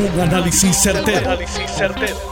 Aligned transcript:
Un 0.00 0.18
análisis 0.18 0.78
certero, 0.78 1.38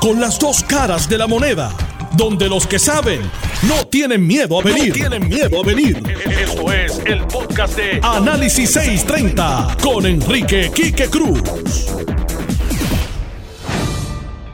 Con 0.00 0.18
las 0.18 0.38
dos 0.38 0.64
caras 0.64 1.06
de 1.06 1.18
la 1.18 1.26
moneda. 1.26 1.70
Donde 2.16 2.48
los 2.48 2.66
que 2.66 2.78
saben 2.78 3.20
no 3.68 3.86
tienen 3.88 4.26
miedo 4.26 4.58
a 4.58 4.62
venir. 4.62 4.94
tienen 4.94 5.28
miedo 5.28 5.60
a 5.60 5.66
venir. 5.66 6.02
Esto 6.30 6.72
es 6.72 6.98
el 7.04 7.26
podcast 7.26 7.76
de 7.76 8.00
Análisis 8.02 8.70
630 8.70 9.76
con 9.82 10.06
Enrique 10.06 10.70
Quique 10.74 11.10
Cruz. 11.10 11.42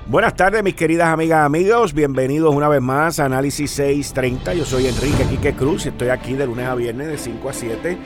Buenas 0.06 0.34
tardes, 0.34 0.64
mis 0.64 0.74
queridas 0.74 1.06
amigas, 1.06 1.46
amigos. 1.46 1.94
Bienvenidos 1.94 2.52
una 2.52 2.66
vez 2.66 2.82
más 2.82 3.20
a 3.20 3.26
Análisis 3.26 3.70
630. 3.70 4.54
Yo 4.54 4.64
soy 4.64 4.88
Enrique 4.88 5.24
Quique 5.30 5.54
Cruz 5.54 5.86
y 5.86 5.90
estoy 5.90 6.08
aquí 6.08 6.32
de 6.32 6.46
lunes 6.46 6.66
a 6.66 6.74
viernes 6.74 7.06
de 7.06 7.18
5 7.18 7.48
a 7.48 7.52
7 7.52 7.98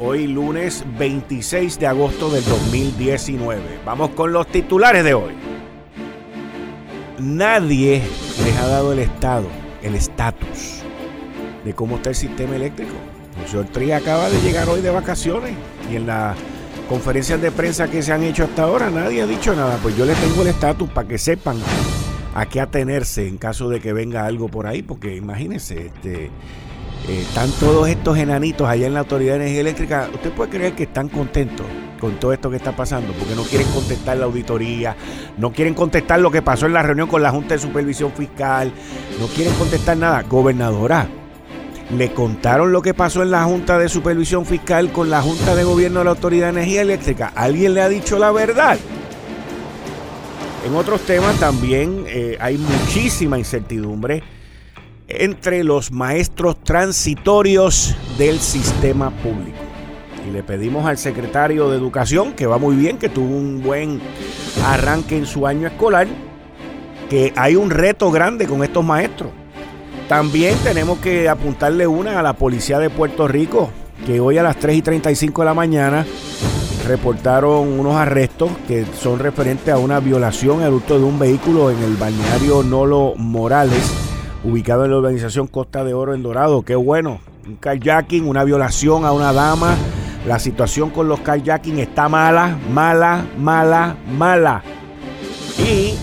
Hoy 0.00 0.28
lunes 0.28 0.84
26 0.96 1.80
de 1.80 1.88
agosto 1.88 2.30
del 2.30 2.44
2019. 2.44 3.80
Vamos 3.84 4.10
con 4.10 4.32
los 4.32 4.46
titulares 4.46 5.02
de 5.02 5.12
hoy. 5.12 5.32
Nadie 7.18 8.00
les 8.44 8.56
ha 8.58 8.68
dado 8.68 8.92
el 8.92 9.00
estado, 9.00 9.48
el 9.82 9.96
estatus 9.96 10.84
de 11.64 11.74
cómo 11.74 11.96
está 11.96 12.10
el 12.10 12.14
sistema 12.14 12.54
eléctrico. 12.54 12.92
El 13.42 13.48
señor 13.48 13.66
Tri 13.70 13.90
acaba 13.90 14.30
de 14.30 14.40
llegar 14.40 14.68
hoy 14.68 14.82
de 14.82 14.90
vacaciones 14.90 15.54
y 15.90 15.96
en 15.96 16.06
las 16.06 16.36
conferencias 16.88 17.42
de 17.42 17.50
prensa 17.50 17.90
que 17.90 18.00
se 18.00 18.12
han 18.12 18.22
hecho 18.22 18.44
hasta 18.44 18.62
ahora 18.62 18.90
nadie 18.90 19.22
ha 19.22 19.26
dicho 19.26 19.52
nada. 19.56 19.80
Pues 19.82 19.96
yo 19.96 20.04
les 20.04 20.16
tengo 20.18 20.42
el 20.42 20.48
estatus 20.48 20.88
para 20.90 21.08
que 21.08 21.18
sepan 21.18 21.56
a 22.36 22.46
qué 22.46 22.60
atenerse 22.60 23.26
en 23.26 23.36
caso 23.36 23.68
de 23.68 23.80
que 23.80 23.92
venga 23.92 24.26
algo 24.26 24.46
por 24.46 24.68
ahí, 24.68 24.80
porque 24.80 25.16
imagínense, 25.16 25.86
este, 25.86 26.30
eh, 27.06 27.22
están 27.22 27.50
todos 27.52 27.88
estos 27.88 28.18
enanitos 28.18 28.68
allá 28.68 28.86
en 28.86 28.94
la 28.94 29.00
Autoridad 29.00 29.34
de 29.34 29.40
Energía 29.42 29.60
Eléctrica. 29.60 30.08
¿Usted 30.12 30.32
puede 30.32 30.50
creer 30.50 30.72
que 30.74 30.84
están 30.84 31.08
contentos 31.08 31.66
con 32.00 32.18
todo 32.18 32.32
esto 32.32 32.50
que 32.50 32.56
está 32.56 32.72
pasando? 32.72 33.12
Porque 33.12 33.34
no 33.34 33.42
quieren 33.42 33.68
contestar 33.68 34.16
la 34.16 34.24
auditoría, 34.24 34.96
no 35.36 35.52
quieren 35.52 35.74
contestar 35.74 36.20
lo 36.20 36.30
que 36.30 36.42
pasó 36.42 36.66
en 36.66 36.72
la 36.72 36.82
reunión 36.82 37.08
con 37.08 37.22
la 37.22 37.30
Junta 37.30 37.54
de 37.54 37.60
Supervisión 37.60 38.12
Fiscal, 38.12 38.72
no 39.20 39.26
quieren 39.28 39.54
contestar 39.54 39.96
nada. 39.96 40.22
Gobernadora, 40.22 41.06
le 41.96 42.12
contaron 42.12 42.72
lo 42.72 42.82
que 42.82 42.94
pasó 42.94 43.22
en 43.22 43.30
la 43.30 43.44
Junta 43.44 43.78
de 43.78 43.88
Supervisión 43.88 44.44
Fiscal 44.44 44.92
con 44.92 45.08
la 45.08 45.22
Junta 45.22 45.54
de 45.54 45.64
Gobierno 45.64 46.00
de 46.00 46.04
la 46.04 46.10
Autoridad 46.10 46.46
de 46.46 46.60
Energía 46.60 46.82
Eléctrica. 46.82 47.32
¿Alguien 47.34 47.74
le 47.74 47.82
ha 47.82 47.88
dicho 47.88 48.18
la 48.18 48.30
verdad? 48.30 48.78
En 50.66 50.74
otros 50.74 51.00
temas 51.02 51.38
también 51.38 52.04
eh, 52.08 52.36
hay 52.40 52.58
muchísima 52.58 53.38
incertidumbre 53.38 54.22
entre 55.08 55.64
los 55.64 55.90
maestros 55.90 56.62
transitorios 56.62 57.96
del 58.18 58.38
sistema 58.38 59.10
público. 59.10 59.56
Y 60.28 60.30
le 60.30 60.42
pedimos 60.42 60.84
al 60.86 60.98
secretario 60.98 61.70
de 61.70 61.78
Educación, 61.78 62.34
que 62.34 62.46
va 62.46 62.58
muy 62.58 62.76
bien, 62.76 62.98
que 62.98 63.08
tuvo 63.08 63.34
un 63.34 63.62
buen 63.62 64.00
arranque 64.66 65.16
en 65.16 65.26
su 65.26 65.46
año 65.46 65.66
escolar, 65.66 66.06
que 67.08 67.32
hay 67.36 67.56
un 67.56 67.70
reto 67.70 68.10
grande 68.10 68.46
con 68.46 68.62
estos 68.62 68.84
maestros. 68.84 69.30
También 70.08 70.56
tenemos 70.62 70.98
que 70.98 71.28
apuntarle 71.28 71.86
una 71.86 72.20
a 72.20 72.22
la 72.22 72.34
policía 72.34 72.78
de 72.78 72.90
Puerto 72.90 73.26
Rico, 73.26 73.70
que 74.06 74.20
hoy 74.20 74.36
a 74.36 74.42
las 74.42 74.56
3 74.58 74.76
y 74.76 74.82
35 74.82 75.42
de 75.42 75.46
la 75.46 75.54
mañana 75.54 76.06
reportaron 76.86 77.78
unos 77.78 77.96
arrestos 77.96 78.50
que 78.66 78.86
son 78.98 79.18
referentes 79.18 79.72
a 79.72 79.78
una 79.78 80.00
violación 80.00 80.62
al 80.62 80.80
de 80.86 80.94
un 80.94 81.18
vehículo 81.18 81.70
en 81.70 81.82
el 81.82 81.96
balneario 81.96 82.62
Nolo 82.62 83.14
Morales 83.16 84.07
ubicado 84.44 84.84
en 84.84 84.90
la 84.90 84.98
organización 84.98 85.46
Costa 85.46 85.84
de 85.84 85.94
Oro 85.94 86.14
en 86.14 86.22
Dorado. 86.22 86.62
Qué 86.62 86.74
bueno. 86.74 87.20
Un 87.46 87.56
kayaking, 87.56 88.26
una 88.26 88.44
violación 88.44 89.04
a 89.04 89.12
una 89.12 89.32
dama. 89.32 89.76
La 90.26 90.38
situación 90.38 90.90
con 90.90 91.08
los 91.08 91.20
kayaking 91.20 91.78
está 91.78 92.08
mala, 92.08 92.58
mala, 92.70 93.24
mala, 93.38 93.96
mala. 94.16 94.62
Y 95.58 95.94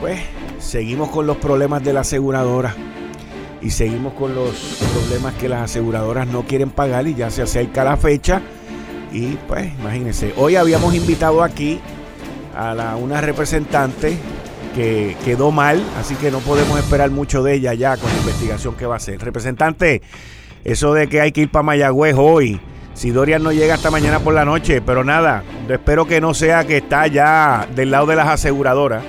pues 0.00 0.20
seguimos 0.58 1.10
con 1.10 1.26
los 1.26 1.36
problemas 1.36 1.82
de 1.82 1.92
la 1.92 2.00
aseguradora. 2.00 2.74
Y 3.60 3.70
seguimos 3.70 4.12
con 4.14 4.34
los 4.34 4.54
problemas 4.94 5.34
que 5.34 5.48
las 5.48 5.62
aseguradoras 5.62 6.28
no 6.28 6.42
quieren 6.42 6.70
pagar 6.70 7.08
y 7.08 7.14
ya 7.14 7.30
se 7.30 7.42
acerca 7.42 7.82
la 7.82 7.96
fecha. 7.96 8.40
Y 9.12 9.36
pues 9.48 9.72
imagínense, 9.80 10.32
hoy 10.36 10.54
habíamos 10.56 10.94
invitado 10.94 11.42
aquí 11.42 11.80
a 12.56 12.96
una 12.96 13.20
representante 13.20 14.16
que 14.78 15.16
quedó 15.24 15.50
mal, 15.50 15.82
así 15.98 16.14
que 16.14 16.30
no 16.30 16.38
podemos 16.38 16.78
esperar 16.78 17.10
mucho 17.10 17.42
de 17.42 17.54
ella 17.54 17.74
ya 17.74 17.96
con 17.96 18.08
la 18.12 18.16
investigación 18.18 18.76
que 18.76 18.86
va 18.86 18.94
a 18.94 18.98
hacer. 18.98 19.20
Representante, 19.20 20.02
eso 20.62 20.94
de 20.94 21.08
que 21.08 21.20
hay 21.20 21.32
que 21.32 21.40
ir 21.40 21.50
para 21.50 21.64
Mayagüez 21.64 22.14
hoy, 22.16 22.60
si 22.94 23.10
Dorian 23.10 23.42
no 23.42 23.50
llega 23.50 23.74
hasta 23.74 23.90
mañana 23.90 24.20
por 24.20 24.34
la 24.34 24.44
noche, 24.44 24.80
pero 24.80 25.02
nada, 25.02 25.42
espero 25.68 26.06
que 26.06 26.20
no 26.20 26.32
sea 26.32 26.64
que 26.64 26.76
está 26.76 27.08
ya 27.08 27.66
del 27.74 27.90
lado 27.90 28.06
de 28.06 28.14
las 28.14 28.28
aseguradoras. 28.28 29.02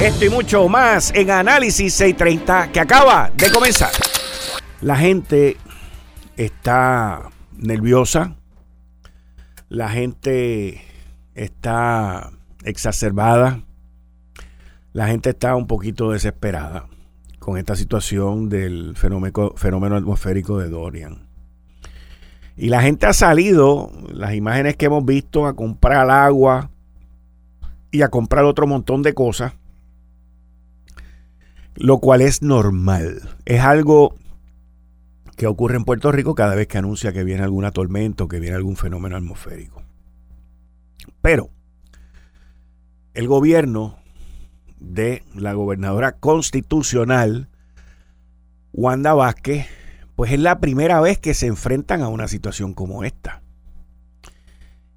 Esto 0.00 0.24
y 0.24 0.30
mucho 0.30 0.66
más 0.66 1.12
en 1.14 1.30
Análisis 1.30 1.92
630 1.92 2.72
que 2.72 2.80
acaba 2.80 3.30
de 3.34 3.50
comenzar. 3.50 3.90
La 4.80 4.96
gente 4.96 5.58
está 6.38 7.28
nerviosa, 7.58 8.34
la 9.68 9.90
gente 9.90 10.82
está 11.34 12.30
exacerbada, 12.64 13.60
la 14.92 15.06
gente 15.06 15.30
está 15.30 15.54
un 15.54 15.66
poquito 15.66 16.10
desesperada 16.10 16.86
con 17.38 17.56
esta 17.56 17.76
situación 17.76 18.48
del 18.48 18.94
fenómeno, 18.96 19.96
atmosférico 19.96 20.58
de 20.58 20.68
Dorian. 20.68 21.26
Y 22.56 22.68
la 22.68 22.82
gente 22.82 23.06
ha 23.06 23.12
salido, 23.12 23.90
las 24.12 24.34
imágenes 24.34 24.76
que 24.76 24.86
hemos 24.86 25.04
visto, 25.04 25.46
a 25.46 25.54
comprar 25.54 26.10
agua 26.10 26.70
y 27.90 28.02
a 28.02 28.08
comprar 28.08 28.44
otro 28.44 28.66
montón 28.66 29.02
de 29.02 29.14
cosas, 29.14 29.54
lo 31.76 31.98
cual 31.98 32.20
es 32.20 32.42
normal. 32.42 33.22
Es 33.46 33.60
algo 33.60 34.14
que 35.36 35.46
ocurre 35.46 35.76
en 35.76 35.84
Puerto 35.84 36.12
Rico 36.12 36.34
cada 36.34 36.54
vez 36.54 36.66
que 36.66 36.76
anuncia 36.76 37.14
que 37.14 37.24
viene 37.24 37.42
alguna 37.42 37.70
tormenta 37.70 38.24
o 38.24 38.28
que 38.28 38.40
viene 38.40 38.56
algún 38.56 38.76
fenómeno 38.76 39.16
atmosférico. 39.16 39.82
Pero 41.22 41.48
el 43.14 43.26
gobierno 43.26 43.99
de 44.80 45.22
la 45.34 45.52
gobernadora 45.52 46.12
constitucional, 46.12 47.48
Wanda 48.72 49.14
Vázquez, 49.14 49.66
pues 50.16 50.32
es 50.32 50.40
la 50.40 50.58
primera 50.58 51.00
vez 51.00 51.18
que 51.18 51.34
se 51.34 51.46
enfrentan 51.46 52.02
a 52.02 52.08
una 52.08 52.28
situación 52.28 52.74
como 52.74 53.04
esta. 53.04 53.42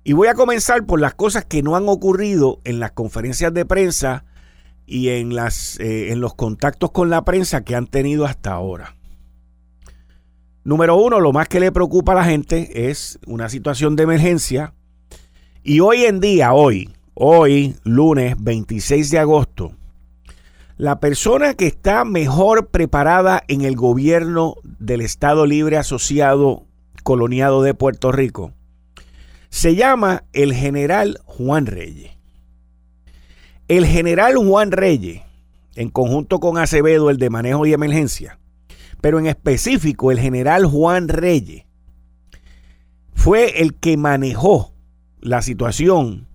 Y 0.03 0.13
voy 0.13 0.27
a 0.27 0.33
comenzar 0.33 0.85
por 0.85 0.99
las 0.99 1.13
cosas 1.13 1.45
que 1.45 1.63
no 1.63 1.75
han 1.75 1.87
ocurrido 1.87 2.59
en 2.65 2.79
las 2.79 2.91
conferencias 2.91 3.53
de 3.53 3.65
prensa 3.65 4.25
y 4.85 5.09
en, 5.09 5.33
las, 5.33 5.79
eh, 5.79 6.11
en 6.11 6.19
los 6.19 6.33
contactos 6.33 6.91
con 6.91 7.09
la 7.09 7.23
prensa 7.23 7.63
que 7.63 7.75
han 7.75 7.87
tenido 7.87 8.25
hasta 8.25 8.51
ahora. 8.51 8.95
Número 10.65 10.95
uno, 10.95 11.19
lo 11.19 11.31
más 11.31 11.47
que 11.47 11.59
le 11.59 11.71
preocupa 11.71 12.13
a 12.13 12.15
la 12.15 12.25
gente 12.25 12.89
es 12.89 13.19
una 13.25 13.49
situación 13.49 13.95
de 13.95 14.03
emergencia. 14.03 14.73
Y 15.61 15.79
hoy 15.79 16.03
en 16.03 16.19
día, 16.19 16.53
hoy, 16.53 16.93
hoy, 17.13 17.75
lunes 17.83 18.35
26 18.39 19.11
de 19.11 19.19
agosto, 19.19 19.73
la 20.77 20.99
persona 20.99 21.53
que 21.53 21.67
está 21.67 22.03
mejor 22.05 22.69
preparada 22.69 23.43
en 23.47 23.61
el 23.61 23.75
gobierno 23.75 24.55
del 24.63 25.01
Estado 25.01 25.45
Libre 25.45 25.77
Asociado 25.77 26.65
Coloniado 27.03 27.61
de 27.61 27.73
Puerto 27.73 28.11
Rico 28.11 28.53
se 29.49 29.75
llama 29.75 30.23
el 30.33 30.53
general 30.53 31.19
Juan 31.25 31.67
Reyes. 31.67 32.11
El 33.67 33.85
general 33.85 34.35
Juan 34.35 34.71
Reyes, 34.71 35.21
en 35.75 35.89
conjunto 35.89 36.39
con 36.39 36.57
Acevedo, 36.57 37.11
el 37.11 37.17
de 37.17 37.29
manejo 37.29 37.65
y 37.67 37.73
emergencia, 37.73 38.39
pero 38.99 39.19
en 39.19 39.27
específico 39.27 40.11
el 40.11 40.19
general 40.19 40.65
Juan 40.65 41.07
Reyes, 41.07 41.65
fue 43.13 43.61
el 43.61 43.75
que 43.75 43.95
manejó 43.95 44.73
la 45.21 45.41
situación 45.43 46.27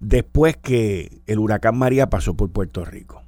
después 0.00 0.56
que 0.56 1.22
el 1.26 1.38
huracán 1.38 1.78
María 1.78 2.08
pasó 2.08 2.34
por 2.34 2.50
Puerto 2.50 2.84
Rico. 2.84 3.22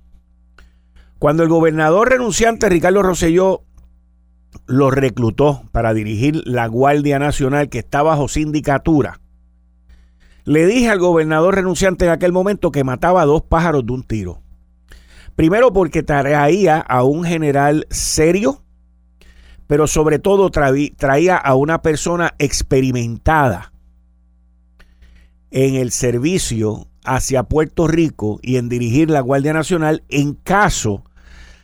Cuando 1.19 1.45
el 1.45 1.49
gobernador 1.49 2.11
renunciante 2.11 2.69
Ricardo 2.69 3.03
Rosselló 3.03 3.63
lo 4.67 4.91
reclutó 4.91 5.63
para 5.71 5.95
dirigir 5.95 6.43
la 6.47 6.67
Guardia 6.67 7.19
Nacional 7.19 7.69
que 7.69 7.79
está 7.79 8.03
bajo 8.03 8.27
sindicatura, 8.27 9.21
le 10.45 10.67
dije 10.67 10.89
al 10.89 10.99
gobernador 10.99 11.55
renunciante 11.55 12.07
en 12.07 12.11
aquel 12.11 12.33
momento 12.33 12.73
que 12.73 12.83
mataba 12.83 13.23
a 13.23 13.27
dos 13.27 13.43
pájaros 13.43 13.87
de 13.87 13.93
un 13.93 14.03
tiro. 14.03 14.41
Primero 15.37 15.73
porque 15.73 16.03
traía 16.03 16.79
a 16.79 17.05
un 17.05 17.23
general 17.23 17.87
serio, 17.91 18.63
pero 19.69 19.87
sobre 19.87 20.19
todo 20.19 20.51
traía 20.51 21.37
a 21.37 21.55
una 21.55 21.81
persona 21.81 22.35
experimentada 22.39 23.72
en 25.53 25.75
el 25.75 25.93
servicio 25.93 26.89
hacia 27.05 27.45
Puerto 27.45 27.87
Rico 27.87 28.41
y 28.43 28.57
en 28.57 28.69
dirigir 28.69 29.11
la 29.11 29.21
Guardia 29.21 29.53
Nacional 29.53 30.03
en 30.09 30.33
caso 30.35 31.05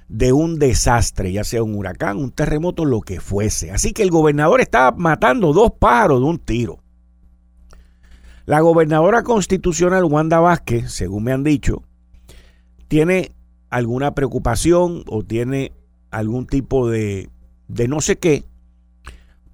de 0.08 0.32
un 0.32 0.58
desastre, 0.58 1.32
ya 1.32 1.42
sea 1.42 1.62
un 1.62 1.74
huracán, 1.74 2.18
un 2.18 2.30
terremoto, 2.30 2.84
lo 2.84 3.00
que 3.00 3.20
fuese. 3.20 3.70
Así 3.70 3.92
que 3.92 4.02
el 4.02 4.10
gobernador 4.10 4.60
estaba 4.60 4.96
matando 4.96 5.52
dos 5.52 5.72
pájaros 5.78 6.20
de 6.20 6.26
un 6.26 6.38
tiro. 6.38 6.78
La 8.44 8.60
gobernadora 8.60 9.22
constitucional 9.22 10.04
Wanda 10.04 10.38
Vázquez, 10.38 10.90
según 10.92 11.24
me 11.24 11.32
han 11.32 11.44
dicho, 11.44 11.82
tiene 12.88 13.32
alguna 13.70 14.14
preocupación 14.14 15.02
o 15.06 15.22
tiene 15.22 15.72
algún 16.10 16.46
tipo 16.46 16.88
de, 16.88 17.28
de 17.68 17.88
no 17.88 18.00
sé 18.00 18.16
qué, 18.16 18.44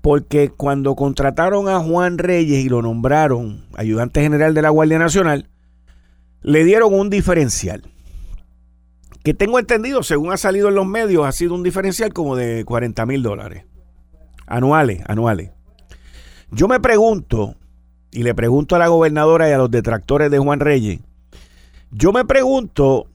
porque 0.05 0.51
cuando 0.51 0.97
contrataron 0.97 1.67
a 1.67 1.81
Juan 1.81 2.19
Reyes 2.19 2.63
y 2.63 2.69
lo 2.69 2.83
nombraron 2.83 3.65
ayudante 3.75 4.21
general 4.21 4.53
de 4.53 4.61
la 4.61 4.69
Guardia 4.69 4.99
Nacional, 4.99 5.49
le 6.43 6.63
dieron 6.63 6.93
un 6.93 7.09
diferencial. 7.09 7.85
Que 9.23 9.33
tengo 9.33 9.59
entendido, 9.59 10.03
según 10.03 10.31
ha 10.31 10.37
salido 10.37 10.69
en 10.69 10.75
los 10.75 10.85
medios, 10.85 11.25
ha 11.27 11.33
sido 11.33 11.55
un 11.55 11.63
diferencial 11.63 12.13
como 12.13 12.37
de 12.37 12.67
40 12.67 13.07
mil 13.07 13.23
dólares. 13.23 13.65
Anuales, 14.47 15.01
anuales. 15.07 15.53
Yo 16.51 16.69
me 16.69 16.81
pregunto, 16.81 17.55
y 18.11 18.25
le 18.25 18.35
pregunto 18.35 18.77
a 18.77 18.81
la 18.81 18.89
gobernadora 18.89 19.49
y 19.49 19.53
a 19.53 19.59
los 19.59 19.71
detractores 19.71 20.31
de 20.31 20.39
Juan 20.39 20.61
Reyes, 20.61 21.01
yo 21.93 22.13
me 22.13 22.27
pregunto 22.27 23.07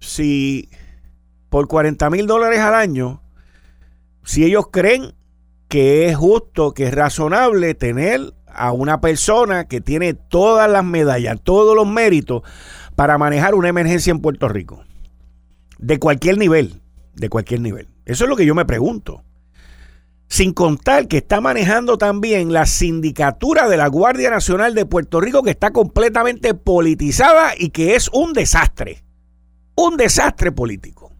si 0.00 0.68
por 1.48 1.66
40 1.66 2.10
mil 2.10 2.26
dólares 2.26 2.60
al 2.60 2.74
año, 2.74 3.22
si 4.22 4.44
ellos 4.44 4.66
creen 4.70 5.14
que 5.68 6.08
es 6.08 6.16
justo, 6.16 6.72
que 6.72 6.84
es 6.84 6.94
razonable 6.94 7.74
tener 7.74 8.34
a 8.46 8.72
una 8.72 9.00
persona 9.00 9.66
que 9.66 9.80
tiene 9.80 10.14
todas 10.14 10.70
las 10.70 10.84
medallas, 10.84 11.40
todos 11.42 11.76
los 11.76 11.86
méritos 11.86 12.42
para 12.94 13.18
manejar 13.18 13.54
una 13.54 13.68
emergencia 13.68 14.10
en 14.10 14.20
Puerto 14.20 14.48
Rico. 14.48 14.84
De 15.78 15.98
cualquier 15.98 16.38
nivel, 16.38 16.80
de 17.14 17.28
cualquier 17.28 17.60
nivel. 17.60 17.88
Eso 18.06 18.24
es 18.24 18.30
lo 18.30 18.36
que 18.36 18.46
yo 18.46 18.54
me 18.54 18.64
pregunto. 18.64 19.22
Sin 20.28 20.52
contar 20.52 21.06
que 21.06 21.18
está 21.18 21.40
manejando 21.40 21.98
también 21.98 22.52
la 22.52 22.66
sindicatura 22.66 23.68
de 23.68 23.76
la 23.76 23.86
Guardia 23.88 24.30
Nacional 24.30 24.74
de 24.74 24.86
Puerto 24.86 25.20
Rico 25.20 25.42
que 25.42 25.50
está 25.50 25.70
completamente 25.72 26.54
politizada 26.54 27.52
y 27.56 27.70
que 27.70 27.94
es 27.94 28.08
un 28.12 28.32
desastre. 28.32 29.04
Un 29.76 29.96
desastre 29.96 30.50
político. 30.50 31.12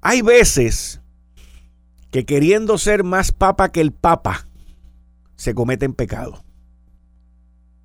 Hay 0.00 0.22
veces 0.22 1.01
que 2.12 2.24
queriendo 2.24 2.78
ser 2.78 3.02
más 3.02 3.32
papa 3.32 3.72
que 3.72 3.80
el 3.80 3.90
papa, 3.90 4.46
se 5.34 5.52
cometen 5.52 5.92
pecados 5.92 6.44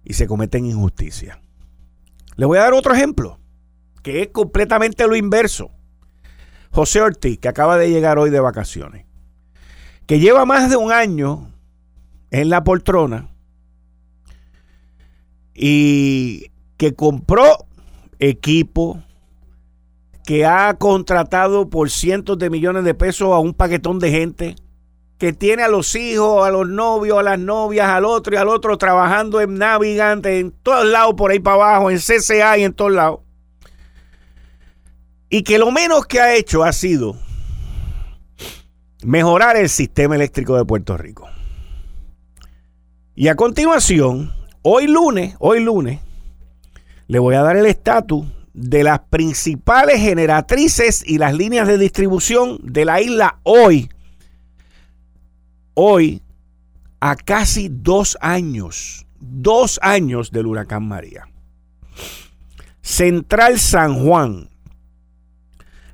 y 0.04 0.14
se 0.14 0.28
cometen 0.28 0.68
injusticias. 0.68 1.40
Le 2.36 2.46
voy 2.46 2.60
a 2.60 2.62
dar 2.62 2.74
otro 2.74 2.94
ejemplo, 2.94 3.40
que 4.04 4.22
es 4.22 4.28
completamente 4.28 5.08
lo 5.08 5.16
inverso. 5.16 5.72
José 6.70 7.02
Ortiz, 7.02 7.40
que 7.40 7.48
acaba 7.48 7.76
de 7.80 7.90
llegar 7.90 8.20
hoy 8.20 8.30
de 8.30 8.40
vacaciones 8.40 9.08
que 10.08 10.20
lleva 10.20 10.46
más 10.46 10.70
de 10.70 10.78
un 10.78 10.92
año 10.92 11.52
en 12.32 12.50
la 12.50 12.64
poltrona 12.64 13.30
y 15.54 16.50
que 16.78 16.96
compró 16.96 17.68
equipo, 18.18 19.04
que 20.28 20.46
ha 20.46 20.74
contratado 20.74 21.70
por 21.70 21.90
cientos 21.90 22.38
de 22.38 22.50
millones 22.50 22.84
de 22.84 22.94
pesos 22.94 23.32
a 23.32 23.40
un 23.40 23.54
paquetón 23.54 23.98
de 23.98 24.12
gente, 24.12 24.56
que 25.18 25.32
tiene 25.32 25.64
a 25.64 25.70
los 25.70 25.96
hijos, 25.96 26.46
a 26.46 26.52
los 26.52 26.68
novios, 26.68 27.18
a 27.18 27.24
las 27.24 27.40
novias, 27.40 27.88
al 27.88 28.04
otro 28.04 28.36
y 28.36 28.38
al 28.38 28.50
otro 28.50 28.78
trabajando 28.78 29.40
en 29.40 29.54
Navigante, 29.54 30.40
en 30.40 30.52
todos 30.52 30.86
lados 30.86 31.14
por 31.16 31.32
ahí 31.32 31.40
para 31.40 31.56
abajo, 31.56 31.90
en 31.90 32.00
CCA 32.00 32.58
y 32.58 32.66
en 32.66 32.74
todos 32.74 32.92
lados. 32.92 33.22
Y 35.30 35.44
que 35.44 35.58
lo 35.58 35.72
menos 35.72 36.06
que 36.06 36.20
ha 36.20 36.36
hecho 36.36 36.66
ha 36.66 36.74
sido 36.74 37.16
mejorar 39.06 39.56
el 39.56 39.70
sistema 39.70 40.16
eléctrico 40.16 40.58
de 40.58 40.66
Puerto 40.66 40.98
Rico. 40.98 41.30
Y 43.16 43.30
a 43.30 43.36
continuación, 43.36 44.34
hoy 44.62 44.88
lunes, 44.88 45.38
hoy 45.40 45.64
lunes, 45.64 46.02
le 47.08 47.18
voy 47.18 47.36
a 47.36 47.44
dar 47.44 47.56
el 47.56 47.66
estatus 47.66 48.26
de 48.58 48.84
las 48.84 49.02
principales 49.02 50.02
generatrices 50.02 51.04
y 51.06 51.20
las 51.20 51.36
líneas 51.36 51.68
de 51.68 51.78
distribución 51.78 52.60
de 52.64 52.86
la 52.86 53.00
isla 53.00 53.40
hoy. 53.44 53.88
Hoy, 55.76 56.24
a 57.00 57.16
casi 57.16 57.70
dos 57.70 58.18
años, 58.20 59.06
dos 59.20 59.80
años 59.84 60.32
del 60.32 60.48
huracán 60.48 60.88
María. 60.88 61.30
Central 62.82 63.60
San 63.60 64.04
Juan, 64.04 64.50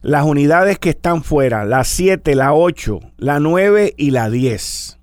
las 0.02 0.24
unidades 0.24 0.80
que 0.80 0.92
están 0.92 1.22
fuera, 1.22 1.66
la 1.66 1.84
7, 1.84 2.34
la 2.34 2.54
8, 2.54 3.00
la 3.18 3.42
9 3.42 3.94
y 3.98 4.12
la 4.12 4.30
10. 4.30 5.00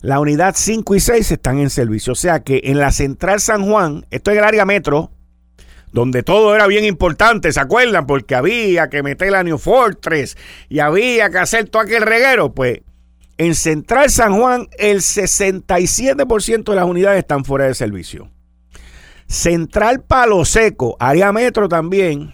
La 0.00 0.20
unidad 0.20 0.54
5 0.56 0.94
y 0.94 1.00
6 1.00 1.32
están 1.32 1.58
en 1.58 1.70
servicio. 1.70 2.12
O 2.12 2.16
sea 2.16 2.38
que 2.44 2.60
en 2.64 2.78
la 2.78 2.92
central 2.92 3.40
San 3.40 3.68
Juan, 3.68 4.06
esto 4.10 4.30
es 4.30 4.38
el 4.38 4.44
área 4.44 4.64
metro, 4.64 5.10
donde 5.92 6.22
todo 6.22 6.54
era 6.54 6.66
bien 6.66 6.84
importante, 6.84 7.52
¿se 7.52 7.60
acuerdan? 7.60 8.06
Porque 8.06 8.34
había 8.34 8.88
que 8.88 9.02
meter 9.02 9.32
la 9.32 9.42
New 9.42 9.58
Fortress 9.58 10.36
y 10.68 10.80
había 10.80 11.30
que 11.30 11.38
hacer 11.38 11.68
todo 11.68 11.82
aquel 11.82 12.02
reguero. 12.02 12.52
Pues 12.52 12.80
en 13.38 13.54
Central 13.54 14.10
San 14.10 14.38
Juan, 14.38 14.68
el 14.78 14.98
67% 14.98 16.64
de 16.64 16.76
las 16.76 16.84
unidades 16.86 17.18
están 17.18 17.44
fuera 17.44 17.66
de 17.66 17.74
servicio. 17.74 18.30
Central 19.26 20.02
Palo 20.02 20.44
Seco, 20.44 20.96
área 21.00 21.32
metro 21.32 21.68
también, 21.68 22.32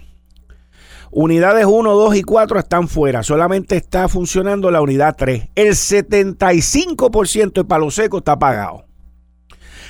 Unidades 1.15 1.67
1, 1.67 1.93
2 1.93 2.17
y 2.17 2.23
4 2.23 2.59
están 2.59 2.89
fuera. 2.89 3.23
Solamente 3.23 3.77
está 3.77 4.09
funcionando 4.09 4.71
la 4.71 4.81
unidad 4.81 5.15
3. 5.15 5.51
El 5.55 5.75
75% 5.75 7.53
de 7.53 7.65
Palo 7.67 7.91
Seco 7.91 8.19
está 8.19 8.39
pagado. 8.39 8.87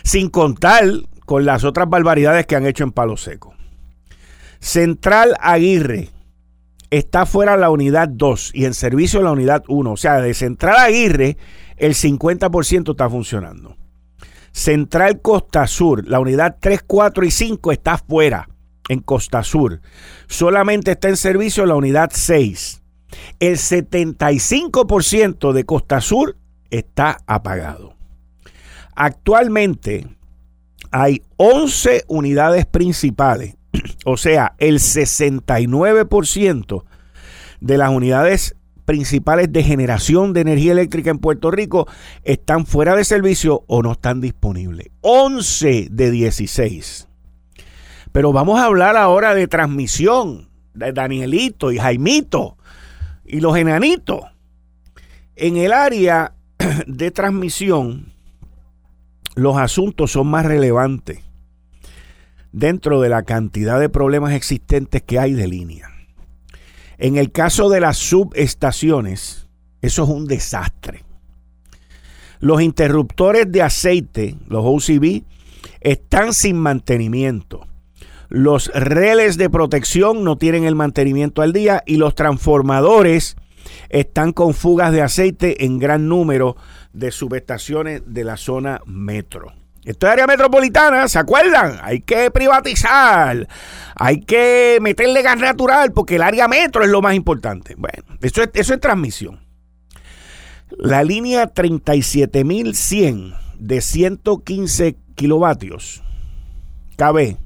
Sin 0.03 0.29
contar 0.31 0.85
con 1.25 1.45
las 1.45 1.63
otras 1.63 1.89
barbaridades 1.89 2.45
que 2.47 2.57
han 2.57 2.67
hecho 2.67 2.83
en 2.83 2.91
Palo 2.91 3.17
Seco. 3.17 3.52
Central 4.63 5.35
Aguirre 5.41 6.09
está 6.91 7.27
fuera 7.27 7.57
la 7.57 7.69
unidad 7.69 8.09
2 8.09 8.53
y 8.55 8.65
en 8.65 8.75
servicio 8.75 9.21
la 9.21 9.33
unidad 9.33 9.65
1. 9.67 9.91
O 9.91 9.97
sea, 9.97 10.21
de 10.21 10.35
Central 10.35 10.77
Aguirre 10.79 11.37
el 11.77 11.95
50% 11.95 12.93
está 12.93 13.11
funcionando. 13.11 13.77
Central 14.53 15.21
Costa 15.21 15.67
Sur, 15.67 16.07
la 16.07 16.21
unidad 16.21 16.59
3, 16.61 16.81
4 16.87 17.25
y 17.25 17.33
5 17.33 17.73
está 17.73 17.99
fuera 17.99 18.49
en 18.89 19.01
Costa 19.01 19.43
Sur. 19.43 19.81
Solamente 20.29 20.93
está 20.93 21.09
en 21.09 21.17
servicio 21.17 21.67
la 21.67 21.75
unidad 21.75 22.11
6. 22.15 22.83
El 23.41 23.57
75% 23.57 25.53
de 25.53 25.65
Costa 25.65 26.01
Sur 26.01 26.37
está 26.71 27.19
apagado. 27.27 27.97
Actualmente 28.95 30.07
hay 30.93 31.21
11 31.37 32.05
unidades 32.07 32.65
principales, 32.65 33.57
o 34.05 34.17
sea, 34.17 34.55
el 34.59 34.79
69% 34.79 36.85
de 37.61 37.79
las 37.79 37.91
unidades 37.91 38.57
principales 38.85 39.53
de 39.53 39.63
generación 39.63 40.33
de 40.33 40.41
energía 40.41 40.73
eléctrica 40.73 41.11
en 41.11 41.19
Puerto 41.19 41.51
Rico 41.51 41.87
están 42.25 42.67
fuera 42.67 42.97
de 42.97 43.05
servicio 43.05 43.65
o 43.69 43.83
no 43.83 43.93
están 43.93 44.21
disponibles. 44.21 44.89
11 45.03 45.89
de 45.91 46.11
16. 46.11 47.09
Pero 48.11 48.33
vamos 48.33 48.61
a 48.61 48.65
hablar 48.65 48.97
ahora 48.97 49.35
de 49.35 49.49
transmisión, 49.49 50.49
de 50.75 50.93
Danielito 50.93 51.73
y 51.73 51.79
Jaimito 51.79 52.57
y 53.25 53.41
los 53.41 53.57
enanitos. 53.57 54.21
En 55.37 55.57
el 55.57 55.73
área 55.73 56.35
de 56.87 57.11
transmisión, 57.11 58.13
los 59.35 59.57
asuntos 59.57 60.13
son 60.13 60.27
más 60.27 60.45
relevantes 60.45 61.21
dentro 62.53 63.01
de 63.01 63.09
la 63.09 63.23
cantidad 63.23 63.81
de 63.81 63.89
problemas 63.89 64.33
existentes 64.33 65.03
que 65.03 65.19
hay 65.19 65.33
de 65.33 65.49
línea. 65.49 65.89
En 66.99 67.17
el 67.17 67.33
caso 67.33 67.69
de 67.69 67.81
las 67.81 67.97
subestaciones, 67.97 69.49
eso 69.81 70.05
es 70.05 70.09
un 70.09 70.27
desastre. 70.27 71.05
Los 72.39 72.63
interruptores 72.63 73.51
de 73.51 73.63
aceite, 73.63 74.37
los 74.49 74.65
OCB, 74.65 75.23
están 75.81 76.35
sin 76.35 76.57
mantenimiento. 76.57 77.67
Los 78.29 78.69
reles 78.75 79.37
de 79.37 79.51
protección 79.51 80.25
no 80.25 80.39
tienen 80.39 80.65
el 80.65 80.75
mantenimiento 80.75 81.43
al 81.43 81.53
día 81.53 81.83
y 81.87 81.97
los 81.97 82.15
transformadores 82.15 83.37
están 83.91 84.33
con 84.33 84.55
fugas 84.55 84.93
de 84.93 85.03
aceite 85.03 85.65
en 85.65 85.79
gran 85.79 86.09
número 86.09 86.57
de 86.93 87.11
subestaciones 87.11 88.03
de 88.07 88.25
la 88.25 88.37
zona 88.37 88.81
metro. 88.87 89.53
Esto 89.85 90.07
es 90.07 90.13
área 90.13 90.27
metropolitana, 90.27 91.09
¿se 91.09 91.19
acuerdan? 91.19 91.79
Hay 91.83 92.01
que 92.01 92.31
privatizar, 92.31 93.49
hay 93.97 94.21
que 94.21 94.79
meterle 94.81 95.23
gas 95.23 95.39
natural 95.39 95.93
porque 95.93 96.17
el 96.17 96.23
área 96.23 96.47
metro 96.47 96.85
es 96.85 96.91
lo 96.91 97.03
más 97.03 97.15
importante. 97.15 97.75
Bueno, 97.77 98.05
eso 98.21 98.43
es, 98.43 98.51
eso 98.55 98.75
es 98.75 98.81
transmisión. 98.81 99.41
La 100.71 101.03
línea 101.03 101.49
37100 101.49 103.35
de 103.59 103.81
115 103.81 104.97
kilovatios 105.15 106.03
KB 106.97 107.37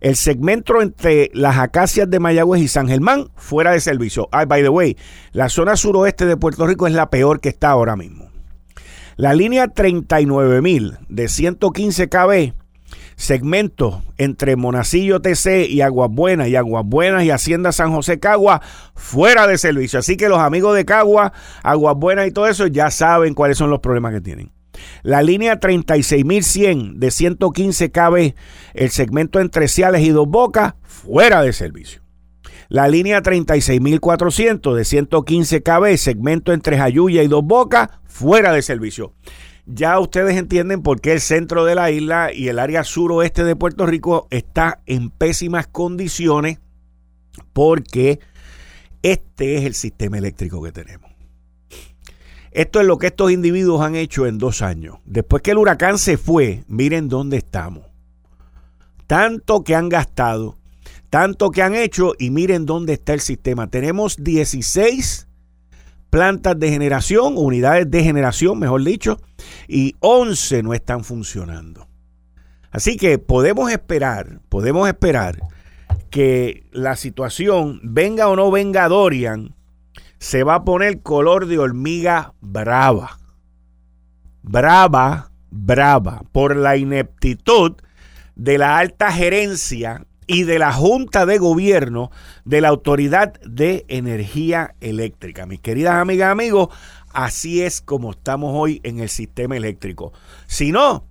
el 0.00 0.16
segmento 0.16 0.80
entre 0.82 1.30
las 1.34 1.58
acacias 1.58 2.08
de 2.08 2.20
Mayagüez 2.20 2.62
y 2.62 2.68
San 2.68 2.88
Germán 2.88 3.28
fuera 3.34 3.72
de 3.72 3.80
servicio. 3.80 4.28
Ah, 4.30 4.44
by 4.44 4.62
the 4.62 4.68
way, 4.68 4.96
la 5.32 5.48
zona 5.48 5.76
suroeste 5.76 6.26
de 6.26 6.36
Puerto 6.36 6.66
Rico 6.66 6.86
es 6.86 6.92
la 6.92 7.10
peor 7.10 7.40
que 7.40 7.48
está 7.48 7.70
ahora 7.70 7.96
mismo. 7.96 8.25
La 9.16 9.32
línea 9.32 9.68
39.000 9.68 10.98
de 11.08 11.28
115 11.28 12.10
kb, 12.10 12.52
segmento 13.16 14.02
entre 14.18 14.56
Monacillo 14.56 15.22
TC 15.22 15.70
y 15.70 15.80
Aguas 15.80 16.10
Buenas 16.12 16.48
y 16.48 16.56
Aguas 16.56 16.84
Buenas 16.84 17.24
y 17.24 17.30
Hacienda 17.30 17.72
San 17.72 17.92
José 17.92 18.20
Cagua, 18.20 18.60
fuera 18.94 19.46
de 19.46 19.56
servicio. 19.56 20.00
Así 20.00 20.18
que 20.18 20.28
los 20.28 20.40
amigos 20.40 20.76
de 20.76 20.84
Cagua, 20.84 21.32
Aguas 21.62 21.96
Buenas 21.96 22.26
y 22.26 22.30
todo 22.30 22.46
eso 22.46 22.66
ya 22.66 22.90
saben 22.90 23.32
cuáles 23.32 23.56
son 23.56 23.70
los 23.70 23.80
problemas 23.80 24.12
que 24.12 24.20
tienen. 24.20 24.52
La 25.02 25.22
línea 25.22 25.60
36100 25.60 27.00
de 27.00 27.10
115 27.10 27.90
kb, 27.90 28.34
el 28.74 28.90
segmento 28.90 29.40
entre 29.40 29.68
Ciales 29.68 30.02
y 30.02 30.10
Dos 30.10 30.28
Bocas, 30.28 30.74
fuera 30.82 31.40
de 31.40 31.54
servicio. 31.54 32.05
La 32.68 32.88
línea 32.88 33.22
36400 33.22 34.76
de 34.76 34.84
115 34.84 35.62
kb, 35.62 35.96
segmento 35.96 36.52
entre 36.52 36.78
Jayuya 36.78 37.22
y 37.22 37.28
Dos 37.28 37.44
Bocas, 37.44 37.88
fuera 38.04 38.52
de 38.52 38.62
servicio. 38.62 39.12
Ya 39.66 39.98
ustedes 39.98 40.36
entienden 40.36 40.82
por 40.82 41.00
qué 41.00 41.12
el 41.12 41.20
centro 41.20 41.64
de 41.64 41.74
la 41.74 41.90
isla 41.90 42.32
y 42.32 42.48
el 42.48 42.58
área 42.58 42.84
suroeste 42.84 43.44
de 43.44 43.56
Puerto 43.56 43.84
Rico 43.86 44.28
está 44.30 44.80
en 44.86 45.10
pésimas 45.10 45.66
condiciones 45.66 46.60
porque 47.52 48.20
este 49.02 49.56
es 49.56 49.64
el 49.64 49.74
sistema 49.74 50.18
eléctrico 50.18 50.62
que 50.62 50.72
tenemos. 50.72 51.10
Esto 52.52 52.80
es 52.80 52.86
lo 52.86 52.96
que 52.98 53.08
estos 53.08 53.30
individuos 53.32 53.82
han 53.82 53.96
hecho 53.96 54.26
en 54.26 54.38
dos 54.38 54.62
años. 54.62 54.98
Después 55.04 55.42
que 55.42 55.50
el 55.50 55.58
huracán 55.58 55.98
se 55.98 56.16
fue, 56.16 56.64
miren 56.68 57.08
dónde 57.08 57.36
estamos. 57.36 57.84
Tanto 59.06 59.62
que 59.62 59.74
han 59.74 59.88
gastado, 59.88 60.58
tanto 61.16 61.50
que 61.50 61.62
han 61.62 61.74
hecho 61.74 62.12
y 62.18 62.28
miren 62.28 62.66
dónde 62.66 62.92
está 62.92 63.14
el 63.14 63.22
sistema. 63.22 63.70
Tenemos 63.70 64.22
16 64.22 65.26
plantas 66.10 66.58
de 66.58 66.68
generación, 66.68 67.38
unidades 67.38 67.90
de 67.90 68.02
generación, 68.02 68.58
mejor 68.58 68.84
dicho, 68.84 69.18
y 69.66 69.96
11 70.00 70.62
no 70.62 70.74
están 70.74 71.04
funcionando. 71.04 71.88
Así 72.70 72.98
que 72.98 73.18
podemos 73.18 73.72
esperar, 73.72 74.40
podemos 74.50 74.86
esperar 74.88 75.38
que 76.10 76.66
la 76.70 76.96
situación, 76.96 77.80
venga 77.82 78.28
o 78.28 78.36
no 78.36 78.50
venga 78.50 78.86
Dorian, 78.86 79.54
se 80.18 80.42
va 80.42 80.56
a 80.56 80.64
poner 80.64 81.00
color 81.00 81.46
de 81.46 81.58
hormiga 81.58 82.34
brava. 82.42 83.18
Brava, 84.42 85.30
brava, 85.48 86.24
por 86.32 86.56
la 86.56 86.76
ineptitud 86.76 87.76
de 88.34 88.58
la 88.58 88.76
alta 88.76 89.10
gerencia 89.10 90.04
y 90.26 90.44
de 90.44 90.58
la 90.58 90.72
Junta 90.72 91.26
de 91.26 91.38
Gobierno 91.38 92.10
de 92.44 92.60
la 92.60 92.68
Autoridad 92.68 93.34
de 93.42 93.84
Energía 93.88 94.74
Eléctrica. 94.80 95.46
Mis 95.46 95.60
queridas 95.60 95.94
amigas, 95.94 96.30
amigos, 96.30 96.68
así 97.12 97.62
es 97.62 97.80
como 97.80 98.10
estamos 98.12 98.52
hoy 98.54 98.80
en 98.84 99.00
el 99.00 99.08
sistema 99.08 99.56
eléctrico. 99.56 100.12
Si 100.46 100.72
no, 100.72 101.06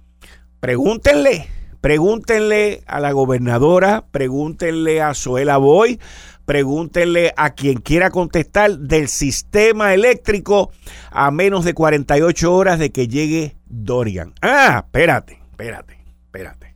pregúntenle, 0.59 1.47
pregúntenle 1.81 2.83
a 2.87 2.99
la 2.99 3.11
gobernadora, 3.11 4.05
pregúntenle 4.11 5.01
a 5.01 5.13
Zoela 5.13 5.57
Boy, 5.57 5.99
Pregúntenle 6.45 7.33
a 7.37 7.55
quien 7.55 7.79
quiera 7.79 8.11
contestar 8.11 8.77
del 8.77 9.07
sistema 9.07 9.95
eléctrico 9.95 10.71
a 11.09 11.31
menos 11.31 11.65
de 11.65 11.73
48 11.73 12.53
horas 12.53 12.77
de 12.77 12.91
que 12.91 13.07
llegue 13.07 13.57
Dorian. 13.65 14.33
Ah, 14.43 14.83
espérate, 14.85 15.39
espérate, 15.49 15.97
espérate. 16.25 16.74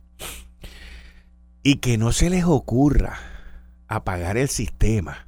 Y 1.62 1.76
que 1.76 1.98
no 1.98 2.12
se 2.12 2.30
les 2.30 2.44
ocurra 2.44 3.18
apagar 3.88 4.36
el 4.36 4.48
sistema 4.48 5.26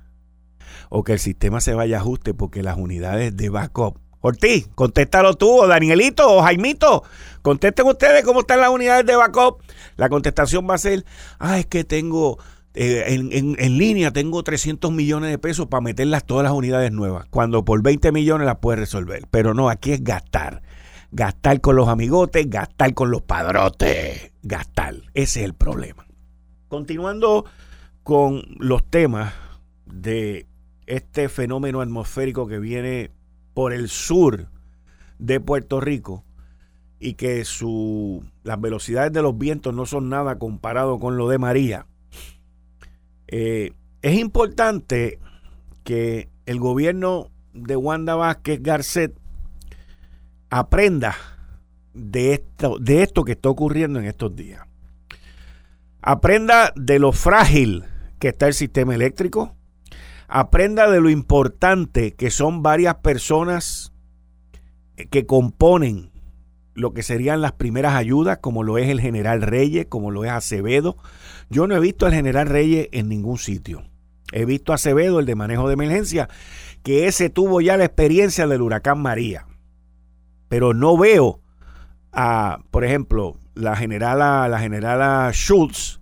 o 0.89 1.05
que 1.05 1.15
el 1.15 1.19
sistema 1.19 1.61
se 1.61 1.75
vaya 1.75 1.99
a 1.99 2.01
ajuste 2.01 2.35
porque 2.35 2.62
las 2.62 2.77
unidades 2.77 3.37
de 3.37 3.49
backup. 3.49 3.99
Ortiz, 4.21 4.69
contéstalo 4.75 5.35
tú, 5.35 5.62
o 5.62 5.67
Danielito, 5.67 6.31
o 6.31 6.43
Jaimito. 6.43 7.03
Contesten 7.43 7.87
ustedes 7.87 8.25
cómo 8.25 8.41
están 8.41 8.61
las 8.61 8.71
unidades 8.71 9.05
de 9.05 9.17
backup. 9.17 9.62
La 9.97 10.09
contestación 10.09 10.69
va 10.69 10.75
a 10.75 10.79
ser, 10.79 11.05
ah, 11.39 11.59
es 11.59 11.67
que 11.67 11.83
tengo 11.83 12.39
eh, 12.75 13.05
en, 13.09 13.79
línea 13.79 14.12
tengo 14.12 14.43
300 14.43 14.91
millones 14.93 15.31
de 15.31 15.39
pesos 15.39 15.67
para 15.67 15.83
meterlas 15.83 16.25
todas 16.25 16.45
las 16.45 16.53
unidades 16.53 16.91
nuevas, 16.91 17.27
cuando 17.31 17.65
por 17.65 17.83
20 17.83 18.12
millones 18.12 18.47
las 18.47 18.59
puedes 18.59 18.79
resolver. 18.79 19.27
Pero 19.31 19.55
no, 19.55 19.69
aquí 19.69 19.93
es 19.93 20.03
gastar. 20.03 20.62
Gastar 21.11 21.61
con 21.61 21.77
los 21.77 21.89
amigotes, 21.89 22.49
gastar 22.49 22.95
con 22.95 23.11
los 23.11 23.21
padrotes, 23.23 24.33
gastar. 24.43 24.95
Ese 25.12 25.41
es 25.41 25.45
el 25.45 25.55
problema. 25.55 26.02
Continuando 26.73 27.45
con 28.02 28.45
los 28.59 28.83
temas 28.83 29.35
de 29.85 30.47
este 30.87 31.29
fenómeno 31.29 31.83
atmosférico 31.83 32.47
que 32.47 32.59
viene 32.59 33.11
por 33.52 33.75
el 33.75 33.91
sur 33.91 34.49
de 35.19 35.38
Puerto 35.38 35.83
Rico 35.83 36.25
y 36.99 37.12
que 37.12 37.45
su, 37.45 38.25
las 38.43 38.59
velocidades 38.59 39.12
de 39.12 39.21
los 39.21 39.37
vientos 39.37 39.75
no 39.75 39.85
son 39.85 40.09
nada 40.09 40.38
comparado 40.38 40.99
con 40.99 41.19
lo 41.19 41.29
de 41.29 41.37
María 41.37 41.87
eh, 43.26 43.73
es 44.00 44.19
importante 44.19 45.19
que 45.85 46.31
el 46.47 46.59
gobierno 46.59 47.29
de 47.52 47.76
Wanda 47.76 48.14
Vázquez 48.14 48.62
Garcet 48.62 49.14
aprenda 50.49 51.17
de 51.93 52.33
esto, 52.33 52.79
de 52.79 53.02
esto 53.02 53.25
que 53.25 53.33
está 53.33 53.50
ocurriendo 53.50 53.99
en 53.99 54.07
estos 54.07 54.35
días. 54.35 54.72
Aprenda 56.03 56.73
de 56.75 56.99
lo 56.99 57.13
frágil 57.13 57.85
que 58.19 58.29
está 58.29 58.49
el 58.49 58.55
sistema 58.55 58.95
eléctrico. 58.95 59.55
Aprenda 60.27 60.91
de 60.91 61.01
lo 61.01 61.11
importante 61.11 62.15
que 62.15 62.31
son 62.31 62.63
varias 62.63 62.97
personas 62.97 63.93
que 65.11 65.27
componen 65.27 66.11
lo 66.75 66.93
que 66.93 67.03
serían 67.03 67.41
las 67.41 67.53
primeras 67.53 67.95
ayudas, 67.95 68.39
como 68.39 68.65
lo 68.65 68.79
es 68.79 68.89
el 68.89 69.01
general 69.01 69.43
Reyes, 69.43 69.87
como 69.89 70.11
lo 70.11 70.25
es 70.25 70.31
Acevedo. 70.31 70.97
Yo 71.51 71.69
no 71.69 71.77
he 71.77 71.81
visto 71.81 72.07
al 72.07 72.15
general 72.15 72.49
Reyes 72.49 72.89
en 72.93 73.09
ningún 73.09 73.39
sitio. 73.39 73.85
He 74.33 74.45
visto 74.45 74.73
a 74.73 74.77
Acevedo, 74.77 75.21
el 75.21 75.27
de 75.27 75.35
manejo 75.37 75.69
de 75.69 75.75
emergencia, 75.75 76.29
que 76.83 77.07
ese 77.07 77.31
tuvo 77.31 77.61
ya 77.61 77.77
la 77.77 77.85
experiencia 77.85 78.47
del 78.47 78.63
huracán 78.63 79.01
María. 79.01 79.47
Pero 80.49 80.75
no 80.75 80.97
veo 80.97 81.41
a, 82.11 82.61
por 82.71 82.85
ejemplo, 82.85 83.37
la 83.55 83.77
generala, 83.77 84.49
la 84.49 84.59
generala 84.59 85.31
Schultz, 85.33 86.01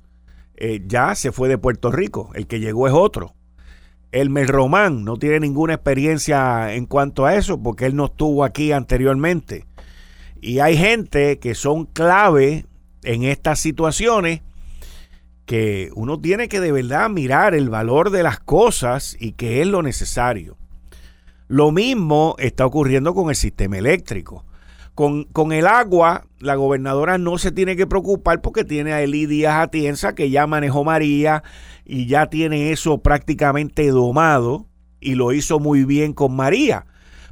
eh, 0.56 0.82
ya 0.86 1.14
se 1.14 1.32
fue 1.32 1.48
de 1.48 1.58
Puerto 1.58 1.90
Rico. 1.90 2.30
El 2.34 2.46
que 2.46 2.60
llegó 2.60 2.86
es 2.86 2.92
otro. 2.92 3.34
El 4.12 4.48
Román 4.48 5.04
no 5.04 5.16
tiene 5.16 5.40
ninguna 5.40 5.74
experiencia 5.74 6.74
en 6.74 6.86
cuanto 6.86 7.26
a 7.26 7.36
eso 7.36 7.62
porque 7.62 7.86
él 7.86 7.94
no 7.94 8.06
estuvo 8.06 8.44
aquí 8.44 8.72
anteriormente. 8.72 9.66
Y 10.40 10.58
hay 10.58 10.76
gente 10.76 11.38
que 11.38 11.54
son 11.54 11.86
clave 11.86 12.66
en 13.04 13.22
estas 13.22 13.60
situaciones 13.60 14.40
que 15.46 15.90
uno 15.94 16.20
tiene 16.20 16.48
que 16.48 16.60
de 16.60 16.72
verdad 16.72 17.08
mirar 17.10 17.54
el 17.54 17.70
valor 17.70 18.10
de 18.10 18.22
las 18.22 18.40
cosas 18.40 19.16
y 19.18 19.32
que 19.32 19.60
es 19.60 19.66
lo 19.66 19.82
necesario. 19.82 20.56
Lo 21.48 21.72
mismo 21.72 22.36
está 22.38 22.66
ocurriendo 22.66 23.14
con 23.14 23.30
el 23.30 23.36
sistema 23.36 23.78
eléctrico. 23.78 24.44
Con, 24.94 25.24
con, 25.24 25.52
el 25.52 25.66
agua, 25.66 26.26
la 26.40 26.56
gobernadora 26.56 27.16
no 27.16 27.38
se 27.38 27.52
tiene 27.52 27.76
que 27.76 27.86
preocupar 27.86 28.42
porque 28.42 28.64
tiene 28.64 28.92
a 28.92 29.02
Eli 29.02 29.26
Díaz 29.26 29.62
Atienza, 29.62 30.14
que 30.14 30.30
ya 30.30 30.46
manejó 30.46 30.84
María 30.84 31.42
y 31.84 32.06
ya 32.06 32.26
tiene 32.26 32.72
eso 32.72 32.98
prácticamente 32.98 33.88
domado 33.88 34.66
y 35.00 35.14
lo 35.14 35.32
hizo 35.32 35.58
muy 35.58 35.84
bien 35.84 36.12
con 36.12 36.34
María 36.34 36.86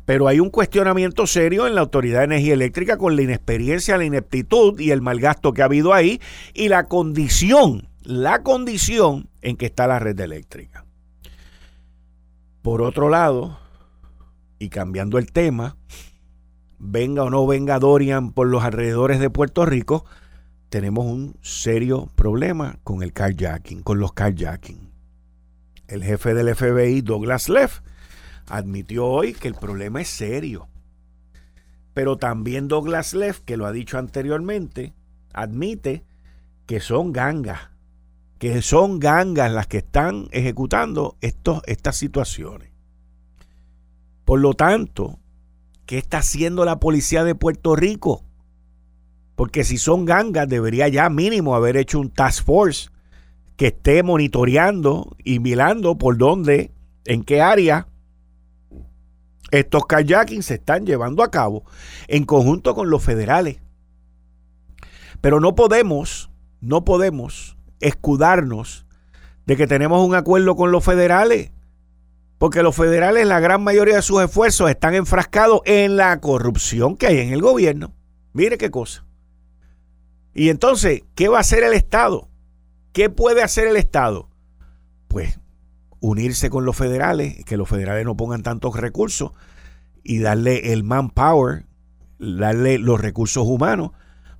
pero 0.08 0.26
hay 0.26 0.40
un 0.40 0.48
cuestionamiento 0.48 1.26
serio 1.26 1.66
en 1.66 1.74
la 1.74 1.82
Autoridad 1.82 2.20
de 2.20 2.24
Energía 2.24 2.54
Eléctrica 2.54 2.96
con 2.96 3.14
la 3.14 3.20
inexperiencia, 3.20 3.98
la 3.98 4.06
ineptitud 4.06 4.80
y 4.80 4.90
el 4.90 5.02
mal 5.02 5.20
gasto 5.20 5.52
que 5.52 5.60
ha 5.60 5.66
habido 5.66 5.92
ahí 5.92 6.18
y 6.54 6.68
la 6.68 6.86
condición, 6.86 7.90
la 8.04 8.42
condición 8.42 9.28
en 9.42 9.58
que 9.58 9.66
está 9.66 9.86
la 9.86 9.98
red 9.98 10.18
eléctrica. 10.18 10.86
Por 12.62 12.80
otro 12.80 13.10
lado, 13.10 13.58
y 14.58 14.70
cambiando 14.70 15.18
el 15.18 15.30
tema, 15.30 15.76
venga 16.78 17.24
o 17.24 17.30
no 17.30 17.46
venga 17.46 17.78
Dorian 17.78 18.32
por 18.32 18.46
los 18.46 18.62
alrededores 18.62 19.20
de 19.20 19.30
Puerto 19.30 19.66
Rico, 19.66 20.04
tenemos 20.68 21.06
un 21.06 21.36
serio 21.40 22.10
problema 22.14 22.78
con 22.84 23.02
el 23.02 23.12
carjacking, 23.12 23.82
con 23.82 23.98
los 23.98 24.12
carjacking. 24.12 24.90
El 25.86 26.04
jefe 26.04 26.34
del 26.34 26.54
FBI, 26.54 27.00
Douglas 27.00 27.48
Leff, 27.48 27.80
admitió 28.46 29.06
hoy 29.06 29.32
que 29.32 29.48
el 29.48 29.54
problema 29.54 30.00
es 30.00 30.08
serio. 30.08 30.68
Pero 31.94 32.16
también 32.18 32.68
Douglas 32.68 33.14
Leff, 33.14 33.40
que 33.40 33.56
lo 33.56 33.66
ha 33.66 33.72
dicho 33.72 33.98
anteriormente, 33.98 34.94
admite 35.32 36.04
que 36.66 36.80
son 36.80 37.12
gangas, 37.12 37.70
que 38.38 38.60
son 38.60 38.98
gangas 38.98 39.50
las 39.50 39.66
que 39.66 39.78
están 39.78 40.28
ejecutando 40.30 41.16
estos, 41.22 41.62
estas 41.66 41.96
situaciones. 41.96 42.70
Por 44.24 44.40
lo 44.40 44.52
tanto, 44.52 45.18
¿qué 45.88 45.96
está 45.96 46.18
haciendo 46.18 46.66
la 46.66 46.80
policía 46.80 47.24
de 47.24 47.34
Puerto 47.34 47.74
Rico? 47.74 48.22
Porque 49.34 49.64
si 49.64 49.78
son 49.78 50.04
gangas, 50.04 50.46
debería 50.46 50.86
ya 50.88 51.08
mínimo 51.08 51.54
haber 51.54 51.78
hecho 51.78 51.98
un 51.98 52.10
task 52.10 52.44
force 52.44 52.90
que 53.56 53.68
esté 53.68 54.02
monitoreando 54.02 55.16
y 55.24 55.38
mirando 55.38 55.96
por 55.96 56.18
dónde, 56.18 56.72
en 57.06 57.24
qué 57.24 57.40
área 57.40 57.88
Estos 59.50 59.86
kayaking 59.86 60.42
se 60.42 60.54
están 60.54 60.84
llevando 60.84 61.22
a 61.22 61.30
cabo 61.30 61.64
en 62.06 62.26
conjunto 62.26 62.74
con 62.74 62.90
los 62.90 63.02
federales. 63.02 63.62
Pero 65.22 65.40
no 65.40 65.54
podemos, 65.54 66.30
no 66.60 66.84
podemos 66.84 67.56
escudarnos 67.80 68.84
de 69.46 69.56
que 69.56 69.66
tenemos 69.66 70.06
un 70.06 70.14
acuerdo 70.14 70.54
con 70.54 70.70
los 70.70 70.84
federales. 70.84 71.50
Porque 72.38 72.62
los 72.62 72.76
federales, 72.76 73.26
la 73.26 73.40
gran 73.40 73.62
mayoría 73.62 73.96
de 73.96 74.02
sus 74.02 74.22
esfuerzos 74.22 74.70
están 74.70 74.94
enfrascados 74.94 75.60
en 75.64 75.96
la 75.96 76.20
corrupción 76.20 76.96
que 76.96 77.08
hay 77.08 77.18
en 77.18 77.32
el 77.32 77.42
gobierno. 77.42 77.92
Mire 78.32 78.58
qué 78.58 78.70
cosa. 78.70 79.04
Y 80.34 80.50
entonces, 80.50 81.02
¿qué 81.16 81.28
va 81.28 81.38
a 81.38 81.40
hacer 81.40 81.64
el 81.64 81.72
Estado? 81.72 82.28
¿Qué 82.92 83.10
puede 83.10 83.42
hacer 83.42 83.66
el 83.66 83.76
Estado? 83.76 84.28
Pues 85.08 85.40
unirse 85.98 86.48
con 86.48 86.64
los 86.64 86.76
federales, 86.76 87.44
que 87.44 87.56
los 87.56 87.68
federales 87.68 88.04
no 88.04 88.16
pongan 88.16 88.44
tantos 88.44 88.76
recursos 88.76 89.32
y 90.04 90.20
darle 90.20 90.72
el 90.72 90.84
manpower, 90.84 91.66
darle 92.20 92.78
los 92.78 93.00
recursos 93.00 93.44
humanos 93.48 93.90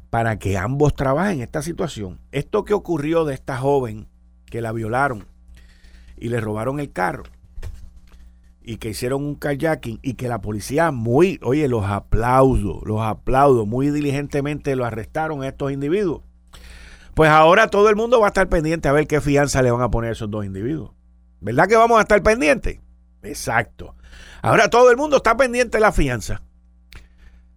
para 0.09 0.39
que 0.39 0.57
ambos 0.57 0.95
trabajen 0.95 1.41
esta 1.41 1.63
situación. 1.63 2.21
Esto 2.31 2.65
que 2.65 2.75
ocurrió 2.75 3.25
de 3.25 3.35
esta 3.35 3.59
joven 3.59 4.07
que 4.47 4.63
la 4.63 4.71
violaron 4.71 5.27
y 6.17 6.29
le 6.29 6.41
robaron 6.41 6.79
el 6.79 6.93
carro 6.93 7.25
y 8.69 8.77
que 8.77 8.91
hicieron 8.91 9.25
un 9.25 9.35
kayaking 9.35 9.99
y 10.03 10.13
que 10.13 10.29
la 10.29 10.43
policía 10.43 10.91
muy, 10.91 11.41
oye, 11.43 11.67
los 11.69 11.87
aplaudo, 11.87 12.83
los 12.85 13.01
aplaudo, 13.01 13.65
muy 13.65 13.89
diligentemente 13.89 14.77
lo 14.77 14.85
arrestaron 14.85 15.43
a 15.43 15.49
estos 15.49 15.73
individuos. 15.73 16.21
Pues 17.15 17.31
ahora 17.31 17.69
todo 17.69 17.89
el 17.89 17.97
mundo 17.97 18.21
va 18.21 18.27
a 18.27 18.29
estar 18.29 18.47
pendiente 18.51 18.87
a 18.87 18.93
ver 18.93 19.07
qué 19.07 19.23
fianza 19.23 19.63
le 19.63 19.71
van 19.71 19.81
a 19.81 19.91
poner 19.91 20.11
a 20.11 20.13
esos 20.13 20.31
dos 20.31 20.45
individuos. 20.45 20.91
¿Verdad 21.41 21.67
que 21.67 21.77
vamos 21.77 21.97
a 21.99 22.03
estar 22.03 22.23
pendientes? 22.23 22.79
Exacto. 23.23 23.95
Ahora 24.43 24.69
todo 24.69 24.91
el 24.91 24.99
mundo 24.99 25.17
está 25.17 25.35
pendiente 25.35 25.79
de 25.79 25.81
la 25.81 25.93
fianza. 25.93 26.43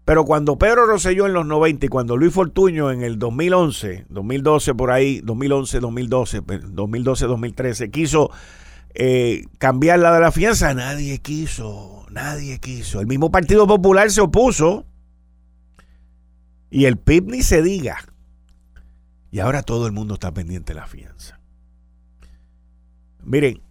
Pero 0.06 0.24
cuando 0.24 0.58
Pedro 0.58 0.86
Rosselló 0.86 1.25
en 1.25 1.34
los 1.34 1.46
90 1.46 1.88
y 1.88 1.89
cuando 1.89 2.15
Luis 2.15 2.34
Fortuño 2.34 2.89
en 2.89 3.03
el 3.03 3.20
2011, 3.20 4.06
2012 4.08 4.75
por 4.75 4.91
ahí, 4.91 5.20
2011, 5.20 5.82
2012, 5.82 6.41
2012, 6.70 7.25
2013, 7.25 7.91
quiso 7.91 8.32
eh, 8.93 9.45
cambiar 9.57 10.00
la 10.00 10.13
de 10.13 10.19
la 10.19 10.31
fianza, 10.31 10.74
nadie 10.74 11.19
quiso, 11.19 12.05
nadie 12.10 12.60
quiso. 12.60 13.00
El 13.00 13.07
mismo 13.07 13.31
Partido 13.31 13.67
Popular 13.67 14.12
se 14.12 14.21
opuso 14.21 14.86
y 16.69 16.86
el 16.86 16.98
PIB 16.98 17.27
ni 17.27 17.43
se 17.43 17.62
diga. 17.62 17.98
Y 19.31 19.39
ahora 19.39 19.63
todo 19.63 19.88
el 19.88 19.93
mundo 19.93 20.15
está 20.15 20.33
pendiente 20.33 20.74
de 20.74 20.79
la 20.79 20.88
fianza. 20.88 21.39
Miren, 23.24 23.62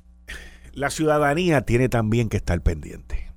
la 0.72 0.90
ciudadanía 0.90 1.62
tiene 1.62 1.88
también 1.88 2.28
que 2.28 2.38
estar 2.38 2.60
pendiente. 2.62 3.30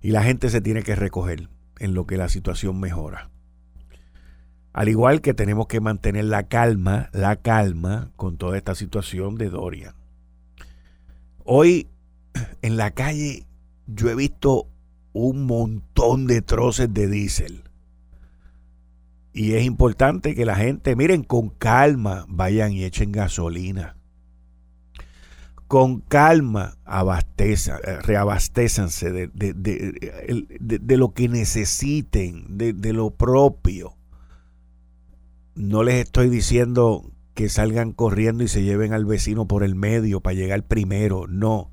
Y 0.00 0.10
la 0.10 0.22
gente 0.22 0.48
se 0.48 0.60
tiene 0.60 0.82
que 0.82 0.94
recoger 0.94 1.48
en 1.78 1.94
lo 1.94 2.06
que 2.06 2.16
la 2.16 2.28
situación 2.28 2.78
mejora. 2.78 3.30
Al 4.72 4.88
igual 4.88 5.20
que 5.20 5.34
tenemos 5.34 5.66
que 5.66 5.80
mantener 5.80 6.24
la 6.24 6.44
calma, 6.44 7.08
la 7.12 7.36
calma 7.36 8.10
con 8.16 8.36
toda 8.36 8.56
esta 8.56 8.74
situación 8.74 9.36
de 9.36 9.50
Dorian. 9.50 9.94
Hoy 11.44 11.88
en 12.62 12.76
la 12.76 12.90
calle 12.90 13.46
yo 13.86 14.10
he 14.10 14.14
visto 14.14 14.66
un 15.12 15.46
montón 15.46 16.26
de 16.26 16.42
troces 16.42 16.92
de 16.92 17.08
diésel. 17.08 17.62
Y 19.32 19.54
es 19.54 19.64
importante 19.64 20.34
que 20.34 20.44
la 20.44 20.56
gente, 20.56 20.96
miren, 20.96 21.22
con 21.22 21.50
calma 21.50 22.24
vayan 22.28 22.72
y 22.72 22.84
echen 22.84 23.12
gasolina 23.12 23.96
con 25.74 26.00
calma 26.00 26.76
abasteza, 26.84 27.78
eh, 27.84 28.00
reabastézanse 28.02 29.10
de, 29.10 29.28
de, 29.28 30.96
lo 30.96 31.14
que 31.14 31.28
necesiten, 31.28 32.44
de, 32.58 32.92
lo 32.92 33.10
propio. 33.10 33.96
No 35.54 35.82
les 35.82 36.04
estoy 36.04 36.28
diciendo 36.28 37.10
que 37.34 37.48
salgan 37.48 37.92
corriendo 37.92 38.44
y 38.44 38.48
se 38.48 38.62
lleven 38.62 38.92
al 38.92 39.04
vecino 39.04 39.46
por 39.46 39.64
el 39.64 39.74
medio 39.74 40.20
para 40.20 40.34
llegar 40.34 40.62
primero, 40.62 41.26
no. 41.26 41.72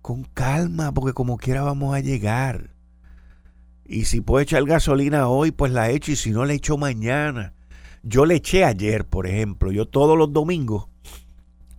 Con 0.00 0.24
calma, 0.24 0.92
porque 0.92 1.12
como 1.12 1.36
quiera 1.36 1.62
vamos 1.62 1.94
a 1.94 2.00
llegar. 2.00 2.74
Y 3.84 4.04
si 4.04 4.20
puedo 4.20 4.40
echar 4.40 4.64
gasolina 4.64 5.28
hoy, 5.28 5.50
pues 5.50 5.72
la 5.72 5.90
echo 5.90 6.12
y 6.12 6.16
si 6.16 6.30
no, 6.30 6.44
la 6.44 6.52
echo 6.52 6.78
mañana. 6.78 7.54
Yo 8.02 8.24
le 8.24 8.36
eché 8.36 8.64
ayer, 8.64 9.04
por 9.04 9.26
ejemplo. 9.26 9.72
Yo 9.72 9.86
todos 9.86 10.16
los 10.16 10.32
domingos 10.32 10.88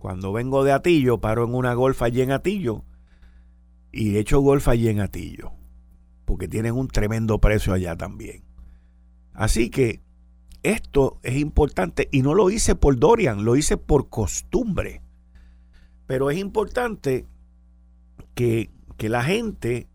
cuando 0.02 0.32
vengo 0.32 0.64
de 0.64 0.72
Atillo, 0.72 1.20
paro 1.20 1.44
en 1.44 1.54
una 1.54 1.74
golfa 1.74 2.06
allí 2.06 2.22
en 2.22 2.32
Atillo 2.32 2.84
y 3.92 4.16
hecho 4.16 4.40
golf 4.40 4.66
allí 4.66 4.88
en 4.88 4.98
Atillo, 4.98 5.52
porque 6.24 6.48
tienen 6.48 6.74
un 6.74 6.88
tremendo 6.88 7.40
precio 7.40 7.72
allá 7.72 7.96
también. 7.96 8.42
Así 9.32 9.70
que 9.70 10.02
esto 10.62 11.18
es 11.22 11.36
importante 11.36 12.08
y 12.12 12.22
no 12.22 12.34
lo 12.34 12.50
hice 12.50 12.74
por 12.74 12.98
Dorian, 12.98 13.44
lo 13.44 13.56
hice 13.56 13.76
por 13.76 14.08
costumbre. 14.08 15.02
Pero 16.06 16.30
es 16.30 16.38
importante 16.38 17.26
que, 18.34 18.70
que 18.96 19.08
la 19.08 19.24
gente 19.24 19.88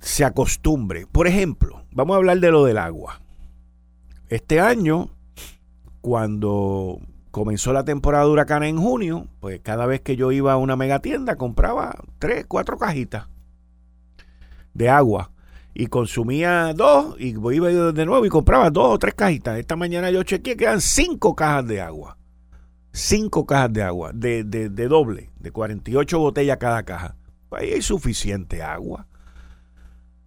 se 0.00 0.24
acostumbre. 0.24 1.06
Por 1.06 1.26
ejemplo, 1.26 1.84
vamos 1.92 2.14
a 2.14 2.18
hablar 2.18 2.40
de 2.40 2.50
lo 2.50 2.64
del 2.64 2.78
agua. 2.78 3.20
Este 4.28 4.60
año, 4.60 5.10
cuando 6.00 7.00
comenzó 7.30 7.72
la 7.72 7.84
temporada 7.84 8.26
de 8.26 8.68
en 8.68 8.76
junio, 8.76 9.26
pues 9.40 9.60
cada 9.60 9.86
vez 9.86 10.00
que 10.00 10.16
yo 10.16 10.30
iba 10.30 10.52
a 10.52 10.56
una 10.56 10.76
mega 10.76 11.00
tienda 11.00 11.36
compraba 11.36 12.04
tres, 12.18 12.46
cuatro 12.46 12.78
cajitas 12.78 13.28
de 14.74 14.88
agua 14.88 15.30
y 15.74 15.88
consumía 15.88 16.72
dos 16.72 17.16
y 17.18 17.30
iba 17.30 17.68
de 17.68 18.06
nuevo 18.06 18.24
y 18.24 18.28
compraba 18.28 18.70
dos 18.70 18.94
o 18.94 18.98
tres 18.98 19.14
cajitas. 19.14 19.58
Esta 19.58 19.74
mañana 19.74 20.10
yo 20.10 20.22
chequeé 20.22 20.56
que 20.56 20.64
eran 20.64 20.80
cinco 20.80 21.34
cajas 21.34 21.66
de 21.66 21.80
agua. 21.80 22.16
Cinco 22.92 23.44
cajas 23.44 23.72
de 23.72 23.82
agua, 23.82 24.12
de, 24.14 24.44
de, 24.44 24.68
de 24.68 24.88
doble, 24.88 25.30
de 25.40 25.50
48 25.50 26.16
botellas 26.18 26.58
cada 26.58 26.84
caja. 26.84 27.16
Ahí 27.50 27.72
hay 27.72 27.82
suficiente 27.82 28.62
agua. 28.62 29.08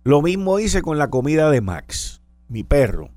Lo 0.03 0.21
mismo 0.21 0.59
hice 0.59 0.81
con 0.81 0.97
la 0.97 1.09
comida 1.09 1.49
de 1.49 1.61
Max, 1.61 2.21
mi 2.49 2.63
perro. 2.63 3.09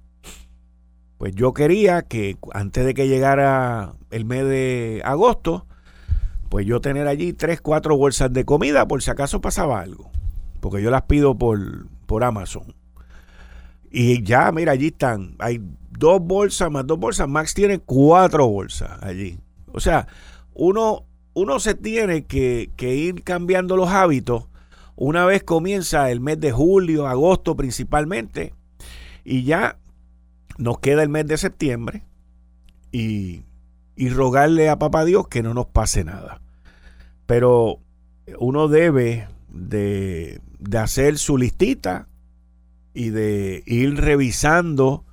Pues 1.18 1.34
yo 1.34 1.52
quería 1.52 2.02
que 2.02 2.36
antes 2.52 2.84
de 2.86 2.94
que 2.94 3.08
llegara 3.08 3.94
el 4.10 4.24
mes 4.24 4.44
de 4.44 5.02
agosto, 5.04 5.66
pues 6.48 6.64
yo 6.64 6.80
tener 6.80 7.06
allí 7.08 7.32
tres, 7.32 7.60
cuatro 7.60 7.96
bolsas 7.96 8.32
de 8.32 8.44
comida 8.44 8.86
por 8.88 9.02
si 9.02 9.10
acaso 9.10 9.40
pasaba 9.40 9.80
algo. 9.80 10.10
Porque 10.60 10.82
yo 10.82 10.90
las 10.90 11.02
pido 11.02 11.36
por, 11.36 11.86
por 12.10 12.24
Amazon. 12.24 12.74
Y 13.88 14.24
ya, 14.24 14.50
mira, 14.50 14.72
allí 14.72 14.88
están. 14.88 15.36
Hay 15.38 15.62
dos 15.90 16.20
bolsas 16.20 16.68
más 16.68 16.84
dos 16.84 16.98
bolsas. 16.98 17.28
Max 17.28 17.54
tiene 17.54 17.78
cuatro 17.78 18.48
bolsas 18.48 19.00
allí. 19.00 19.38
O 19.72 19.78
sea, 19.78 20.08
uno, 20.52 21.04
uno 21.34 21.60
se 21.60 21.76
tiene 21.76 22.24
que, 22.24 22.72
que 22.74 22.96
ir 22.96 23.22
cambiando 23.22 23.76
los 23.76 23.90
hábitos 23.90 24.48
una 24.96 25.24
vez 25.24 25.44
comienza 25.44 26.10
el 26.10 26.18
mes 26.18 26.40
de 26.40 26.50
julio, 26.50 27.06
agosto 27.06 27.54
principalmente. 27.54 28.54
Y 29.24 29.44
ya 29.44 29.78
nos 30.58 30.80
queda 30.80 31.04
el 31.04 31.10
mes 31.10 31.28
de 31.28 31.38
septiembre 31.38 32.02
y, 32.90 33.44
rogarle 34.10 34.68
a 34.68 34.80
Papá 34.80 35.04
Dios 35.04 35.28
que 35.28 35.44
no 35.44 35.54
nos 35.54 35.66
pase 35.66 36.02
nada. 36.02 36.40
Pero 37.26 37.78
uno 38.40 38.66
debe 38.66 39.28
de, 39.48 40.40
hacer 40.76 41.18
su 41.18 41.36
listita 41.36 42.08
y 42.94 43.10
de 43.10 43.62
ir 43.66 43.96
revisando 43.96 45.04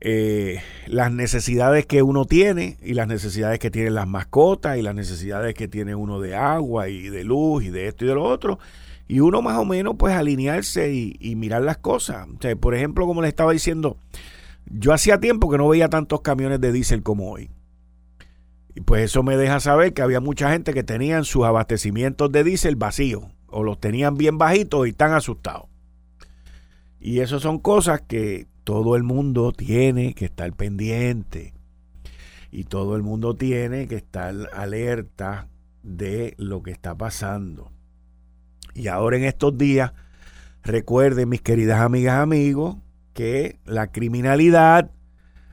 eh, 0.00 0.60
las 0.86 1.12
necesidades 1.12 1.86
que 1.86 2.02
uno 2.02 2.24
tiene 2.24 2.76
y 2.82 2.94
las 2.94 3.06
necesidades 3.06 3.58
que 3.58 3.70
tienen 3.70 3.94
las 3.94 4.08
mascotas 4.08 4.76
y 4.76 4.82
las 4.82 4.94
necesidades 4.94 5.54
que 5.54 5.68
tiene 5.68 5.94
uno 5.94 6.20
de 6.20 6.34
agua 6.34 6.88
y 6.88 7.08
de 7.08 7.24
luz 7.24 7.64
y 7.64 7.70
de 7.70 7.86
esto 7.86 8.04
y 8.04 8.08
de 8.08 8.14
lo 8.14 8.24
otro 8.24 8.58
y 9.06 9.20
uno 9.20 9.42
más 9.42 9.58
o 9.58 9.64
menos 9.64 9.94
pues 9.98 10.14
alinearse 10.14 10.92
y, 10.92 11.36
mirar 11.36 11.62
las 11.62 11.76
cosas. 11.76 12.26
por 12.60 12.74
ejemplo, 12.74 13.06
como 13.06 13.20
les 13.20 13.28
estaba 13.28 13.52
diciendo, 13.52 13.98
yo 14.66 14.92
hacía 14.92 15.20
tiempo 15.20 15.50
que 15.50 15.58
no 15.58 15.68
veía 15.68 15.88
tantos 15.88 16.22
camiones 16.22 16.60
de 16.60 16.72
diésel 16.72 17.02
como 17.02 17.30
hoy. 17.30 17.50
Y 18.74 18.80
pues 18.80 19.02
eso 19.02 19.22
me 19.22 19.36
deja 19.36 19.60
saber 19.60 19.92
que 19.92 20.00
había 20.00 20.20
mucha 20.20 20.50
gente 20.50 20.72
que 20.72 20.82
tenían 20.82 21.24
sus 21.24 21.44
abastecimientos 21.44 22.32
de 22.32 22.42
diésel 22.42 22.76
vacíos 22.76 23.24
o 23.52 23.62
los 23.62 23.78
tenían 23.78 24.16
bien 24.16 24.38
bajitos 24.38 24.86
y 24.86 24.90
están 24.90 25.12
asustados. 25.12 25.66
Y 27.00 27.20
eso 27.20 27.40
son 27.40 27.58
cosas 27.58 28.00
que 28.02 28.46
todo 28.64 28.96
el 28.96 29.02
mundo 29.02 29.52
tiene 29.52 30.14
que 30.14 30.26
estar 30.26 30.52
pendiente. 30.52 31.54
Y 32.50 32.64
todo 32.64 32.96
el 32.96 33.02
mundo 33.02 33.34
tiene 33.34 33.88
que 33.88 33.96
estar 33.96 34.34
alerta 34.52 35.48
de 35.82 36.34
lo 36.38 36.62
que 36.62 36.70
está 36.70 36.94
pasando. 36.94 37.72
Y 38.74 38.88
ahora 38.88 39.16
en 39.16 39.24
estos 39.24 39.56
días, 39.56 39.92
recuerden 40.62 41.28
mis 41.28 41.42
queridas 41.42 41.80
amigas, 41.80 42.20
amigos, 42.20 42.76
que 43.14 43.58
la 43.64 43.88
criminalidad 43.90 44.90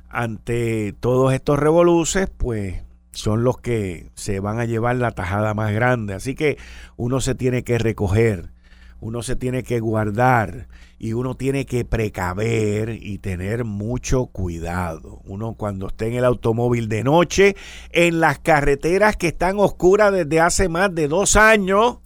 ante 0.08 0.94
todos 1.00 1.34
estos 1.34 1.60
revoluces, 1.60 2.30
pues 2.30 2.84
son 3.20 3.44
los 3.44 3.58
que 3.58 4.10
se 4.16 4.40
van 4.40 4.60
a 4.60 4.66
llevar 4.66 4.96
la 4.96 5.12
tajada 5.12 5.54
más 5.54 5.74
grande. 5.74 6.14
Así 6.14 6.36
que 6.36 6.58
uno 6.96 7.20
se 7.20 7.36
tiene 7.36 7.64
que 7.64 7.78
recoger, 7.78 8.54
uno 9.02 9.24
se 9.24 9.36
tiene 9.36 9.64
que 9.64 9.82
guardar 9.82 10.70
y 10.98 11.14
uno 11.14 11.36
tiene 11.36 11.66
que 11.66 11.84
precaver 11.84 12.98
y 13.02 13.20
tener 13.20 13.66
mucho 13.66 14.28
cuidado. 14.28 15.22
Uno 15.26 15.56
cuando 15.56 15.88
esté 15.88 16.08
en 16.08 16.16
el 16.16 16.26
automóvil 16.26 16.88
de 16.88 17.04
noche, 17.04 17.56
en 17.92 18.22
las 18.22 18.40
carreteras 18.40 19.18
que 19.18 19.28
están 19.28 19.60
oscuras 19.60 20.14
desde 20.14 20.40
hace 20.40 20.70
más 20.70 20.96
de 20.96 21.10
dos 21.10 21.36
años, 21.36 22.00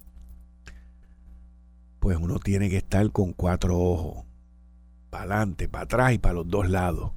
pues 2.00 2.18
uno 2.20 2.40
tiene 2.40 2.70
que 2.70 2.78
estar 2.78 3.12
con 3.12 3.34
cuatro 3.34 3.78
ojos, 3.78 4.26
para 5.12 5.26
adelante, 5.26 5.70
para 5.70 5.84
atrás 5.84 6.14
y 6.14 6.18
para 6.18 6.34
los 6.34 6.48
dos 6.48 6.70
lados. 6.70 7.12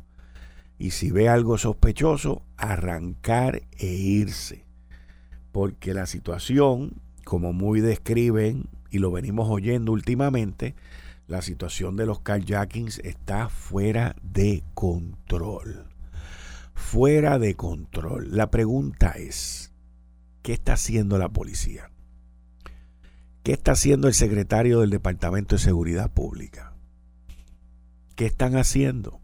Y 0.79 0.91
si 0.91 1.11
ve 1.11 1.29
algo 1.29 1.59
sospechoso, 1.59 2.43
arrancar 2.57 3.63
e 3.79 3.87
irse. 3.87 4.65
Porque 5.53 5.95
la 5.95 6.07
situación, 6.07 7.01
como 7.25 7.53
muy 7.53 7.81
describen 7.81 8.69
y 8.91 8.99
lo 8.99 9.11
venimos 9.11 9.49
oyendo 9.49 9.93
últimamente, 9.93 10.75
la 11.27 11.43
situación 11.43 11.97
de 11.97 12.07
los 12.07 12.21
carjackings 12.21 13.01
está 13.01 13.49
fuera 13.49 14.15
de 14.23 14.63
control. 14.75 15.87
Fuera 16.75 17.39
de 17.39 17.55
control. 17.55 18.37
La 18.37 18.51
pregunta 18.51 19.13
es, 19.13 19.73
¿qué 20.43 20.53
está 20.53 20.75
haciendo 20.75 21.19
la 21.19 21.31
policía? 21.31 21.91
¿Qué 23.43 23.53
está 23.53 23.73
haciendo 23.73 24.09
el 24.09 24.15
secretario 24.15 24.81
del 24.81 24.91
Departamento 24.91 25.57
de 25.57 25.63
Seguridad 25.63 26.13
Pública? 26.13 26.75
¿Qué 28.15 28.27
están 28.27 28.57
haciendo? 28.57 29.21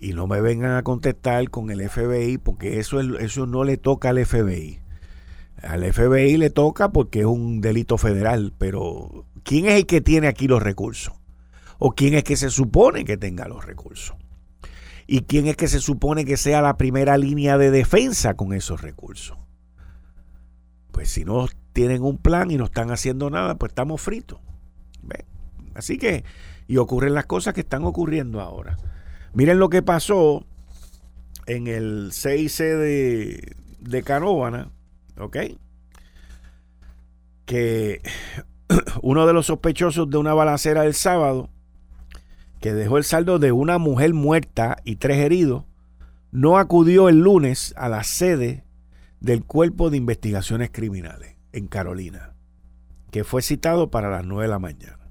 Y 0.00 0.12
no 0.12 0.26
me 0.26 0.40
vengan 0.40 0.76
a 0.76 0.82
contestar 0.82 1.50
con 1.50 1.70
el 1.70 1.88
FBI 1.88 2.38
porque 2.38 2.78
eso, 2.78 3.00
eso 3.00 3.46
no 3.46 3.64
le 3.64 3.76
toca 3.76 4.10
al 4.10 4.24
FBI. 4.24 4.80
Al 5.62 5.92
FBI 5.92 6.36
le 6.36 6.50
toca 6.50 6.90
porque 6.90 7.20
es 7.20 7.26
un 7.26 7.60
delito 7.60 7.98
federal, 7.98 8.52
pero 8.56 9.26
¿quién 9.42 9.66
es 9.66 9.74
el 9.74 9.86
que 9.86 10.00
tiene 10.00 10.28
aquí 10.28 10.46
los 10.46 10.62
recursos? 10.62 11.14
¿O 11.78 11.92
quién 11.92 12.14
es 12.14 12.24
que 12.24 12.36
se 12.36 12.50
supone 12.50 13.04
que 13.04 13.16
tenga 13.16 13.48
los 13.48 13.64
recursos? 13.64 14.16
¿Y 15.06 15.22
quién 15.22 15.46
es 15.46 15.56
que 15.56 15.68
se 15.68 15.80
supone 15.80 16.24
que 16.24 16.36
sea 16.36 16.60
la 16.60 16.76
primera 16.76 17.16
línea 17.16 17.58
de 17.58 17.70
defensa 17.70 18.34
con 18.34 18.52
esos 18.52 18.82
recursos? 18.82 19.38
Pues 20.92 21.10
si 21.10 21.24
no 21.24 21.46
tienen 21.72 22.02
un 22.02 22.18
plan 22.18 22.50
y 22.50 22.56
no 22.56 22.66
están 22.66 22.90
haciendo 22.90 23.30
nada, 23.30 23.56
pues 23.56 23.70
estamos 23.70 24.00
fritos. 24.00 24.40
Así 25.74 25.96
que, 25.96 26.24
y 26.66 26.76
ocurren 26.76 27.14
las 27.14 27.26
cosas 27.26 27.54
que 27.54 27.60
están 27.60 27.84
ocurriendo 27.84 28.40
ahora. 28.40 28.76
Miren 29.34 29.58
lo 29.58 29.68
que 29.68 29.82
pasó 29.82 30.44
en 31.46 31.66
el 31.66 32.10
CIC 32.12 32.58
de, 32.58 33.56
de 33.80 34.02
Canóvana 34.02 34.70
¿ok? 35.18 35.36
Que 37.44 38.02
uno 39.02 39.26
de 39.26 39.32
los 39.32 39.46
sospechosos 39.46 40.08
de 40.10 40.18
una 40.18 40.34
balacera 40.34 40.82
del 40.82 40.94
sábado, 40.94 41.50
que 42.60 42.72
dejó 42.72 42.98
el 42.98 43.04
saldo 43.04 43.38
de 43.38 43.52
una 43.52 43.78
mujer 43.78 44.14
muerta 44.14 44.78
y 44.84 44.96
tres 44.96 45.18
heridos, 45.18 45.64
no 46.30 46.58
acudió 46.58 47.08
el 47.08 47.20
lunes 47.20 47.72
a 47.76 47.88
la 47.88 48.04
sede 48.04 48.64
del 49.20 49.44
Cuerpo 49.44 49.90
de 49.90 49.96
Investigaciones 49.96 50.70
Criminales 50.70 51.36
en 51.52 51.66
Carolina, 51.66 52.34
que 53.10 53.24
fue 53.24 53.42
citado 53.42 53.90
para 53.90 54.10
las 54.10 54.24
9 54.24 54.42
de 54.42 54.48
la 54.48 54.58
mañana. 54.58 55.10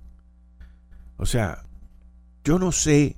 O 1.18 1.26
sea, 1.26 1.64
yo 2.44 2.60
no 2.60 2.72
sé 2.72 3.18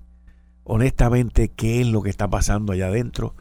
honestamente 0.70 1.50
qué 1.50 1.82
es 1.82 1.88
lo 1.88 2.02
que 2.02 2.10
está 2.10 2.30
pasando 2.30 2.74
allá 2.74 2.88
adentro, 2.88 3.36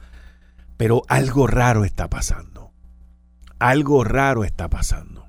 pero 0.77 1.03
algo 1.09 1.47
raro 1.47 1.85
está 1.85 2.09
pasando 2.09 2.59
algo 3.59 4.05
raro 4.05 4.45
está 4.45 4.69
pasando. 4.69 5.27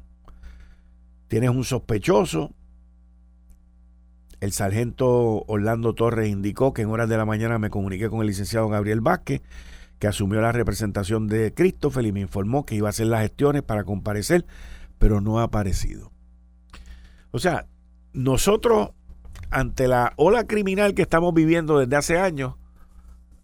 Tienes 1.27 1.49
un 1.49 1.63
sospechoso. 1.63 2.51
El 4.39 4.51
sargento 4.51 5.43
Orlando 5.47 5.93
Torres 5.93 6.29
indicó 6.29 6.73
que 6.73 6.83
en 6.83 6.89
horas 6.89 7.09
de 7.09 7.17
la 7.17 7.25
mañana 7.25 7.59
me 7.59 7.69
comuniqué 7.69 8.09
con 8.09 8.21
el 8.21 8.27
licenciado 8.27 8.69
Gabriel 8.69 9.01
Vázquez, 9.01 9.41
que 9.99 10.07
asumió 10.07 10.39
la 10.39 10.53
representación 10.53 11.27
de 11.27 11.53
Christopher 11.53 12.05
y 12.05 12.13
me 12.13 12.21
informó 12.21 12.65
que 12.65 12.75
iba 12.75 12.87
a 12.87 12.91
hacer 12.91 13.07
las 13.07 13.21
gestiones 13.21 13.63
para 13.63 13.83
comparecer, 13.83 14.45
pero 14.97 15.19
no 15.19 15.39
ha 15.39 15.43
aparecido. 15.43 16.11
O 17.31 17.39
sea, 17.39 17.67
nosotros, 18.13 18.91
ante 19.49 19.87
la 19.87 20.13
ola 20.15 20.45
criminal 20.45 20.93
que 20.93 21.01
estamos 21.01 21.33
viviendo 21.33 21.79
desde 21.79 21.95
hace 21.95 22.19
años, 22.19 22.55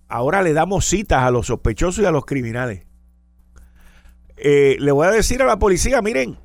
ahora 0.07 0.41
le 0.41 0.53
damos 0.53 0.85
citas 0.85 1.23
a 1.23 1.31
los 1.31 1.47
sospechosos 1.47 2.03
y 2.03 2.07
a 2.07 2.11
los 2.11 2.25
criminales. 2.25 2.85
Eh, 4.37 4.77
le 4.79 4.91
voy 4.91 5.07
a 5.07 5.11
decir 5.11 5.41
a 5.41 5.45
la 5.45 5.59
policía, 5.59 6.01
miren, 6.01 6.37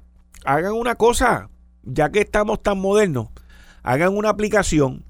hagan 0.44 0.72
una 0.72 0.94
cosa, 0.94 1.50
ya 1.82 2.10
que 2.10 2.20
estamos 2.20 2.62
tan 2.62 2.78
modernos, 2.78 3.28
hagan 3.82 4.16
una 4.16 4.30
aplicación 4.30 5.04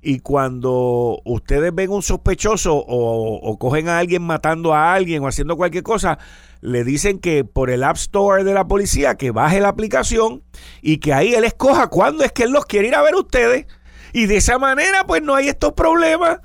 y 0.00 0.20
cuando 0.20 1.20
ustedes 1.24 1.74
ven 1.74 1.90
un 1.90 2.02
sospechoso 2.02 2.76
o, 2.76 3.58
cogen 3.58 3.88
a 3.88 3.98
alguien 3.98 4.22
matando 4.22 4.74
a 4.74 4.94
alguien 4.94 5.22
o 5.22 5.28
haciendo 5.28 5.56
cualquier 5.56 5.82
cosa, 5.82 6.18
le 6.60 6.84
dicen 6.84 7.18
que 7.18 7.44
por 7.44 7.70
el 7.70 7.82
App 7.82 7.96
Store 7.96 8.44
de 8.44 8.54
la 8.54 8.68
policía 8.68 9.16
que 9.16 9.32
baje 9.32 9.60
la 9.60 9.68
aplicación 9.68 10.44
y 10.82 10.98
que 10.98 11.12
ahí 11.12 11.34
él 11.34 11.44
escoja 11.44 11.88
cuándo 11.88 12.24
es 12.24 12.32
que 12.32 12.44
él 12.44 12.52
los 12.52 12.66
quiere 12.66 12.88
ir 12.88 12.94
a 12.94 13.02
ver 13.02 13.16
ustedes. 13.16 13.66
Y 14.12 14.26
de 14.26 14.36
esa 14.36 14.58
manera, 14.58 15.04
pues 15.06 15.22
no 15.22 15.34
hay 15.34 15.48
estos 15.48 15.72
problemas. 15.72 16.40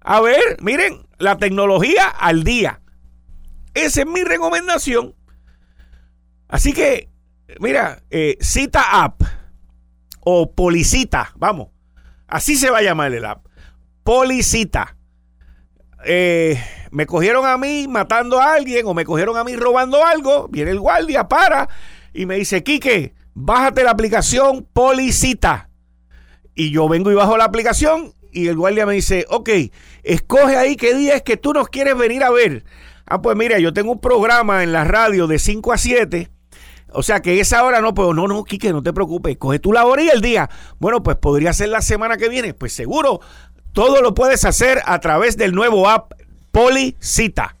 A 0.00 0.20
ver, 0.20 0.58
miren, 0.62 1.06
la 1.18 1.38
tecnología 1.38 2.06
al 2.06 2.44
día. 2.44 2.80
Esa 3.74 4.02
es 4.02 4.06
mi 4.06 4.22
recomendación. 4.24 5.14
Así 6.48 6.72
que, 6.72 7.08
mira, 7.60 8.02
eh, 8.10 8.36
Cita 8.40 9.02
App 9.04 9.22
o 10.20 10.52
Policita, 10.52 11.32
vamos, 11.36 11.68
así 12.30 12.56
se 12.56 12.70
va 12.70 12.78
a 12.78 12.82
llamar 12.82 13.12
el 13.12 13.24
app. 13.24 13.46
Policita. 14.02 14.96
Eh, 16.04 16.58
me 16.90 17.06
cogieron 17.06 17.46
a 17.46 17.58
mí 17.58 17.86
matando 17.88 18.40
a 18.40 18.54
alguien 18.54 18.86
o 18.86 18.94
me 18.94 19.04
cogieron 19.04 19.36
a 19.36 19.44
mí 19.44 19.54
robando 19.54 20.04
algo, 20.04 20.48
viene 20.48 20.70
el 20.70 20.80
guardia, 20.80 21.28
para 21.28 21.68
y 22.14 22.26
me 22.26 22.36
dice, 22.36 22.62
Quique, 22.62 23.14
bájate 23.34 23.84
la 23.84 23.90
aplicación 23.90 24.66
Policita. 24.72 25.68
Y 26.54 26.70
yo 26.70 26.88
vengo 26.88 27.10
y 27.10 27.14
bajo 27.14 27.36
la 27.36 27.44
aplicación 27.44 28.14
y 28.32 28.48
el 28.48 28.56
guardia 28.56 28.86
me 28.86 28.94
dice, 28.94 29.26
ok, 29.28 29.48
escoge 30.02 30.56
ahí 30.56 30.76
qué 30.76 30.94
día 30.94 31.14
es 31.14 31.22
que 31.22 31.36
tú 31.36 31.52
nos 31.52 31.68
quieres 31.68 31.96
venir 31.96 32.22
a 32.22 32.30
ver. 32.30 32.64
Ah, 33.06 33.20
pues 33.22 33.36
mira, 33.36 33.58
yo 33.58 33.72
tengo 33.72 33.92
un 33.92 34.00
programa 34.00 34.62
en 34.62 34.72
la 34.72 34.84
radio 34.84 35.26
de 35.26 35.38
5 35.38 35.72
a 35.72 35.78
7. 35.78 36.30
O 36.92 37.02
sea 37.02 37.20
que 37.20 37.40
esa 37.40 37.64
hora 37.64 37.80
no 37.80 37.94
puedo. 37.94 38.14
No, 38.14 38.26
no, 38.26 38.44
Quique, 38.44 38.72
no 38.72 38.82
te 38.82 38.92
preocupes. 38.92 39.36
Coge 39.36 39.58
tu 39.58 39.72
la 39.72 39.84
hora 39.84 40.02
y 40.02 40.08
el 40.08 40.20
día. 40.20 40.48
Bueno, 40.78 41.02
pues 41.02 41.16
podría 41.16 41.52
ser 41.52 41.68
la 41.68 41.82
semana 41.82 42.16
que 42.16 42.28
viene. 42.28 42.54
Pues 42.54 42.72
seguro, 42.72 43.20
todo 43.72 44.02
lo 44.02 44.14
puedes 44.14 44.44
hacer 44.44 44.80
a 44.84 44.98
través 45.00 45.36
del 45.36 45.54
nuevo 45.54 45.88
app 45.88 46.12
Policita. 46.50 47.56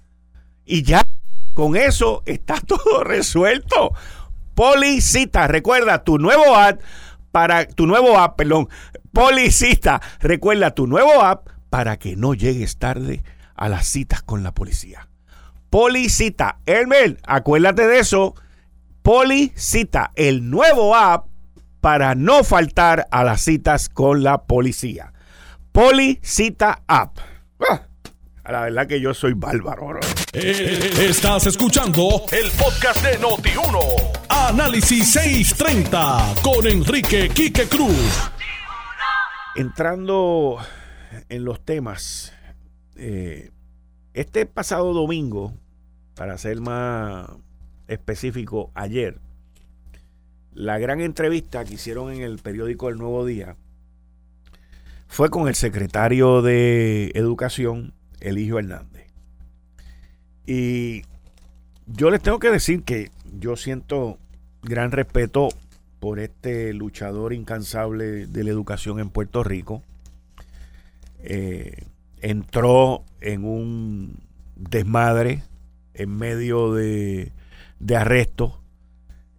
Y 0.64 0.82
ya 0.82 1.02
con 1.54 1.76
eso 1.76 2.22
está 2.26 2.60
todo 2.66 3.04
resuelto. 3.04 3.92
Policita, 4.54 5.46
recuerda 5.46 6.04
tu 6.04 6.18
nuevo 6.18 6.56
app 6.56 6.80
para 7.30 7.66
tu 7.66 7.86
nuevo 7.86 8.18
app, 8.18 8.36
perdón, 8.36 8.68
Policita, 9.12 10.00
recuerda 10.20 10.74
tu 10.74 10.86
nuevo 10.86 11.22
app 11.22 11.48
para 11.70 11.98
que 11.98 12.16
no 12.16 12.34
llegues 12.34 12.78
tarde 12.78 13.22
a 13.54 13.68
las 13.68 13.86
citas 13.86 14.22
con 14.22 14.42
la 14.42 14.52
policía. 14.52 15.08
Policita. 15.70 16.58
Elmer, 16.66 17.18
acuérdate 17.24 17.86
de 17.86 18.00
eso. 18.00 18.34
Policita, 19.02 20.12
el 20.14 20.50
nuevo 20.50 20.94
app 20.94 21.26
para 21.80 22.14
no 22.14 22.44
faltar 22.44 23.06
a 23.10 23.24
las 23.24 23.40
citas 23.40 23.88
con 23.88 24.22
la 24.22 24.42
policía. 24.42 25.12
Policita 25.72 26.82
App. 26.86 27.18
Ah, 27.68 27.82
la 28.44 28.60
verdad 28.62 28.86
que 28.86 29.00
yo 29.00 29.14
soy 29.14 29.32
bárbaro. 29.32 30.00
Eh, 30.32 30.90
estás 30.98 31.46
escuchando 31.46 32.24
el 32.32 32.50
podcast 32.50 33.02
de 33.04 33.18
Noti1. 33.18 33.78
Análisis 34.28 35.12
630 35.12 36.34
con 36.42 36.66
Enrique 36.66 37.30
Quique 37.30 37.66
Cruz. 37.68 38.30
Entrando 39.56 40.58
en 41.28 41.44
los 41.44 41.64
temas, 41.64 42.32
eh, 42.96 43.50
este 44.12 44.46
pasado 44.46 44.92
domingo, 44.92 45.54
para 46.14 46.36
ser 46.36 46.60
más 46.60 47.30
específico, 47.90 48.70
ayer, 48.74 49.18
la 50.52 50.78
gran 50.78 51.00
entrevista 51.00 51.64
que 51.64 51.74
hicieron 51.74 52.12
en 52.12 52.22
el 52.22 52.38
periódico 52.38 52.88
El 52.88 52.96
Nuevo 52.96 53.26
Día 53.26 53.56
fue 55.06 55.28
con 55.28 55.48
el 55.48 55.54
secretario 55.54 56.40
de 56.40 57.10
Educación, 57.14 57.92
Eligio 58.20 58.58
Hernández. 58.58 59.06
Y 60.46 61.02
yo 61.86 62.10
les 62.10 62.22
tengo 62.22 62.38
que 62.38 62.50
decir 62.50 62.84
que 62.84 63.10
yo 63.38 63.56
siento 63.56 64.18
gran 64.62 64.92
respeto 64.92 65.48
por 65.98 66.20
este 66.20 66.72
luchador 66.72 67.32
incansable 67.32 68.26
de 68.26 68.44
la 68.44 68.50
educación 68.50 69.00
en 69.00 69.10
Puerto 69.10 69.42
Rico. 69.42 69.82
Eh, 71.22 71.84
entró 72.20 73.04
en 73.20 73.44
un 73.44 74.20
desmadre 74.56 75.42
en 75.94 76.16
medio 76.16 76.72
de, 76.72 77.32
de 77.80 77.96
arrestos, 77.96 78.52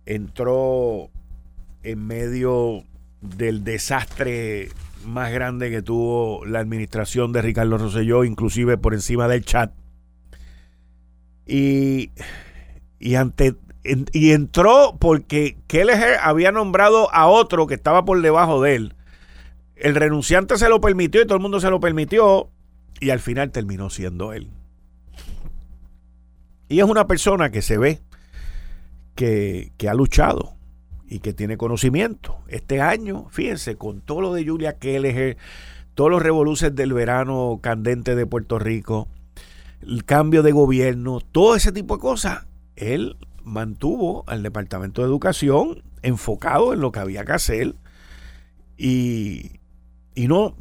entró 0.06 1.10
en 1.84 2.06
medio 2.06 2.84
del 3.22 3.64
desastre 3.64 4.70
más 5.06 5.32
grande 5.32 5.70
que 5.70 5.82
tuvo 5.82 6.46
la 6.46 6.60
administración 6.60 7.32
de 7.32 7.42
Ricardo 7.42 7.78
Rosselló, 7.78 8.24
inclusive 8.24 8.78
por 8.78 8.94
encima 8.94 9.28
del 9.28 9.46
chat. 9.46 9.72
Y, 11.46 12.12
y, 13.00 13.16
ante, 13.16 13.56
y 13.84 14.32
entró 14.32 14.98
porque 15.00 15.58
Kelleher 15.68 16.18
había 16.22 16.52
nombrado 16.52 17.14
a 17.14 17.28
otro 17.28 17.68
que 17.68 17.76
estaba 17.76 18.06
por 18.06 18.22
debajo 18.22 18.62
de 18.62 18.76
él. 18.76 18.96
El 19.76 19.96
renunciante 19.96 20.58
se 20.58 20.70
lo 20.70 20.82
permitió 20.82 21.22
y 21.22 21.26
todo 21.26 21.36
el 21.36 21.42
mundo 21.42 21.60
se 21.60 21.70
lo 21.70 21.80
permitió 21.80 22.50
y 23.00 23.10
al 23.10 23.20
final 23.20 23.52
terminó 23.52 23.90
siendo 23.90 24.34
él. 24.34 24.50
Y 26.70 26.80
es 26.80 26.86
una 26.86 27.08
persona 27.08 27.50
que 27.50 27.62
se 27.62 27.78
ve 27.78 28.00
que, 29.16 29.72
que 29.78 29.90
ha 29.90 29.94
luchado 29.94 30.56
y 31.08 31.20
que 31.20 31.34
tiene 31.34 31.58
conocimiento. 31.58 32.38
Este 32.48 32.82
año, 32.82 33.28
fíjense, 33.30 33.76
con 33.76 34.02
todo 34.02 34.22
lo 34.22 34.34
de 34.34 34.46
Julia 34.46 34.78
Kelleher, 34.78 35.38
todos 35.94 36.10
los 36.10 36.22
revoluciones 36.22 36.76
del 36.76 36.94
verano 36.94 37.60
candente 37.62 38.16
de 38.16 38.26
Puerto 38.26 38.60
Rico, 38.60 39.08
el 39.82 40.06
cambio 40.06 40.44
de 40.44 40.52
gobierno, 40.52 41.20
todo 41.32 41.56
ese 41.56 41.72
tipo 41.72 41.98
de 41.98 42.02
cosas, 42.02 42.46
él 42.76 43.18
mantuvo 43.44 44.24
al 44.28 44.44
Departamento 44.44 45.02
de 45.02 45.08
Educación 45.08 45.84
enfocado 46.02 46.74
en 46.74 46.82
lo 46.82 46.92
que 46.92 47.00
había 47.00 47.26
que 47.26 47.32
hacer 47.34 47.76
y, 48.78 49.60
y 50.16 50.28
no, 50.28 50.56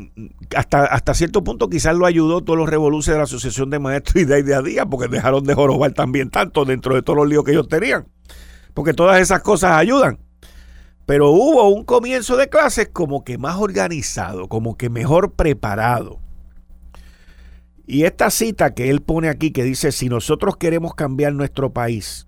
hasta, 0.57 0.85
hasta 0.85 1.15
cierto 1.15 1.43
punto 1.45 1.69
quizás 1.69 1.97
lo 1.97 2.07
ayudó 2.07 2.43
todos 2.43 2.59
los 2.59 2.69
revoluciones 2.69 3.15
de 3.15 3.19
la 3.19 3.25
Asociación 3.25 3.71
de 3.71 3.79
Maestros 3.79 4.23
y 4.23 4.25
de 4.25 4.43
día 4.43 4.59
a 4.59 4.63
día, 4.63 4.87
porque 4.87 5.09
dejaron 5.09 5.45
de 5.45 5.55
jorobar 5.55 5.93
también 5.93 6.31
tanto 6.31 6.65
dentro 6.65 6.95
de 6.95 7.03
todos 7.03 7.19
los 7.19 7.29
líos 7.29 7.45
que 7.45 7.53
ellos 7.53 7.69
tenían. 7.69 8.07
Porque 8.81 8.95
todas 8.95 9.21
esas 9.21 9.43
cosas 9.43 9.73
ayudan. 9.73 10.19
Pero 11.05 11.33
hubo 11.33 11.69
un 11.69 11.85
comienzo 11.85 12.39
de 12.39 12.49
clases 12.49 12.89
como 12.91 13.25
que 13.25 13.37
más 13.37 13.59
organizado, 13.59 14.49
como 14.49 14.79
que 14.79 14.89
mejor 14.89 15.35
preparado. 15.35 16.19
Y 17.87 18.05
esta 18.05 18.31
cita 18.31 18.73
que 18.73 18.89
él 18.89 19.03
pone 19.03 19.29
aquí 19.29 19.51
que 19.51 19.65
dice, 19.65 19.93
si 19.93 20.09
nosotros 20.09 20.57
queremos 20.57 20.95
cambiar 20.95 21.35
nuestro 21.35 21.75
país, 21.75 22.27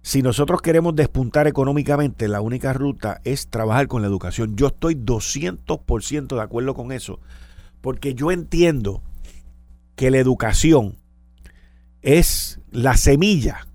si 0.00 0.22
nosotros 0.22 0.62
queremos 0.62 0.96
despuntar 0.96 1.46
económicamente, 1.46 2.28
la 2.28 2.40
única 2.40 2.72
ruta 2.72 3.20
es 3.22 3.50
trabajar 3.50 3.88
con 3.88 4.00
la 4.00 4.08
educación. 4.08 4.56
Yo 4.56 4.68
estoy 4.68 4.94
200% 4.94 6.34
de 6.34 6.40
acuerdo 6.40 6.72
con 6.72 6.92
eso, 6.92 7.20
porque 7.82 8.14
yo 8.14 8.32
entiendo 8.32 9.02
que 9.96 10.10
la 10.10 10.16
educación 10.16 10.96
es 12.00 12.58
la 12.70 12.96
semilla 12.96 13.66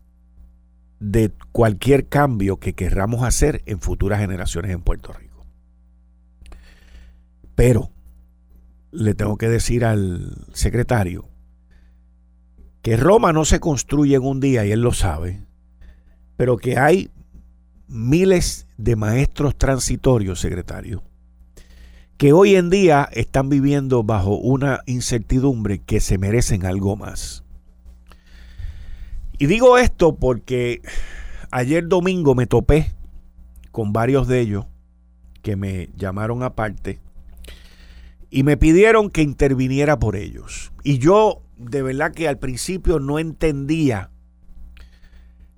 de 1.00 1.32
cualquier 1.52 2.08
cambio 2.08 2.58
que 2.58 2.74
querramos 2.74 3.24
hacer 3.24 3.62
en 3.66 3.80
futuras 3.80 4.20
generaciones 4.20 4.72
en 4.72 4.82
Puerto 4.82 5.14
Rico. 5.14 5.46
Pero 7.56 7.92
le 8.92 9.14
tengo 9.14 9.38
que 9.38 9.50
decir 9.50 9.86
al 9.86 10.46
secretario 10.54 11.28
que 12.82 12.98
Roma 12.98 13.34
no 13.34 13.46
se 13.46 13.60
construye 13.60 14.16
en 14.16 14.24
un 14.24 14.40
día 14.40 14.66
y 14.66 14.72
él 14.72 14.82
lo 14.82 14.94
sabe, 14.94 15.46
pero 16.36 16.58
que 16.58 16.78
hay 16.78 17.12
miles 17.88 18.68
de 18.78 18.96
maestros 18.96 19.58
transitorios, 19.58 20.40
secretario, 20.40 21.04
que 22.18 22.34
hoy 22.34 22.56
en 22.56 22.70
día 22.70 23.08
están 23.12 23.50
viviendo 23.50 24.04
bajo 24.04 24.38
una 24.38 24.82
incertidumbre 24.86 25.80
que 25.80 26.00
se 26.00 26.18
merecen 26.18 26.66
algo 26.66 26.96
más. 26.96 27.44
Y 29.38 29.46
digo 29.46 29.78
esto 29.78 30.16
porque 30.16 30.82
ayer 31.52 31.88
domingo 31.88 32.36
me 32.36 32.48
topé 32.48 32.94
con 33.72 33.94
varios 33.94 34.28
de 34.28 34.40
ellos 34.40 34.66
que 35.42 35.56
me 35.56 35.90
llamaron 35.96 36.44
aparte 36.44 37.00
y 38.30 38.44
me 38.44 38.58
pidieron 38.58 39.10
que 39.10 39.22
interviniera 39.22 40.00
por 40.00 40.16
ellos. 40.16 40.72
Y 40.84 40.98
yo 40.98 41.42
de 41.58 41.82
verdad 41.82 42.14
que 42.14 42.28
al 42.28 42.38
principio 42.38 43.00
no 43.00 43.20
entendía 43.20 44.12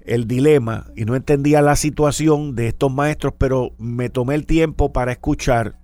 el 0.02 0.28
dilema 0.28 0.88
y 0.96 1.06
no 1.06 1.16
entendía 1.16 1.62
la 1.62 1.76
situación 1.76 2.56
de 2.56 2.70
estos 2.70 2.92
maestros, 2.92 3.34
pero 3.38 3.74
me 3.78 4.10
tomé 4.10 4.36
el 4.36 4.46
tiempo 4.46 4.92
para 4.92 5.12
escuchar 5.12 5.78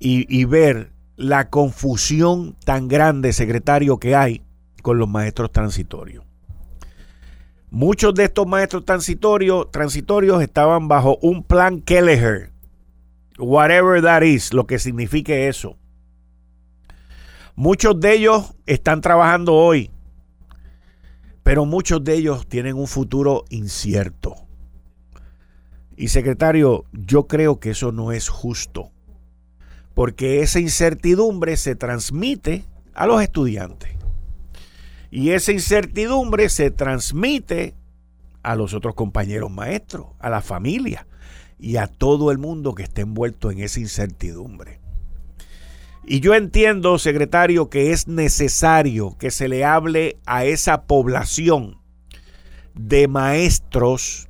y, 0.00 0.44
ver 0.44 0.92
la 1.16 1.50
confusión 1.50 2.56
tan 2.64 2.86
grande, 2.86 3.32
secretario, 3.32 3.98
que 3.98 4.14
hay 4.14 4.42
con 4.82 4.96
los 4.98 5.08
maestros 5.08 5.50
transitorios. 5.50 6.27
Muchos 7.70 8.14
de 8.14 8.24
estos 8.24 8.46
maestros 8.46 8.84
transitorios, 8.86 9.66
estaban 10.42 10.88
bajo 10.88 11.18
un 11.20 11.42
plan 11.42 11.82
Kelleher, 11.82 12.50
whatever 13.38 14.00
that 14.00 14.22
is, 14.22 14.54
lo 14.54 14.66
que 14.66 14.78
signifique 14.78 15.48
eso. 15.48 15.76
Muchos 17.54 18.00
de 18.00 18.14
ellos 18.14 18.54
están 18.64 19.02
trabajando 19.02 19.54
hoy, 19.54 19.90
pero 21.42 21.66
muchos 21.66 22.02
de 22.02 22.14
ellos 22.14 22.46
tienen 22.46 22.76
un 22.76 22.86
futuro 22.86 23.44
incierto. 23.50 24.34
Y 25.94 26.08
secretario, 26.08 26.86
yo 26.92 27.26
creo 27.26 27.60
que 27.60 27.70
eso 27.70 27.92
no 27.92 28.12
es 28.12 28.30
justo, 28.30 28.92
porque 29.92 30.40
esa 30.40 30.58
incertidumbre 30.58 31.58
se 31.58 31.74
transmite 31.74 32.64
a 32.94 33.06
los 33.06 33.20
estudiantes. 33.20 33.97
Y 35.10 35.30
esa 35.30 35.52
incertidumbre 35.52 36.48
se 36.48 36.70
transmite 36.70 37.74
a 38.42 38.54
los 38.54 38.74
otros 38.74 38.94
compañeros 38.94 39.50
maestros, 39.50 40.06
a 40.18 40.30
la 40.30 40.42
familia 40.42 41.06
y 41.58 41.76
a 41.76 41.86
todo 41.86 42.30
el 42.30 42.38
mundo 42.38 42.74
que 42.74 42.84
esté 42.84 43.02
envuelto 43.02 43.50
en 43.50 43.60
esa 43.60 43.80
incertidumbre. 43.80 44.80
Y 46.04 46.20
yo 46.20 46.34
entiendo, 46.34 46.98
secretario, 46.98 47.68
que 47.68 47.92
es 47.92 48.08
necesario 48.08 49.16
que 49.18 49.30
se 49.30 49.48
le 49.48 49.64
hable 49.64 50.16
a 50.24 50.44
esa 50.46 50.82
población 50.82 51.78
de 52.74 53.08
maestros 53.08 54.28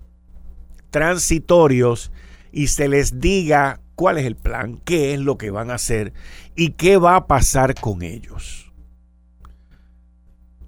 transitorios 0.91 2.11
y 2.51 2.69
se 2.69 2.89
les 2.89 3.21
diga 3.21 3.81
cuál 3.95 4.19
es 4.19 4.27
el 4.27 4.37
plan, 4.37 4.81
qué 4.85 5.15
es 5.15 5.21
lo 5.21 5.39
que 5.39 5.51
van 5.51 5.71
a 5.71 5.75
hacer 5.75 6.13
y 6.57 6.71
qué 6.71 6.97
va 6.97 7.15
a 7.15 7.27
pasar 7.27 7.75
con 7.75 8.03
ellos. 8.03 8.68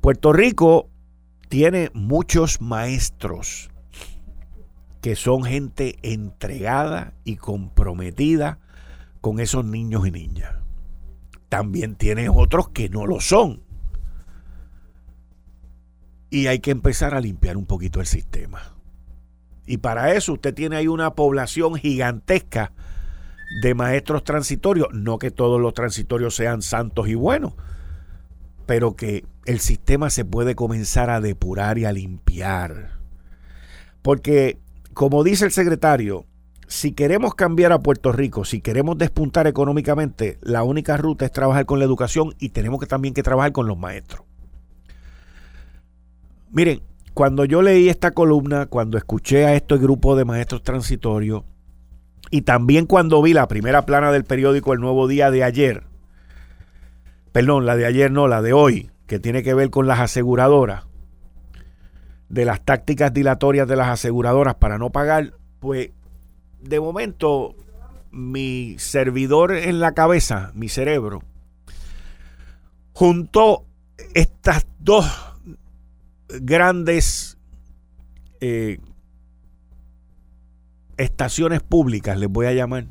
Puerto 0.01 0.33
Rico 0.33 0.89
tiene 1.49 1.91
muchos 1.93 2.63
maestros 2.63 3.71
que 5.03 5.15
son 5.15 5.45
gente 5.45 5.99
entregada 6.03 7.13
y 7.25 7.37
comprometida 7.37 8.59
con 9.21 9.41
esos 9.41 9.65
niños 9.65 10.07
y 10.07 10.11
niñas. 10.11 10.55
También 11.51 11.97
tiene 11.97 12.29
otros 12.29 12.71
que 12.71 12.89
no 12.89 13.07
lo 13.07 13.21
son. 13.21 13.63
Y 16.31 16.47
hay 16.47 16.61
que 16.61 16.71
empezar 16.71 17.15
a 17.15 17.21
limpiar 17.21 17.57
un 17.57 17.67
poquito 17.67 18.01
el 18.01 18.07
sistema. 18.07 18.77
Y 19.67 19.79
para 19.79 20.15
eso 20.15 20.35
usted 20.35 20.55
tiene 20.55 20.77
ahí 20.77 20.89
una 20.89 21.15
población 21.15 21.75
gigantesca 21.75 22.73
de 23.63 23.75
maestros 23.75 24.25
transitorios. 24.25 24.89
No 24.93 25.19
que 25.19 25.31
todos 25.31 25.61
los 25.61 25.75
transitorios 25.75 26.37
sean 26.37 26.63
santos 26.63 27.09
y 27.09 27.15
buenos, 27.15 27.55
pero 28.67 28.95
que 28.97 29.25
el 29.47 29.61
sistema 29.61 30.11
se 30.11 30.25
puede 30.25 30.55
comenzar 30.55 31.11
a 31.11 31.21
depurar 31.21 31.79
y 31.79 31.85
a 31.85 31.93
limpiar. 31.93 32.99
Porque, 34.03 34.59
como 34.95 35.25
dice 35.25 35.45
el 35.45 35.53
secretario, 35.53 36.27
si 36.67 36.93
queremos 36.93 37.35
cambiar 37.35 37.73
a 37.73 37.81
Puerto 37.81 38.13
Rico, 38.13 38.45
si 38.45 38.61
queremos 38.61 38.97
despuntar 38.97 39.47
económicamente, 39.47 40.39
la 40.41 40.63
única 40.63 40.97
ruta 40.97 41.25
es 41.25 41.33
trabajar 41.33 41.67
con 41.67 41.79
la 41.79 41.85
educación 41.85 42.35
y 42.39 42.51
tenemos 42.51 42.79
que 42.81 42.87
también 42.87 43.13
que 43.13 43.23
trabajar 43.23 43.53
con 43.53 43.67
los 43.67 43.77
maestros. 43.77 44.25
Miren, 46.53 46.83
cuando 47.13 47.45
yo 47.45 47.63
leí 47.63 47.89
esta 47.89 48.13
columna, 48.13 48.67
cuando 48.67 48.99
escuché 48.99 49.47
a 49.47 49.55
este 49.55 49.79
grupo 49.79 50.17
de 50.17 50.25
maestros 50.25 50.63
transitorios 50.63 51.43
y 52.31 52.43
también 52.43 52.87
cuando 52.87 53.21
vi 53.21 53.33
la 53.33 53.49
primera 53.49 53.85
plana 53.85 54.13
del 54.13 54.25
periódico 54.25 54.73
El 54.73 54.81
Nuevo 54.81 55.09
Día 55.09 55.31
de 55.31 55.43
ayer, 55.43 55.85
perdón, 57.33 57.67
la 57.67 57.77
de 57.77 57.87
ayer 57.87 58.11
no, 58.13 58.29
la 58.29 58.43
de 58.43 58.53
hoy, 58.53 58.91
que 59.11 59.19
tiene 59.19 59.43
que 59.43 59.55
ver 59.55 59.71
con 59.71 59.89
las 59.89 59.99
aseguradoras, 59.99 60.85
de 62.29 62.45
las 62.45 62.65
tácticas 62.65 63.13
dilatorias 63.13 63.67
de 63.67 63.75
las 63.75 63.89
aseguradoras 63.89 64.55
para 64.55 64.79
no 64.79 64.91
pagar, 64.91 65.35
pues 65.59 65.91
de 66.61 66.79
momento 66.79 67.57
mi 68.13 68.77
servidor 68.79 69.51
en 69.51 69.81
la 69.81 69.95
cabeza, 69.95 70.53
mi 70.55 70.69
cerebro, 70.69 71.25
juntó 72.93 73.67
estas 74.15 74.69
dos 74.79 75.07
grandes 76.29 77.37
eh, 78.41 78.79
estaciones 80.99 81.65
públicas, 81.65 82.17
les 82.17 82.31
voy 82.31 82.47
a 82.47 82.53
llamar, 82.53 82.87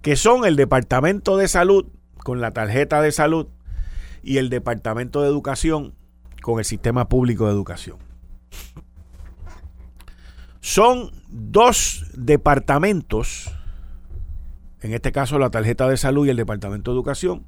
que 0.00 0.16
son 0.16 0.46
el 0.46 0.56
Departamento 0.56 1.36
de 1.36 1.48
Salud 1.48 1.84
con 2.16 2.40
la 2.40 2.52
tarjeta 2.52 3.02
de 3.02 3.12
salud 3.12 3.48
y 4.24 4.38
el 4.38 4.48
Departamento 4.48 5.22
de 5.22 5.28
Educación 5.28 5.94
con 6.42 6.58
el 6.58 6.64
sistema 6.64 7.08
público 7.08 7.46
de 7.46 7.52
educación. 7.52 7.98
Son 10.60 11.10
dos 11.28 12.06
departamentos, 12.14 13.52
en 14.80 14.94
este 14.94 15.12
caso 15.12 15.38
la 15.38 15.50
tarjeta 15.50 15.88
de 15.88 15.98
salud 15.98 16.26
y 16.26 16.30
el 16.30 16.36
departamento 16.36 16.90
de 16.90 16.96
educación, 16.96 17.44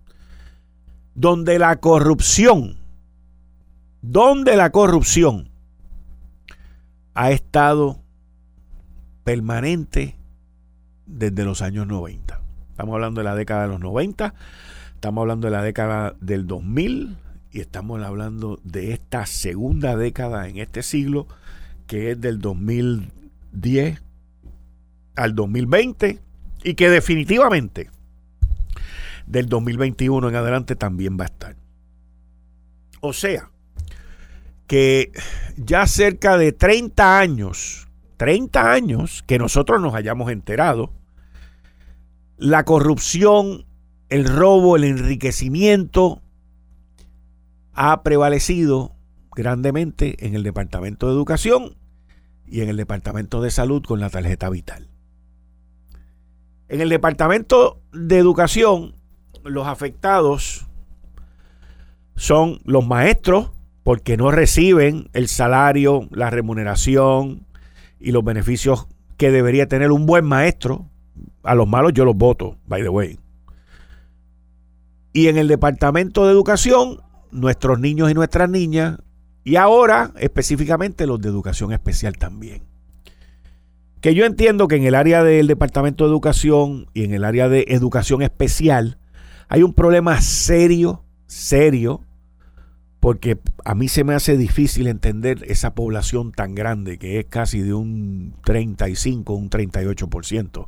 donde 1.15 1.59
la 1.59 1.77
corrupción, 1.77 2.77
donde 4.03 4.57
la 4.57 4.71
corrupción 4.71 5.49
ha 7.15 7.31
estado 7.31 8.03
permanente 9.25 10.17
desde 11.07 11.45
los 11.45 11.63
años 11.63 11.87
90. 11.87 12.41
Estamos 12.71 12.95
hablando 12.95 13.21
de 13.21 13.25
la 13.25 13.35
década 13.35 13.63
de 13.63 13.69
los 13.69 13.81
90, 13.81 14.35
estamos 15.07 15.23
hablando 15.23 15.47
de 15.47 15.53
la 15.53 15.63
década 15.63 16.17
del 16.21 16.49
2000 16.49 17.17
y 17.53 17.61
estamos 17.61 18.03
hablando 18.03 18.59
de 18.65 18.93
esta 18.93 19.25
segunda 19.25 19.97
década 19.97 20.49
en 20.49 20.59
este 20.59 20.83
siglo, 20.83 21.29
que 21.87 22.11
es 22.11 22.21
del 22.21 22.41
2010 22.41 24.03
al 25.15 25.37
2020 25.37 26.19
y 26.65 26.75
que 26.75 26.91
definitivamente 26.91 27.89
del 29.29 29.49
2021 29.49 30.29
en 30.29 30.35
adelante 30.35 30.75
también 30.75 31.17
va 31.17 31.23
a 31.23 31.27
estar. 31.27 31.57
O 33.01 33.13
sea, 33.13 33.49
que 34.67 35.13
ya 35.57 35.87
cerca 35.87 36.37
de 36.37 36.51
30 36.51 37.21
años, 37.21 37.87
30 38.17 38.73
años 38.73 39.23
que 39.25 39.39
nosotros 39.39 39.81
nos 39.81 39.95
hayamos 39.95 40.33
enterado, 40.33 40.91
la 42.39 42.65
corrupción, 42.65 43.67
el 44.09 44.27
robo, 44.27 44.77
el 44.77 44.85
enriquecimiento 44.85 46.23
ha 47.73 48.03
prevalecido 48.03 48.95
grandemente 49.35 50.27
en 50.27 50.35
el 50.35 50.43
Departamento 50.43 51.07
de 51.07 51.13
Educación 51.13 51.77
y 52.47 52.61
en 52.63 52.69
el 52.69 52.77
Departamento 52.77 53.41
de 53.43 53.51
Salud 53.51 53.83
con 53.83 54.01
la 54.01 54.11
tarjeta 54.11 54.49
vital. 54.49 54.89
En 56.69 56.81
el 56.81 56.89
Departamento 56.89 57.81
de 57.93 58.19
Educación, 58.19 58.95
los 59.45 59.67
afectados 59.67 60.67
son 62.17 62.61
los 62.65 62.87
maestros, 62.87 63.51
porque 63.85 64.17
no 64.17 64.33
reciben 64.33 65.11
el 65.13 65.29
salario, 65.29 66.09
la 66.11 66.31
remuneración 66.31 67.47
y 68.01 68.11
los 68.11 68.25
beneficios 68.25 68.89
que 69.17 69.31
debería 69.31 69.69
tener 69.69 69.93
un 69.93 70.07
buen 70.07 70.25
maestro. 70.25 70.87
A 71.45 71.55
los 71.55 71.69
malos 71.69 71.93
yo 71.93 72.05
los 72.05 72.17
voto, 72.17 72.57
by 72.67 72.83
the 72.83 72.89
way. 72.89 73.19
Y 75.17 75.29
en 75.29 75.39
el 75.39 75.49
Departamento 75.49 76.27
de 76.27 76.33
Educación, 76.33 77.01
nuestros 77.31 77.81
niños 77.81 78.11
y 78.11 78.13
nuestras 78.13 78.51
niñas, 78.51 78.99
y 79.45 79.57
ahora 79.57 80.13
específicamente 80.19 81.07
los 81.07 81.23
de 81.23 81.31
educación 81.31 81.73
especial 81.73 82.19
también. 82.19 82.65
Que 84.03 84.15
yo 84.15 84.27
entiendo 84.27 84.69
que 84.69 84.77
en 84.77 84.85
el 84.85 84.95
área 84.95 85.25
del 85.25 85.47
Departamento 85.47 86.05
de 86.05 86.11
Educación 86.11 86.91
y 86.93 87.05
en 87.05 87.15
el 87.15 87.25
área 87.25 87.49
de 87.49 87.65
educación 87.69 88.21
especial 88.21 88.99
hay 89.49 89.63
un 89.63 89.73
problema 89.73 90.21
serio, 90.21 91.03
serio, 91.27 92.03
porque 93.01 93.39
a 93.65 93.75
mí 93.75 93.89
se 93.89 94.05
me 94.05 94.13
hace 94.13 94.37
difícil 94.37 94.87
entender 94.87 95.45
esa 95.49 95.75
población 95.75 96.31
tan 96.31 96.55
grande, 96.55 96.99
que 96.99 97.21
es 97.21 97.25
casi 97.25 97.63
de 97.63 97.73
un 97.73 98.35
35, 98.45 99.33
un 99.33 99.49
38%, 99.49 100.67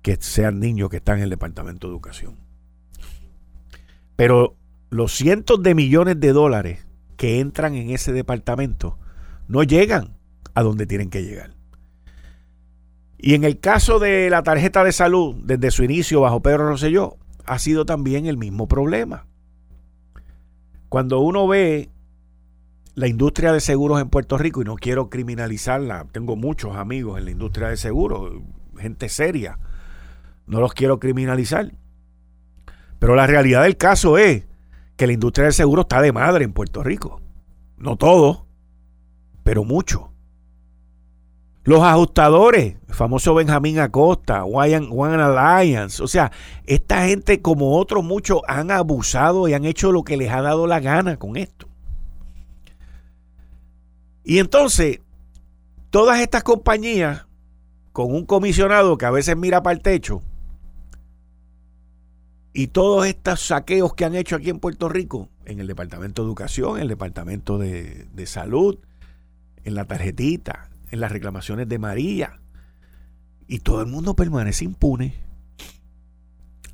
que 0.00 0.16
sean 0.20 0.58
niños 0.58 0.88
que 0.88 0.96
están 0.96 1.18
en 1.18 1.24
el 1.24 1.30
Departamento 1.30 1.86
de 1.86 1.92
Educación. 1.92 2.47
Pero 4.18 4.56
los 4.90 5.12
cientos 5.12 5.62
de 5.62 5.76
millones 5.76 6.18
de 6.18 6.32
dólares 6.32 6.84
que 7.16 7.38
entran 7.38 7.76
en 7.76 7.90
ese 7.90 8.12
departamento 8.12 8.98
no 9.46 9.62
llegan 9.62 10.16
a 10.54 10.64
donde 10.64 10.88
tienen 10.88 11.08
que 11.08 11.22
llegar. 11.22 11.54
Y 13.16 13.34
en 13.34 13.44
el 13.44 13.60
caso 13.60 14.00
de 14.00 14.28
la 14.28 14.42
tarjeta 14.42 14.82
de 14.82 14.90
salud, 14.90 15.36
desde 15.44 15.70
su 15.70 15.84
inicio 15.84 16.20
bajo 16.20 16.42
Pedro 16.42 16.66
Rosselló, 16.68 17.16
ha 17.46 17.60
sido 17.60 17.86
también 17.86 18.26
el 18.26 18.38
mismo 18.38 18.66
problema. 18.66 19.28
Cuando 20.88 21.20
uno 21.20 21.46
ve 21.46 21.88
la 22.96 23.06
industria 23.06 23.52
de 23.52 23.60
seguros 23.60 24.00
en 24.00 24.08
Puerto 24.08 24.36
Rico, 24.36 24.62
y 24.62 24.64
no 24.64 24.74
quiero 24.74 25.10
criminalizarla, 25.10 26.08
tengo 26.10 26.34
muchos 26.34 26.74
amigos 26.74 27.18
en 27.20 27.24
la 27.26 27.30
industria 27.30 27.68
de 27.68 27.76
seguros, 27.76 28.32
gente 28.78 29.08
seria, 29.10 29.60
no 30.48 30.60
los 30.60 30.74
quiero 30.74 30.98
criminalizar. 30.98 31.70
Pero 32.98 33.14
la 33.14 33.26
realidad 33.26 33.62
del 33.62 33.76
caso 33.76 34.18
es 34.18 34.44
que 34.96 35.06
la 35.06 35.12
industria 35.12 35.44
del 35.44 35.54
seguro 35.54 35.82
está 35.82 36.02
de 36.02 36.12
madre 36.12 36.44
en 36.44 36.52
Puerto 36.52 36.82
Rico. 36.82 37.20
No 37.76 37.96
todo, 37.96 38.46
pero 39.44 39.64
mucho. 39.64 40.12
Los 41.62 41.82
ajustadores, 41.82 42.76
el 42.88 42.94
famoso 42.94 43.34
Benjamín 43.34 43.78
Acosta, 43.78 44.44
One, 44.44 44.88
One 44.90 45.22
Alliance, 45.22 46.02
o 46.02 46.08
sea, 46.08 46.32
esta 46.64 47.06
gente 47.06 47.42
como 47.42 47.76
otros 47.76 48.02
muchos 48.02 48.40
han 48.48 48.70
abusado 48.70 49.48
y 49.48 49.54
han 49.54 49.66
hecho 49.66 49.92
lo 49.92 50.02
que 50.02 50.16
les 50.16 50.32
ha 50.32 50.40
dado 50.40 50.66
la 50.66 50.80
gana 50.80 51.18
con 51.18 51.36
esto. 51.36 51.68
Y 54.24 54.38
entonces, 54.38 55.00
todas 55.90 56.20
estas 56.20 56.42
compañías, 56.42 57.26
con 57.92 58.12
un 58.14 58.26
comisionado 58.26 58.96
que 58.98 59.06
a 59.06 59.10
veces 59.10 59.36
mira 59.36 59.62
para 59.62 59.76
el 59.76 59.82
techo, 59.82 60.22
y 62.58 62.66
todos 62.66 63.06
estos 63.06 63.40
saqueos 63.40 63.94
que 63.94 64.04
han 64.04 64.16
hecho 64.16 64.34
aquí 64.34 64.50
en 64.50 64.58
Puerto 64.58 64.88
Rico, 64.88 65.28
en 65.44 65.60
el 65.60 65.68
Departamento 65.68 66.22
de 66.22 66.26
Educación, 66.26 66.74
en 66.74 66.82
el 66.82 66.88
Departamento 66.88 67.56
de, 67.56 68.26
Salud, 68.26 68.80
en 69.62 69.76
la 69.76 69.84
tarjetita, 69.84 70.68
en 70.90 70.98
las 70.98 71.12
reclamaciones 71.12 71.68
de 71.68 71.78
María. 71.78 72.40
Y 73.46 73.60
todo 73.60 73.80
el 73.80 73.86
mundo 73.86 74.14
permanece 74.14 74.64
impune. 74.64 75.14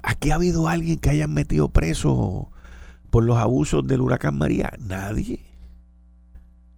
¿Aquí 0.02 0.30
ha 0.30 0.36
habido 0.36 0.68
alguien 0.68 0.98
que 0.98 1.10
hayan 1.10 1.34
metido 1.34 1.68
preso 1.68 2.50
por 3.10 3.22
los 3.24 3.36
abusos 3.36 3.86
del 3.86 4.00
huracán 4.00 4.38
María? 4.38 4.72
Nadie. 4.80 5.40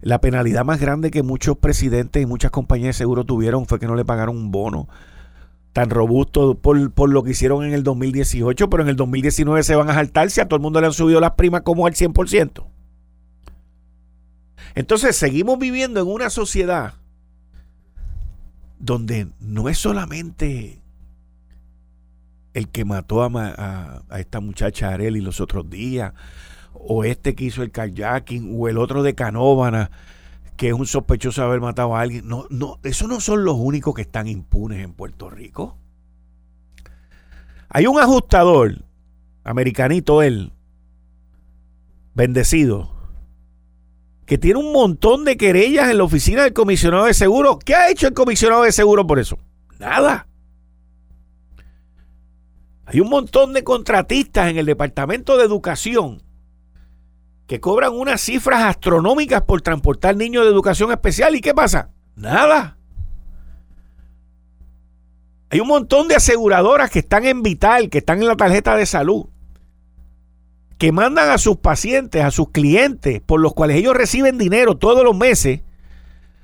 La 0.01 0.19
penalidad 0.19 0.65
más 0.65 0.81
grande 0.81 1.11
que 1.11 1.23
muchos 1.23 1.57
presidentes 1.57 2.21
y 2.21 2.25
muchas 2.25 2.51
compañías 2.51 2.87
de 2.87 3.03
seguro 3.05 3.23
tuvieron 3.23 3.67
fue 3.67 3.79
que 3.79 3.87
no 3.87 3.95
le 3.95 4.03
pagaron 4.03 4.35
un 4.35 4.51
bono 4.51 4.89
tan 5.73 5.89
robusto 5.89 6.55
por, 6.55 6.91
por, 6.91 7.09
lo 7.09 7.23
que 7.23 7.31
hicieron 7.31 7.63
en 7.63 7.73
el 7.73 7.83
2018, 7.83 8.69
pero 8.69 8.83
en 8.83 8.89
el 8.89 8.95
2019 8.95 9.63
se 9.63 9.75
van 9.75 9.89
a 9.89 9.93
saltar 9.93 10.29
si 10.29 10.41
a 10.41 10.47
todo 10.47 10.57
el 10.57 10.63
mundo 10.63 10.81
le 10.81 10.87
han 10.87 10.93
subido 10.93 11.19
las 11.19 11.31
primas 11.31 11.61
como 11.61 11.85
al 11.85 11.93
100%. 11.93 12.65
Entonces 14.75 15.15
seguimos 15.15 15.57
viviendo 15.59 16.01
en 16.01 16.07
una 16.07 16.29
sociedad 16.29 16.93
donde 18.79 19.27
no 19.39 19.69
es 19.69 19.77
solamente 19.77 20.81
el 22.53 22.69
que 22.69 22.85
mató 22.85 23.23
a, 23.23 24.03
esta 24.17 24.39
muchacha 24.39 24.89
Areli 24.89 25.21
los 25.21 25.41
otros 25.41 25.69
días, 25.69 26.13
o 26.73 27.03
este 27.03 27.35
que 27.35 27.45
hizo 27.45 27.63
el 27.63 27.71
kayaking, 27.71 28.55
o 28.59 28.67
el 28.67 28.77
otro 28.77 29.03
de 29.03 29.15
Canóvana, 29.15 29.91
que 30.57 30.69
es 30.69 30.73
un 30.73 30.87
sospechoso 30.87 31.41
de 31.41 31.47
haber 31.47 31.61
matado 31.61 31.95
a 31.95 32.01
alguien. 32.01 32.27
No, 32.27 32.47
no, 32.49 32.79
esos 32.83 33.07
no 33.07 33.21
son 33.21 33.45
los 33.45 33.55
únicos 33.57 33.93
que 33.93 34.01
están 34.01 34.27
impunes 34.27 34.83
en 34.83 34.93
Puerto 34.93 35.29
Rico. 35.29 35.77
Hay 37.69 37.85
un 37.85 37.99
ajustador, 37.99 38.83
americanito 39.43 40.21
él, 40.21 40.51
bendecido, 42.15 42.91
que 44.25 44.37
tiene 44.37 44.59
un 44.59 44.73
montón 44.73 45.23
de 45.25 45.37
querellas 45.37 45.89
en 45.89 45.99
la 45.99 46.03
oficina 46.03 46.43
del 46.43 46.53
comisionado 46.53 47.05
de 47.05 47.13
seguro. 47.13 47.59
¿Qué 47.59 47.75
ha 47.75 47.89
hecho 47.89 48.07
el 48.07 48.13
comisionado 48.13 48.63
de 48.63 48.71
seguro 48.71 49.05
por 49.05 49.19
eso? 49.19 49.37
Nada. 49.79 50.27
Hay 52.85 52.99
un 52.99 53.09
montón 53.09 53.53
de 53.53 53.63
contratistas 53.63 54.49
en 54.49 54.57
el 54.57 54.65
Departamento 54.65 55.37
de 55.37 55.43
Educación 55.43 56.23
que 57.47 57.61
cobran 57.61 57.93
unas 57.93 58.21
cifras 58.21 58.63
astronómicas 58.63 59.41
por 59.41 59.61
transportar 59.61 60.17
niños 60.17 60.43
de 60.43 60.51
educación 60.51 60.91
especial. 60.91 61.35
¿Y 61.35 61.41
qué 61.41 61.53
pasa? 61.53 61.89
Nada. 62.15 62.77
Hay 65.49 65.61
un 65.61 65.69
montón 65.69 66.09
de 66.09 66.15
aseguradoras 66.15 66.91
que 66.91 66.99
están 66.99 67.25
en 67.25 67.41
Vital, 67.41 67.89
que 67.89 67.99
están 67.99 68.21
en 68.21 68.27
la 68.27 68.35
tarjeta 68.35 68.75
de 68.75 68.85
salud, 68.85 69.27
que 70.77 70.91
mandan 70.91 71.29
a 71.29 71.37
sus 71.37 71.55
pacientes, 71.57 72.21
a 72.21 72.31
sus 72.31 72.49
clientes, 72.49 73.21
por 73.21 73.39
los 73.39 73.53
cuales 73.53 73.77
ellos 73.77 73.95
reciben 73.95 74.37
dinero 74.37 74.75
todos 74.75 75.05
los 75.05 75.15
meses, 75.15 75.61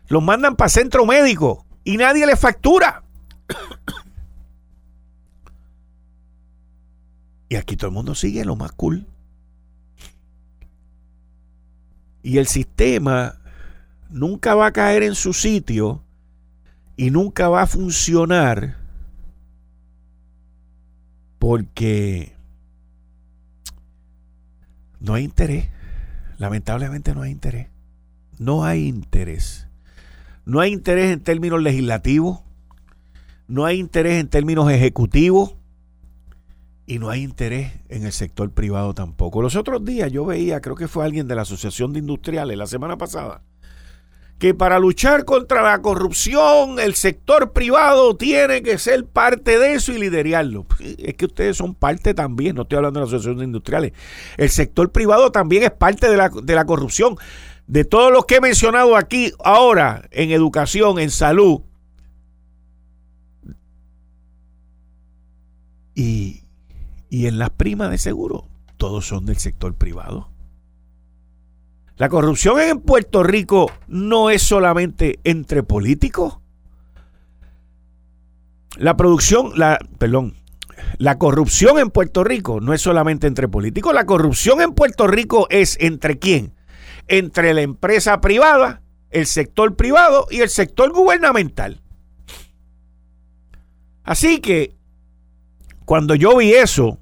los 0.07 0.23
mandan 0.23 0.55
para 0.55 0.69
centro 0.69 1.05
médico 1.05 1.65
y 1.83 1.97
nadie 1.97 2.25
les 2.25 2.39
factura. 2.39 3.03
y 7.49 7.57
aquí 7.57 7.75
todo 7.75 7.89
el 7.89 7.93
mundo 7.93 8.15
sigue 8.15 8.45
lo 8.45 8.55
más 8.55 8.71
cool. 8.71 9.05
Y 12.23 12.39
el 12.39 12.47
sistema 12.47 13.39
nunca 14.09 14.55
va 14.55 14.67
a 14.67 14.73
caer 14.73 15.03
en 15.03 15.13
su 15.13 15.33
sitio 15.33 16.01
y 16.97 17.11
nunca 17.11 17.49
va 17.49 17.63
a 17.63 17.67
funcionar 17.67 18.77
porque 21.37 22.33
no 24.99 25.13
hay 25.13 25.25
interés. 25.25 25.69
lamentablemente 26.37 27.13
no 27.13 27.21
hay 27.21 27.31
interés. 27.31 27.67
No 28.39 28.63
hay 28.63 28.87
interés. 28.87 29.67
No 30.45 30.59
hay 30.59 30.71
interés 30.71 31.11
en 31.11 31.21
términos 31.21 31.61
legislativos, 31.61 32.41
no 33.47 33.65
hay 33.65 33.79
interés 33.79 34.19
en 34.19 34.27
términos 34.27 34.69
ejecutivos 34.71 35.55
y 36.85 36.99
no 36.99 37.09
hay 37.09 37.23
interés 37.23 37.71
en 37.89 38.05
el 38.05 38.11
sector 38.11 38.51
privado 38.51 38.93
tampoco. 38.93 39.41
Los 39.41 39.55
otros 39.55 39.85
días 39.85 40.11
yo 40.11 40.25
veía, 40.25 40.61
creo 40.61 40.75
que 40.75 40.87
fue 40.87 41.05
alguien 41.05 41.27
de 41.27 41.35
la 41.35 41.43
Asociación 41.43 41.93
de 41.93 41.99
Industriales 41.99 42.57
la 42.57 42.67
semana 42.67 42.97
pasada, 42.97 43.41
que 44.37 44.53
para 44.53 44.79
luchar 44.79 45.23
contra 45.23 45.61
la 45.61 45.81
corrupción 45.81 46.79
el 46.79 46.95
sector 46.95 47.53
privado 47.53 48.17
tiene 48.17 48.61
que 48.61 48.77
ser 48.77 49.05
parte 49.05 49.57
de 49.57 49.75
eso 49.75 49.93
y 49.93 49.99
liderarlo. 49.99 50.65
Es 50.97 51.13
que 51.13 51.25
ustedes 51.25 51.55
son 51.55 51.73
parte 51.73 52.13
también, 52.13 52.55
no 52.55 52.63
estoy 52.63 52.77
hablando 52.77 52.99
de 52.99 53.05
la 53.05 53.07
Asociación 53.07 53.37
de 53.37 53.45
Industriales. 53.45 53.93
El 54.37 54.49
sector 54.49 54.91
privado 54.91 55.31
también 55.31 55.63
es 55.63 55.71
parte 55.71 56.09
de 56.09 56.17
la, 56.17 56.29
de 56.29 56.55
la 56.55 56.65
corrupción. 56.65 57.15
De 57.65 57.85
todos 57.85 58.11
los 58.11 58.25
que 58.25 58.35
he 58.35 58.41
mencionado 58.41 58.97
aquí 58.97 59.31
ahora, 59.41 60.03
en 60.11 60.31
educación, 60.31 60.99
en 60.99 61.09
salud, 61.09 61.61
y, 65.95 66.42
y 67.13 67.27
en 67.27 67.37
las 67.37 67.51
primas 67.51 67.91
de 67.91 67.99
seguro, 67.99 68.47
todos 68.77 69.05
son 69.05 69.27
del 69.27 69.37
sector 69.37 69.75
privado. 69.75 70.31
La 71.95 72.09
corrupción 72.09 72.59
en 72.59 72.79
Puerto 72.79 73.21
Rico 73.21 73.71
no 73.87 74.31
es 74.31 74.41
solamente 74.41 75.19
entre 75.23 75.61
políticos. 75.61 76.39
La 78.77 78.97
producción, 78.97 79.51
la, 79.55 79.77
perdón, 79.99 80.33
la 80.97 81.19
corrupción 81.19 81.77
en 81.77 81.91
Puerto 81.91 82.23
Rico 82.23 82.59
no 82.59 82.73
es 82.73 82.81
solamente 82.81 83.27
entre 83.27 83.47
políticos. 83.47 83.93
La 83.93 84.07
corrupción 84.07 84.59
en 84.59 84.73
Puerto 84.73 85.05
Rico 85.05 85.45
es 85.51 85.77
entre 85.79 86.17
quién? 86.17 86.55
Entre 87.07 87.53
la 87.53 87.61
empresa 87.61 88.21
privada, 88.21 88.81
el 89.11 89.27
sector 89.27 89.75
privado 89.75 90.25
y 90.31 90.39
el 90.39 90.49
sector 90.49 90.91
gubernamental. 90.91 91.83
Así 94.03 94.39
que 94.39 94.75
cuando 95.85 96.15
yo 96.15 96.37
vi 96.37 96.53
eso, 96.53 96.97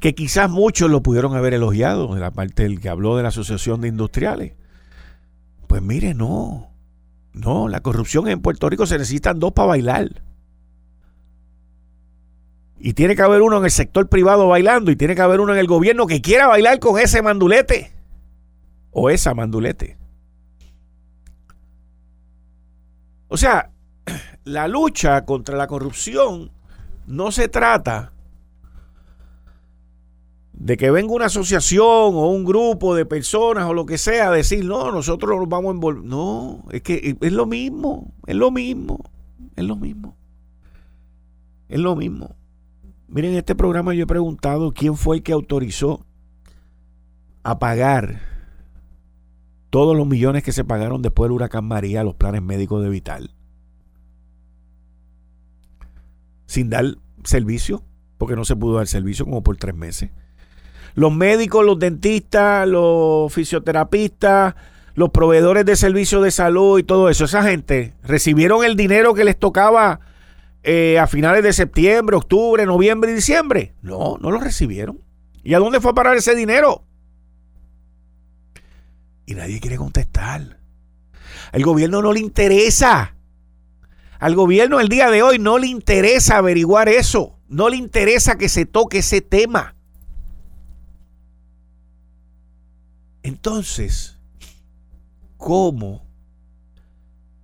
que 0.00 0.14
quizás 0.14 0.48
muchos 0.50 0.90
lo 0.90 1.02
pudieron 1.02 1.34
haber 1.34 1.54
elogiado, 1.54 2.14
de 2.14 2.20
la 2.20 2.30
parte 2.30 2.62
del 2.62 2.80
que 2.80 2.88
habló 2.88 3.16
de 3.16 3.22
la 3.22 3.30
Asociación 3.30 3.80
de 3.80 3.88
Industriales. 3.88 4.54
Pues 5.66 5.82
mire, 5.82 6.14
no. 6.14 6.70
No, 7.32 7.68
la 7.68 7.80
corrupción 7.80 8.28
en 8.28 8.40
Puerto 8.40 8.68
Rico 8.68 8.86
se 8.86 8.98
necesitan 8.98 9.38
dos 9.38 9.52
para 9.52 9.68
bailar. 9.68 10.22
Y 12.78 12.92
tiene 12.94 13.16
que 13.16 13.22
haber 13.22 13.42
uno 13.42 13.58
en 13.58 13.64
el 13.64 13.70
sector 13.70 14.08
privado 14.08 14.46
bailando 14.46 14.90
y 14.90 14.96
tiene 14.96 15.16
que 15.16 15.22
haber 15.22 15.40
uno 15.40 15.52
en 15.52 15.58
el 15.58 15.66
gobierno 15.66 16.06
que 16.06 16.20
quiera 16.20 16.46
bailar 16.46 16.78
con 16.78 16.98
ese 16.98 17.22
mandulete 17.22 17.92
o 18.92 19.10
esa 19.10 19.34
mandulete. 19.34 19.98
O 23.26 23.36
sea, 23.36 23.70
la 24.44 24.68
lucha 24.68 25.24
contra 25.24 25.56
la 25.56 25.66
corrupción 25.66 26.52
no 27.06 27.32
se 27.32 27.48
trata 27.48 28.12
de 30.58 30.76
que 30.76 30.90
venga 30.90 31.14
una 31.14 31.26
asociación 31.26 31.84
o 31.84 32.30
un 32.30 32.44
grupo 32.44 32.96
de 32.96 33.06
personas 33.06 33.66
o 33.66 33.74
lo 33.74 33.86
que 33.86 33.96
sea 33.96 34.28
a 34.28 34.32
decir, 34.32 34.64
no, 34.64 34.90
nosotros 34.90 35.38
nos 35.38 35.48
vamos 35.48 35.68
a 35.68 35.74
envolver. 35.74 36.02
No, 36.02 36.64
es 36.72 36.82
que 36.82 37.16
es 37.20 37.32
lo 37.32 37.46
mismo, 37.46 38.12
es 38.26 38.34
lo 38.34 38.50
mismo, 38.50 38.98
es 39.54 39.64
lo 39.64 39.76
mismo. 39.76 40.16
Es 41.68 41.78
lo 41.78 41.94
mismo. 41.94 42.34
Miren, 43.06 43.32
en 43.32 43.38
este 43.38 43.54
programa 43.54 43.94
yo 43.94 44.02
he 44.02 44.06
preguntado 44.06 44.72
quién 44.72 44.96
fue 44.96 45.16
el 45.16 45.22
que 45.22 45.32
autorizó 45.32 46.04
a 47.44 47.58
pagar 47.60 48.20
todos 49.70 49.96
los 49.96 50.08
millones 50.08 50.42
que 50.42 50.52
se 50.52 50.64
pagaron 50.64 51.02
después 51.02 51.28
del 51.28 51.36
huracán 51.36 51.66
María 51.66 52.00
a 52.00 52.04
los 52.04 52.16
planes 52.16 52.42
médicos 52.42 52.82
de 52.82 52.88
Vital. 52.88 53.30
Sin 56.46 56.68
dar 56.68 56.96
servicio, 57.22 57.84
porque 58.16 58.34
no 58.34 58.44
se 58.44 58.56
pudo 58.56 58.76
dar 58.76 58.88
servicio 58.88 59.24
como 59.24 59.44
por 59.44 59.56
tres 59.56 59.76
meses 59.76 60.10
los 60.98 61.14
médicos, 61.14 61.64
los 61.64 61.78
dentistas, 61.78 62.66
los 62.66 63.32
fisioterapistas, 63.32 64.56
los 64.94 65.10
proveedores 65.10 65.64
de 65.64 65.76
servicios 65.76 66.24
de 66.24 66.32
salud 66.32 66.76
y 66.76 66.82
todo 66.82 67.08
eso, 67.08 67.26
esa 67.26 67.44
gente 67.44 67.94
recibieron 68.02 68.64
el 68.64 68.74
dinero 68.74 69.14
que 69.14 69.22
les 69.22 69.38
tocaba 69.38 70.00
eh, 70.64 70.98
a 70.98 71.06
finales 71.06 71.44
de 71.44 71.52
septiembre, 71.52 72.16
octubre, 72.16 72.66
noviembre 72.66 73.12
y 73.12 73.14
diciembre. 73.14 73.74
No, 73.80 74.18
no 74.20 74.32
lo 74.32 74.40
recibieron. 74.40 74.98
¿Y 75.44 75.54
a 75.54 75.60
dónde 75.60 75.80
fue 75.80 75.92
a 75.92 75.94
parar 75.94 76.16
ese 76.16 76.34
dinero? 76.34 76.82
Y 79.24 79.36
nadie 79.36 79.60
quiere 79.60 79.76
contestar. 79.76 80.58
Al 81.52 81.62
gobierno 81.62 82.02
no 82.02 82.12
le 82.12 82.18
interesa. 82.18 83.14
Al 84.18 84.34
gobierno 84.34 84.80
el 84.80 84.88
día 84.88 85.12
de 85.12 85.22
hoy 85.22 85.38
no 85.38 85.58
le 85.58 85.68
interesa 85.68 86.38
averiguar 86.38 86.88
eso. 86.88 87.38
No 87.46 87.68
le 87.68 87.76
interesa 87.76 88.36
que 88.36 88.48
se 88.48 88.66
toque 88.66 88.98
ese 88.98 89.20
tema. 89.20 89.76
Entonces, 93.22 94.18
¿cómo 95.36 96.04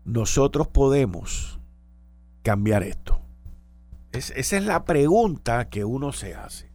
nosotros 0.05 0.69
podemos 0.69 1.59
cambiar 2.43 2.83
esto? 2.83 3.21
esa 4.13 4.57
es 4.57 4.65
la 4.65 4.85
pregunta 4.85 5.69
que 5.69 5.85
uno 5.85 6.13
se 6.13 6.35
hace. 6.35 6.71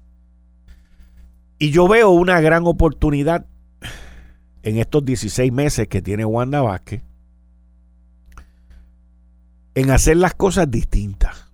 Y 1.57 1.71
yo 1.71 1.87
veo 1.87 2.09
una 2.09 2.41
gran 2.41 2.67
oportunidad 2.67 3.45
en 4.63 4.77
estos 4.77 5.05
16 5.05 5.51
meses 5.51 5.87
que 5.87 6.01
tiene 6.01 6.25
Wanda 6.25 6.61
Vázquez 6.61 7.03
en 9.75 9.91
hacer 9.91 10.17
las 10.17 10.33
cosas 10.33 10.69
distintas 10.69 11.48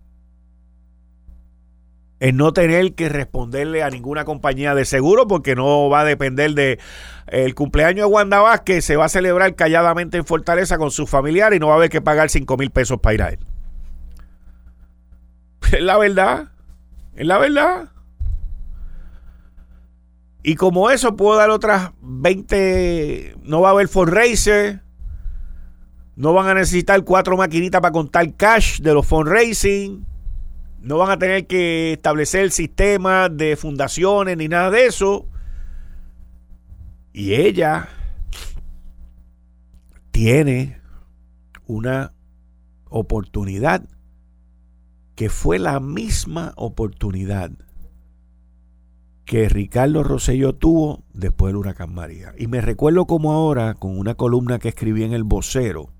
en 2.25 2.37
no 2.37 2.53
tener 2.53 2.95
que 2.95 3.07
responderle 3.07 3.83
a 3.83 3.91
ninguna 3.91 4.25
compañía 4.25 4.73
de 4.73 4.85
seguro 4.85 5.27
porque 5.27 5.53
no 5.53 5.89
va 5.89 5.99
a 5.99 6.05
depender 6.05 6.55
de 6.55 6.79
el 7.27 7.53
cumpleaños 7.53 8.07
de 8.07 8.13
Wanda 8.13 8.39
Vázquez 8.39 8.83
se 8.83 8.95
va 8.95 9.05
a 9.05 9.09
celebrar 9.09 9.53
calladamente 9.53 10.17
en 10.17 10.25
Fortaleza 10.25 10.79
con 10.79 10.89
sus 10.89 11.07
familiares 11.07 11.57
y 11.57 11.59
no 11.59 11.67
va 11.67 11.73
a 11.73 11.75
haber 11.77 11.91
que 11.91 12.01
pagar 12.01 12.31
5 12.31 12.57
mil 12.57 12.71
pesos 12.71 12.99
para 12.99 13.13
ir 13.13 13.21
a 13.21 13.29
él. 13.29 13.39
Es 15.71 15.81
la 15.81 15.99
verdad, 15.99 16.51
es 17.15 17.27
la 17.27 17.37
verdad. 17.37 17.89
Y 20.41 20.55
como 20.55 20.89
eso 20.89 21.15
puedo 21.15 21.37
dar 21.37 21.51
otras 21.51 21.91
20, 22.01 23.35
no 23.43 23.61
va 23.61 23.69
a 23.69 23.71
haber 23.73 23.87
fundraiser, 23.87 24.81
no 26.15 26.33
van 26.33 26.47
a 26.47 26.55
necesitar 26.55 27.03
cuatro 27.03 27.37
maquinitas 27.37 27.81
para 27.81 27.91
contar 27.91 28.33
cash 28.33 28.79
de 28.79 28.95
los 28.95 29.05
fundraising 29.05 30.14
no 30.85 30.99
van 30.99 31.09
a 31.09 31.17
tener 31.17 31.47
que 31.47 31.93
establecer 31.93 32.43
el 32.43 32.51
sistema 32.51 33.27
de 33.27 33.55
fundaciones 33.55 34.37
ni 34.37 34.47
nada 34.47 34.69
de 34.69 34.85
eso. 34.85 35.25
Y 37.11 37.33
ella 37.33 37.89
tiene 40.11 40.79
una 41.65 42.13
oportunidad 42.87 43.83
que 45.15 45.29
fue 45.29 45.57
la 45.57 45.79
misma 45.79 46.53
oportunidad 46.55 47.49
que 49.25 49.49
Ricardo 49.49 50.03
Rosselló 50.03 50.53
tuvo 50.53 51.03
después 51.13 51.49
del 51.49 51.57
huracán 51.57 51.95
María. 51.95 52.33
Y 52.37 52.45
me 52.45 52.61
recuerdo 52.61 53.05
como 53.05 53.33
ahora, 53.33 53.73
con 53.73 53.97
una 53.97 54.13
columna 54.13 54.59
que 54.59 54.69
escribí 54.69 55.03
en 55.03 55.13
el 55.13 55.23
vocero, 55.23 55.94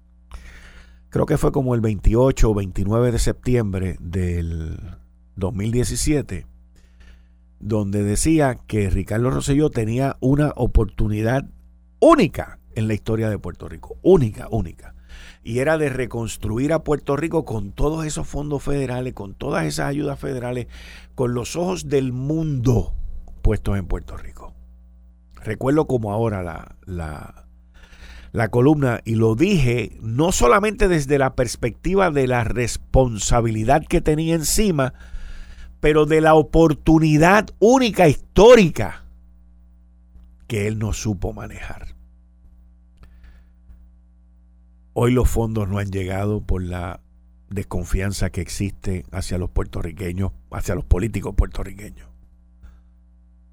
creo 1.16 1.26
que 1.26 1.38
fue 1.38 1.54
como 1.54 1.76
el 1.76 1.80
28 1.80 2.50
o 2.50 2.54
29 2.54 3.14
de 3.14 3.20
septiembre 3.20 3.96
del 4.02 4.98
2017, 5.38 6.46
donde 7.58 8.04
decía 8.04 8.56
que 8.68 8.90
Ricardo 8.90 9.30
Rosselló 9.30 9.70
tenía 9.70 10.18
una 10.20 10.52
oportunidad 10.58 11.46
única 12.02 12.60
en 12.74 12.90
la 12.90 12.96
historia 12.96 13.30
de 13.30 13.40
Puerto 13.40 13.70
Rico, 13.70 13.96
única, 14.02 14.50
única. 14.52 14.94
Y 15.42 15.60
era 15.60 15.78
de 15.78 15.88
reconstruir 15.88 16.74
a 16.74 16.84
Puerto 16.84 17.16
Rico 17.16 17.46
con 17.46 17.72
todos 17.72 18.06
esos 18.06 18.28
fondos 18.28 18.62
federales, 18.62 19.14
con 19.14 19.36
todas 19.36 19.66
esas 19.66 19.88
ayudas 19.88 20.20
federales, 20.20 20.68
con 21.16 21.34
los 21.34 21.56
ojos 21.56 21.88
del 21.88 22.12
mundo 22.12 22.94
puestos 23.42 23.78
en 23.78 23.88
Puerto 23.88 24.18
Rico. 24.18 24.54
Recuerdo 25.36 25.88
como 25.88 26.12
ahora 26.12 26.44
la, 26.44 26.76
la, 26.86 27.45
la 28.36 28.50
columna 28.50 29.00
y 29.06 29.16
lo 29.16 29.36
dije 29.36 29.98
no 30.02 30.34
solamente 30.34 30.90
desde 30.90 31.18
la 31.18 31.36
perspectiva 31.36 32.12
de 32.12 32.28
la 32.28 32.44
responsabilidad 32.44 33.86
que 33.86 34.02
tenía 34.02 34.36
encima, 34.36 34.94
pero 35.80 36.06
de 36.06 36.20
la 36.20 36.36
oportunidad 36.36 37.48
única 37.60 38.10
histórica 38.10 39.06
que 40.48 40.68
él 40.68 40.80
no 40.80 40.92
supo 40.92 41.32
manejar. 41.32 41.96
Hoy 44.92 45.14
los 45.14 45.30
fondos 45.30 45.70
no 45.70 45.78
han 45.78 45.90
llegado 45.90 46.42
por 46.42 46.62
la 46.62 47.00
desconfianza 47.50 48.32
que 48.32 48.42
existe 48.42 49.06
hacia 49.12 49.38
los 49.38 49.50
puertorriqueños, 49.50 50.34
hacia 50.52 50.76
los 50.76 50.84
políticos 50.84 51.36
puertorriqueños. 51.36 52.10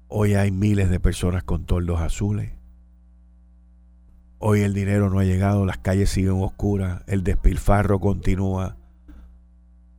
Hoy 0.09 0.33
hay 0.33 0.51
miles 0.51 0.89
de 0.89 0.99
personas 0.99 1.43
con 1.45 1.65
toldos 1.65 2.01
azules 2.01 2.51
Hoy 4.45 4.59
el 4.59 4.73
dinero 4.73 5.09
no 5.09 5.19
ha 5.19 5.23
llegado, 5.23 5.65
las 5.65 5.77
calles 5.77 6.09
siguen 6.09 6.43
oscuras, 6.43 7.01
el 7.07 7.23
despilfarro 7.23 8.01
continúa, 8.01 8.75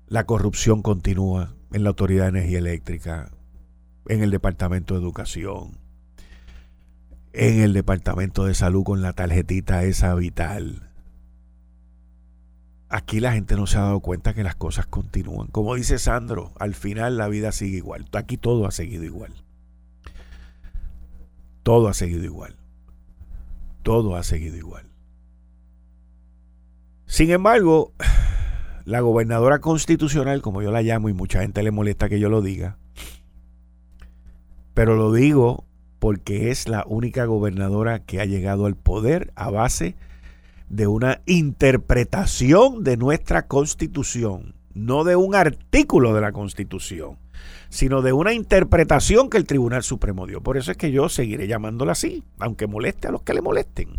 la 0.06 0.26
corrupción 0.26 0.82
continúa 0.82 1.54
en 1.72 1.82
la 1.82 1.88
Autoridad 1.88 2.24
de 2.24 2.40
Energía 2.40 2.58
Eléctrica, 2.58 3.30
en 4.06 4.22
el 4.22 4.30
Departamento 4.30 4.92
de 4.92 5.00
Educación, 5.00 5.78
en 7.32 7.62
el 7.62 7.72
Departamento 7.72 8.44
de 8.44 8.52
Salud 8.52 8.84
con 8.84 9.00
la 9.00 9.14
tarjetita 9.14 9.82
esa 9.84 10.14
vital. 10.14 10.90
Aquí 12.90 13.20
la 13.20 13.32
gente 13.32 13.56
no 13.56 13.66
se 13.66 13.78
ha 13.78 13.84
dado 13.84 14.00
cuenta 14.00 14.34
que 14.34 14.44
las 14.44 14.56
cosas 14.56 14.86
continúan. 14.86 15.46
Como 15.46 15.74
dice 15.74 15.98
Sandro, 15.98 16.52
al 16.58 16.74
final 16.74 17.16
la 17.16 17.28
vida 17.28 17.50
sigue 17.50 17.78
igual. 17.78 18.04
Aquí 18.12 18.36
todo 18.36 18.66
ha 18.66 18.72
seguido 18.72 19.04
igual. 19.04 19.32
Todo 21.62 21.88
ha 21.88 21.94
seguido 21.94 22.24
igual. 22.24 22.58
Todo 23.84 24.16
ha 24.16 24.22
seguido 24.22 24.56
igual. 24.56 24.86
Sin 27.04 27.30
embargo, 27.30 27.92
la 28.86 29.00
gobernadora 29.00 29.60
constitucional, 29.60 30.40
como 30.40 30.62
yo 30.62 30.72
la 30.72 30.80
llamo, 30.80 31.10
y 31.10 31.12
mucha 31.12 31.42
gente 31.42 31.62
le 31.62 31.70
molesta 31.70 32.08
que 32.08 32.18
yo 32.18 32.30
lo 32.30 32.40
diga, 32.40 32.78
pero 34.72 34.96
lo 34.96 35.12
digo 35.12 35.66
porque 35.98 36.50
es 36.50 36.66
la 36.66 36.84
única 36.88 37.26
gobernadora 37.26 37.98
que 38.00 38.20
ha 38.20 38.24
llegado 38.24 38.64
al 38.64 38.74
poder 38.74 39.32
a 39.36 39.50
base 39.50 39.96
de 40.70 40.86
una 40.86 41.20
interpretación 41.26 42.84
de 42.84 42.96
nuestra 42.96 43.46
constitución, 43.46 44.54
no 44.72 45.04
de 45.04 45.16
un 45.16 45.34
artículo 45.34 46.14
de 46.14 46.22
la 46.22 46.32
constitución, 46.32 47.18
sino 47.74 48.02
de 48.02 48.12
una 48.12 48.32
interpretación 48.32 49.28
que 49.28 49.36
el 49.36 49.46
Tribunal 49.46 49.82
Supremo 49.82 50.28
dio. 50.28 50.40
Por 50.40 50.56
eso 50.56 50.70
es 50.70 50.76
que 50.76 50.92
yo 50.92 51.08
seguiré 51.08 51.48
llamándola 51.48 51.90
así, 51.90 52.22
aunque 52.38 52.68
moleste 52.68 53.08
a 53.08 53.10
los 53.10 53.22
que 53.22 53.34
le 53.34 53.42
molesten. 53.42 53.98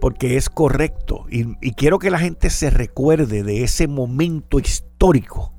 Porque 0.00 0.38
es 0.38 0.48
correcto. 0.48 1.26
Y, 1.28 1.44
quiero 1.72 1.98
que 1.98 2.10
la 2.10 2.18
gente 2.18 2.48
se 2.48 2.70
recuerde 2.70 3.42
de 3.42 3.62
ese 3.62 3.88
momento 3.88 4.58
histórico 4.58 5.52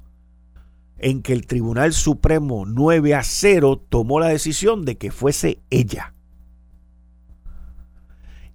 en 0.98 1.22
que 1.22 1.34
el 1.34 1.46
Tribunal 1.46 1.94
Supremo 1.94 2.66
9 2.66 3.14
a 3.14 3.22
0 3.22 3.84
tomó 3.88 4.20
la 4.20 4.30
decisión 4.30 4.86
de 4.86 4.98
que 4.98 5.12
fuese 5.12 5.60
ella. 5.70 6.16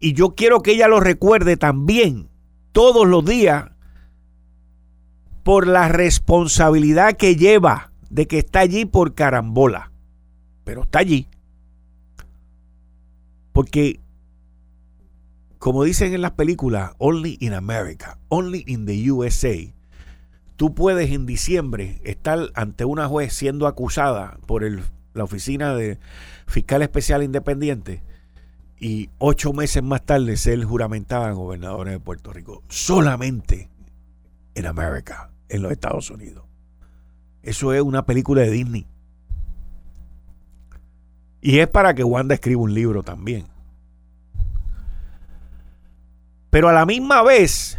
Y 0.01 0.15
yo 0.15 0.35
quiero 0.35 0.63
que 0.63 0.73
ella 0.73 0.89
lo 0.89 0.99
recuerde 0.99 1.57
también 1.57 2.29
todos 2.73 3.07
los 3.07 3.25
días 3.25 3.72
por 5.43 5.67
la 5.67 5.89
responsabilidad 5.89 7.17
que 7.17 7.37
lleva 7.37 7.93
de 8.11 8.27
que 8.27 8.39
está 8.39 8.61
allí 8.61 8.85
por 8.85 9.15
carambola. 9.15 9.91
Pero 10.65 10.83
está 10.83 11.01
allí. 11.01 11.27
Porque, 13.53 14.01
como 15.59 15.85
dicen 15.85 16.15
en 16.15 16.23
las 16.23 16.33
películas, 16.33 16.93
only 16.99 17.37
in 17.41 17.55
America, 17.55 18.19
only 18.29 18.65
in 18.67 18.87
the 18.87 19.11
USA, 19.11 19.57
tú 20.57 20.75
puedes 20.75 21.11
en 21.11 21.27
diciembre 21.27 22.01
estar 22.05 22.51
ante 22.55 22.85
una 22.85 23.09
juez 23.09 23.33
siendo 23.33 23.67
acusada 23.67 24.39
por 24.47 24.65
el, 24.65 24.83
la 25.15 25.25
oficina 25.25 25.75
de 25.75 25.99
fiscal 26.47 26.83
especial 26.83 27.23
independiente 27.23 28.03
y 28.79 29.11
ocho 29.19 29.53
meses 29.53 29.83
más 29.83 30.05
tarde 30.05 30.37
ser 30.37 30.65
juramentada 30.65 31.31
gobernadora 31.33 31.93
de 31.93 32.01
Puerto 32.01 32.33
Rico. 32.33 32.63
Solamente 32.69 33.71
en 34.55 34.67
América, 34.67 35.32
en 35.53 35.63
los 35.63 35.71
Estados 35.71 36.11
Unidos. 36.11 36.45
Eso 37.43 37.73
es 37.75 37.83
una 37.83 38.07
película 38.07 38.41
de 38.41 38.51
Disney. 38.51 38.87
Y 41.43 41.59
es 41.59 41.69
para 41.69 41.95
que 41.95 42.05
Wanda 42.05 42.35
escriba 42.35 42.63
un 42.63 42.73
libro 42.73 43.03
también. 43.03 43.47
Pero 46.51 46.69
a 46.69 46.73
la 46.73 46.87
misma 46.87 47.23
vez, 47.23 47.77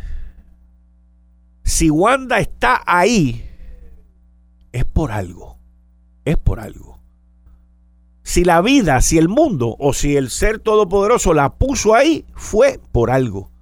si 1.63 1.89
Wanda 1.89 2.39
está 2.39 2.83
ahí, 2.85 3.49
es 4.71 4.85
por 4.85 5.11
algo. 5.11 5.57
Es 6.25 6.37
por 6.37 6.59
algo. 6.59 6.99
Si 8.21 8.43
la 8.43 8.61
vida, 8.61 9.01
si 9.01 9.17
el 9.17 9.29
mundo 9.29 9.75
o 9.79 9.93
si 9.93 10.15
el 10.15 10.29
ser 10.29 10.59
todopoderoso 10.59 11.33
la 11.33 11.55
puso 11.55 11.95
ahí, 11.95 12.25
fue 12.35 12.79
por 12.91 13.09
algo. 13.09 13.52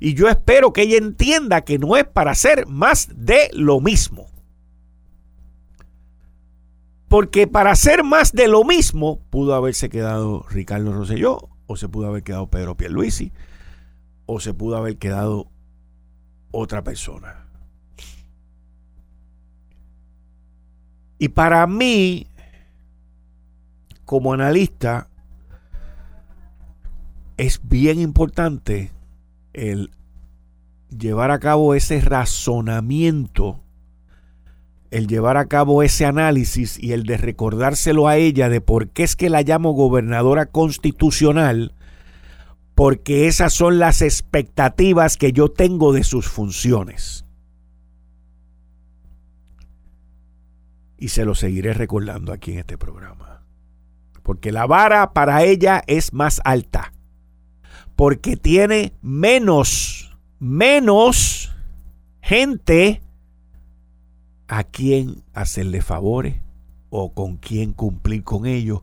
Y 0.00 0.14
yo 0.14 0.28
espero 0.28 0.72
que 0.72 0.82
ella 0.82 0.96
entienda 0.96 1.62
que 1.62 1.78
no 1.78 1.96
es 1.96 2.04
para 2.04 2.32
hacer 2.32 2.66
más 2.66 3.08
de 3.14 3.50
lo 3.52 3.80
mismo. 3.80 4.26
Porque 7.08 7.46
para 7.46 7.70
hacer 7.70 8.04
más 8.04 8.32
de 8.32 8.48
lo 8.48 8.64
mismo 8.64 9.20
pudo 9.30 9.54
haberse 9.54 9.88
quedado 9.88 10.44
Ricardo 10.50 10.92
Rosselló, 10.92 11.48
o 11.66 11.76
se 11.76 11.88
pudo 11.88 12.06
haber 12.08 12.22
quedado 12.22 12.48
Pedro 12.48 12.76
Pierluisi, 12.76 13.32
o 14.26 14.40
se 14.40 14.52
pudo 14.52 14.76
haber 14.76 14.98
quedado 14.98 15.50
otra 16.50 16.84
persona. 16.84 17.46
Y 21.18 21.28
para 21.28 21.66
mí, 21.66 22.28
como 24.04 24.32
analista, 24.32 25.08
es 27.36 27.60
bien 27.62 28.00
importante 28.00 28.92
el 29.58 29.90
llevar 30.96 31.30
a 31.30 31.38
cabo 31.38 31.74
ese 31.74 32.00
razonamiento, 32.00 33.60
el 34.90 35.06
llevar 35.06 35.36
a 35.36 35.46
cabo 35.46 35.82
ese 35.82 36.06
análisis 36.06 36.78
y 36.82 36.92
el 36.92 37.04
de 37.04 37.16
recordárselo 37.16 38.08
a 38.08 38.16
ella 38.16 38.48
de 38.48 38.60
por 38.60 38.88
qué 38.88 39.02
es 39.02 39.16
que 39.16 39.28
la 39.28 39.42
llamo 39.42 39.72
gobernadora 39.72 40.46
constitucional, 40.46 41.74
porque 42.74 43.26
esas 43.26 43.52
son 43.52 43.78
las 43.78 44.02
expectativas 44.02 45.16
que 45.16 45.32
yo 45.32 45.50
tengo 45.50 45.92
de 45.92 46.04
sus 46.04 46.28
funciones. 46.28 47.24
Y 50.96 51.08
se 51.08 51.24
lo 51.24 51.34
seguiré 51.34 51.74
recordando 51.74 52.32
aquí 52.32 52.52
en 52.52 52.58
este 52.58 52.78
programa. 52.78 53.42
Porque 54.22 54.52
la 54.52 54.66
vara 54.66 55.12
para 55.12 55.44
ella 55.44 55.82
es 55.86 56.12
más 56.12 56.40
alta. 56.44 56.92
Porque 57.98 58.36
tiene 58.36 58.92
menos, 59.02 60.16
menos 60.38 61.52
gente 62.22 63.02
a 64.46 64.62
quien 64.62 65.24
hacerle 65.34 65.82
favores 65.82 66.36
o 66.90 67.12
con 67.12 67.38
quien 67.38 67.72
cumplir 67.72 68.22
con 68.22 68.46
ellos 68.46 68.82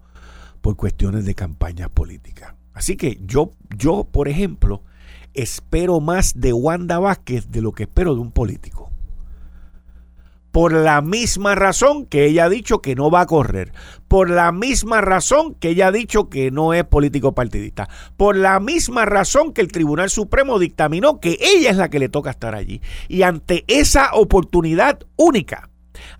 por 0.59 0.75
cuestiones 0.75 1.23
de 1.23 1.33
campañas 1.33 1.89
políticas. 1.91 2.55
Así 2.73 2.97
que 2.97 3.21
yo, 3.25 3.53
yo, 3.77 4.03
por 4.03 4.27
ejemplo, 4.27 4.83
espero 5.33 6.01
más 6.01 6.33
de 6.41 6.51
Wanda 6.51 6.99
Vázquez 6.99 7.49
de 7.49 7.61
lo 7.61 7.71
que 7.71 7.83
espero 7.83 8.15
de 8.15 8.19
un 8.19 8.31
político. 8.33 8.84
Por 10.55 10.71
la 10.71 11.01
misma 11.01 11.53
razón 11.53 12.05
que 12.05 12.23
ella 12.23 12.45
ha 12.45 12.49
dicho 12.49 12.81
que 12.81 12.95
no 12.95 13.11
va 13.11 13.19
a 13.19 13.25
correr. 13.25 13.73
Por 14.07 14.29
la 14.29 14.53
misma 14.53 15.01
razón 15.01 15.53
que 15.53 15.71
ella 15.71 15.87
ha 15.87 15.91
dicho 15.91 16.29
que 16.29 16.49
no 16.49 16.73
es 16.73 16.85
político 16.85 17.35
partidista. 17.35 17.89
Por 18.15 18.37
la 18.37 18.61
misma 18.61 19.03
razón 19.03 19.51
que 19.51 19.59
el 19.59 19.67
Tribunal 19.67 20.09
Supremo 20.09 20.57
dictaminó 20.57 21.19
que 21.19 21.37
ella 21.41 21.71
es 21.71 21.75
la 21.75 21.89
que 21.89 21.99
le 21.99 22.07
toca 22.07 22.29
estar 22.29 22.55
allí. 22.55 22.79
Y 23.09 23.23
ante 23.23 23.65
esa 23.67 24.11
oportunidad 24.13 24.99
única, 25.17 25.67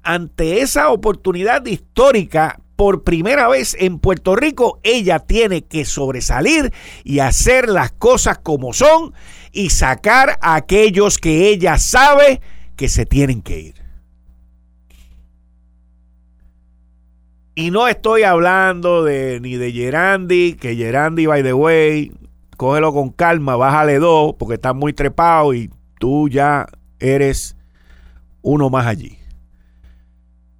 ante 0.03 0.59
esa 0.59 0.89
oportunidad 0.89 1.65
histórica 1.65 2.59
por 2.75 3.05
primera 3.05 3.47
vez 3.47 3.73
en 3.79 3.99
Puerto 3.99 4.35
Rico, 4.35 4.81
ella 4.83 5.19
tiene 5.19 5.61
que 5.61 5.85
sobresalir 5.85 6.73
y 7.05 7.19
hacer 7.19 7.69
las 7.69 7.93
cosas 7.93 8.39
como 8.39 8.73
son 8.73 9.13
y 9.53 9.69
sacar 9.69 10.37
a 10.41 10.55
aquellos 10.55 11.19
que 11.19 11.47
ella 11.47 11.77
sabe 11.77 12.41
que 12.75 12.89
se 12.89 13.05
tienen 13.05 13.41
que 13.41 13.59
ir. 13.61 13.84
Y 17.57 17.71
no 17.71 17.87
estoy 17.87 18.23
hablando 18.23 19.05
de 19.05 19.39
ni 19.39 19.55
de 19.55 19.71
Gerandi, 19.71 20.57
que 20.59 20.75
Gerandi, 20.75 21.25
by 21.25 21.41
the 21.41 21.53
way, 21.53 22.11
cógelo 22.57 22.91
con 22.91 23.11
calma, 23.11 23.55
bájale 23.55 23.97
dos, 23.97 24.35
porque 24.37 24.55
está 24.55 24.73
muy 24.73 24.91
trepado 24.91 25.53
y 25.53 25.71
tú 25.97 26.27
ya 26.27 26.67
eres 26.99 27.55
uno 28.41 28.69
más 28.69 28.85
allí. 28.87 29.19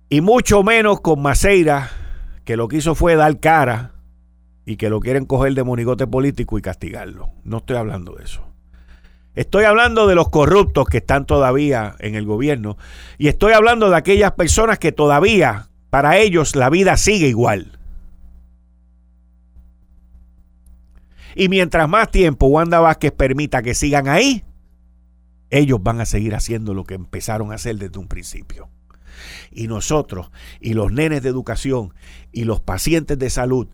Y 0.08 0.22
mucho 0.22 0.64
menos 0.64 1.02
con 1.02 1.22
Maceira, 1.22 1.90
que 2.46 2.56
lo 2.56 2.70
que 2.70 2.78
hizo 2.78 2.96
fue 2.96 3.18
dar 3.18 3.42
cara 3.42 3.92
y 4.66 4.78
que 4.78 4.90
lo 4.90 5.02
quieren 5.02 5.26
coger 5.26 5.54
de 5.54 5.66
monigote 5.66 6.08
político 6.08 6.58
y 6.58 6.62
castigarlo. 6.62 7.32
No 7.44 7.58
estoy 7.58 7.76
hablando 7.76 8.14
de 8.14 8.24
eso. 8.24 8.42
Estoy 9.34 9.66
hablando 9.66 10.08
de 10.08 10.16
los 10.16 10.30
corruptos 10.30 10.88
que 10.88 11.00
están 11.00 11.26
todavía 11.26 11.98
en 12.00 12.16
el 12.16 12.26
gobierno 12.26 12.78
y 13.18 13.28
estoy 13.28 13.52
hablando 13.52 13.90
de 13.90 13.98
aquellas 13.98 14.32
personas 14.32 14.80
que 14.80 14.94
todavía 14.94 15.68
para 15.96 16.18
ellos 16.18 16.58
la 16.58 16.70
vida 16.70 16.98
sigue 16.98 17.30
igual. 17.30 17.80
Y 21.36 21.48
mientras 21.48 21.88
más 21.88 22.12
tiempo 22.12 22.48
Wanda 22.48 22.82
Vázquez 22.82 23.14
permita 23.14 23.62
que 23.62 23.74
sigan 23.74 24.10
ahí, 24.10 24.44
ellos 25.50 25.82
van 25.82 26.02
a 26.02 26.06
seguir 26.06 26.36
haciendo 26.36 26.74
lo 26.74 26.84
que 26.84 26.96
empezaron 26.96 27.54
a 27.54 27.56
hacer 27.56 27.78
desde 27.78 27.98
un 27.98 28.10
principio 28.10 28.68
y 29.54 29.68
nosotros 29.68 30.32
y 30.60 30.74
los 30.74 30.92
nenes 30.92 31.24
de 31.24 31.30
educación 31.30 31.94
y 32.34 32.44
los 32.44 32.60
pacientes 32.60 33.18
de 33.18 33.30
salud 33.30 33.70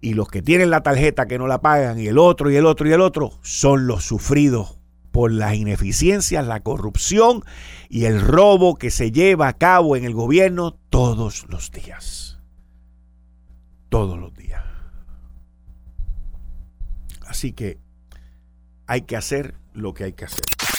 Y 0.00 0.14
los 0.14 0.28
que 0.28 0.42
tienen 0.42 0.70
la 0.70 0.84
tarjeta 0.84 1.26
que 1.26 1.38
no 1.38 1.48
la 1.48 1.60
pagan, 1.60 1.98
y 1.98 2.06
el 2.06 2.18
otro, 2.18 2.52
y 2.52 2.56
el 2.56 2.66
otro, 2.66 2.88
y 2.88 2.92
el 2.92 3.00
otro, 3.00 3.32
son 3.42 3.88
los 3.88 4.04
sufridos 4.04 4.78
por 5.14 5.30
las 5.30 5.54
ineficiencias, 5.54 6.44
la 6.44 6.58
corrupción 6.58 7.44
y 7.88 8.06
el 8.06 8.20
robo 8.20 8.74
que 8.74 8.90
se 8.90 9.12
lleva 9.12 9.46
a 9.46 9.52
cabo 9.52 9.94
en 9.94 10.02
el 10.02 10.12
gobierno 10.12 10.72
todos 10.90 11.46
los 11.48 11.70
días. 11.70 12.40
Todos 13.90 14.18
los 14.18 14.34
días. 14.34 14.64
Así 17.28 17.52
que 17.52 17.78
hay 18.88 19.02
que 19.02 19.16
hacer 19.16 19.54
lo 19.72 19.94
que 19.94 20.02
hay 20.02 20.14
que 20.14 20.24
hacer. 20.24 20.44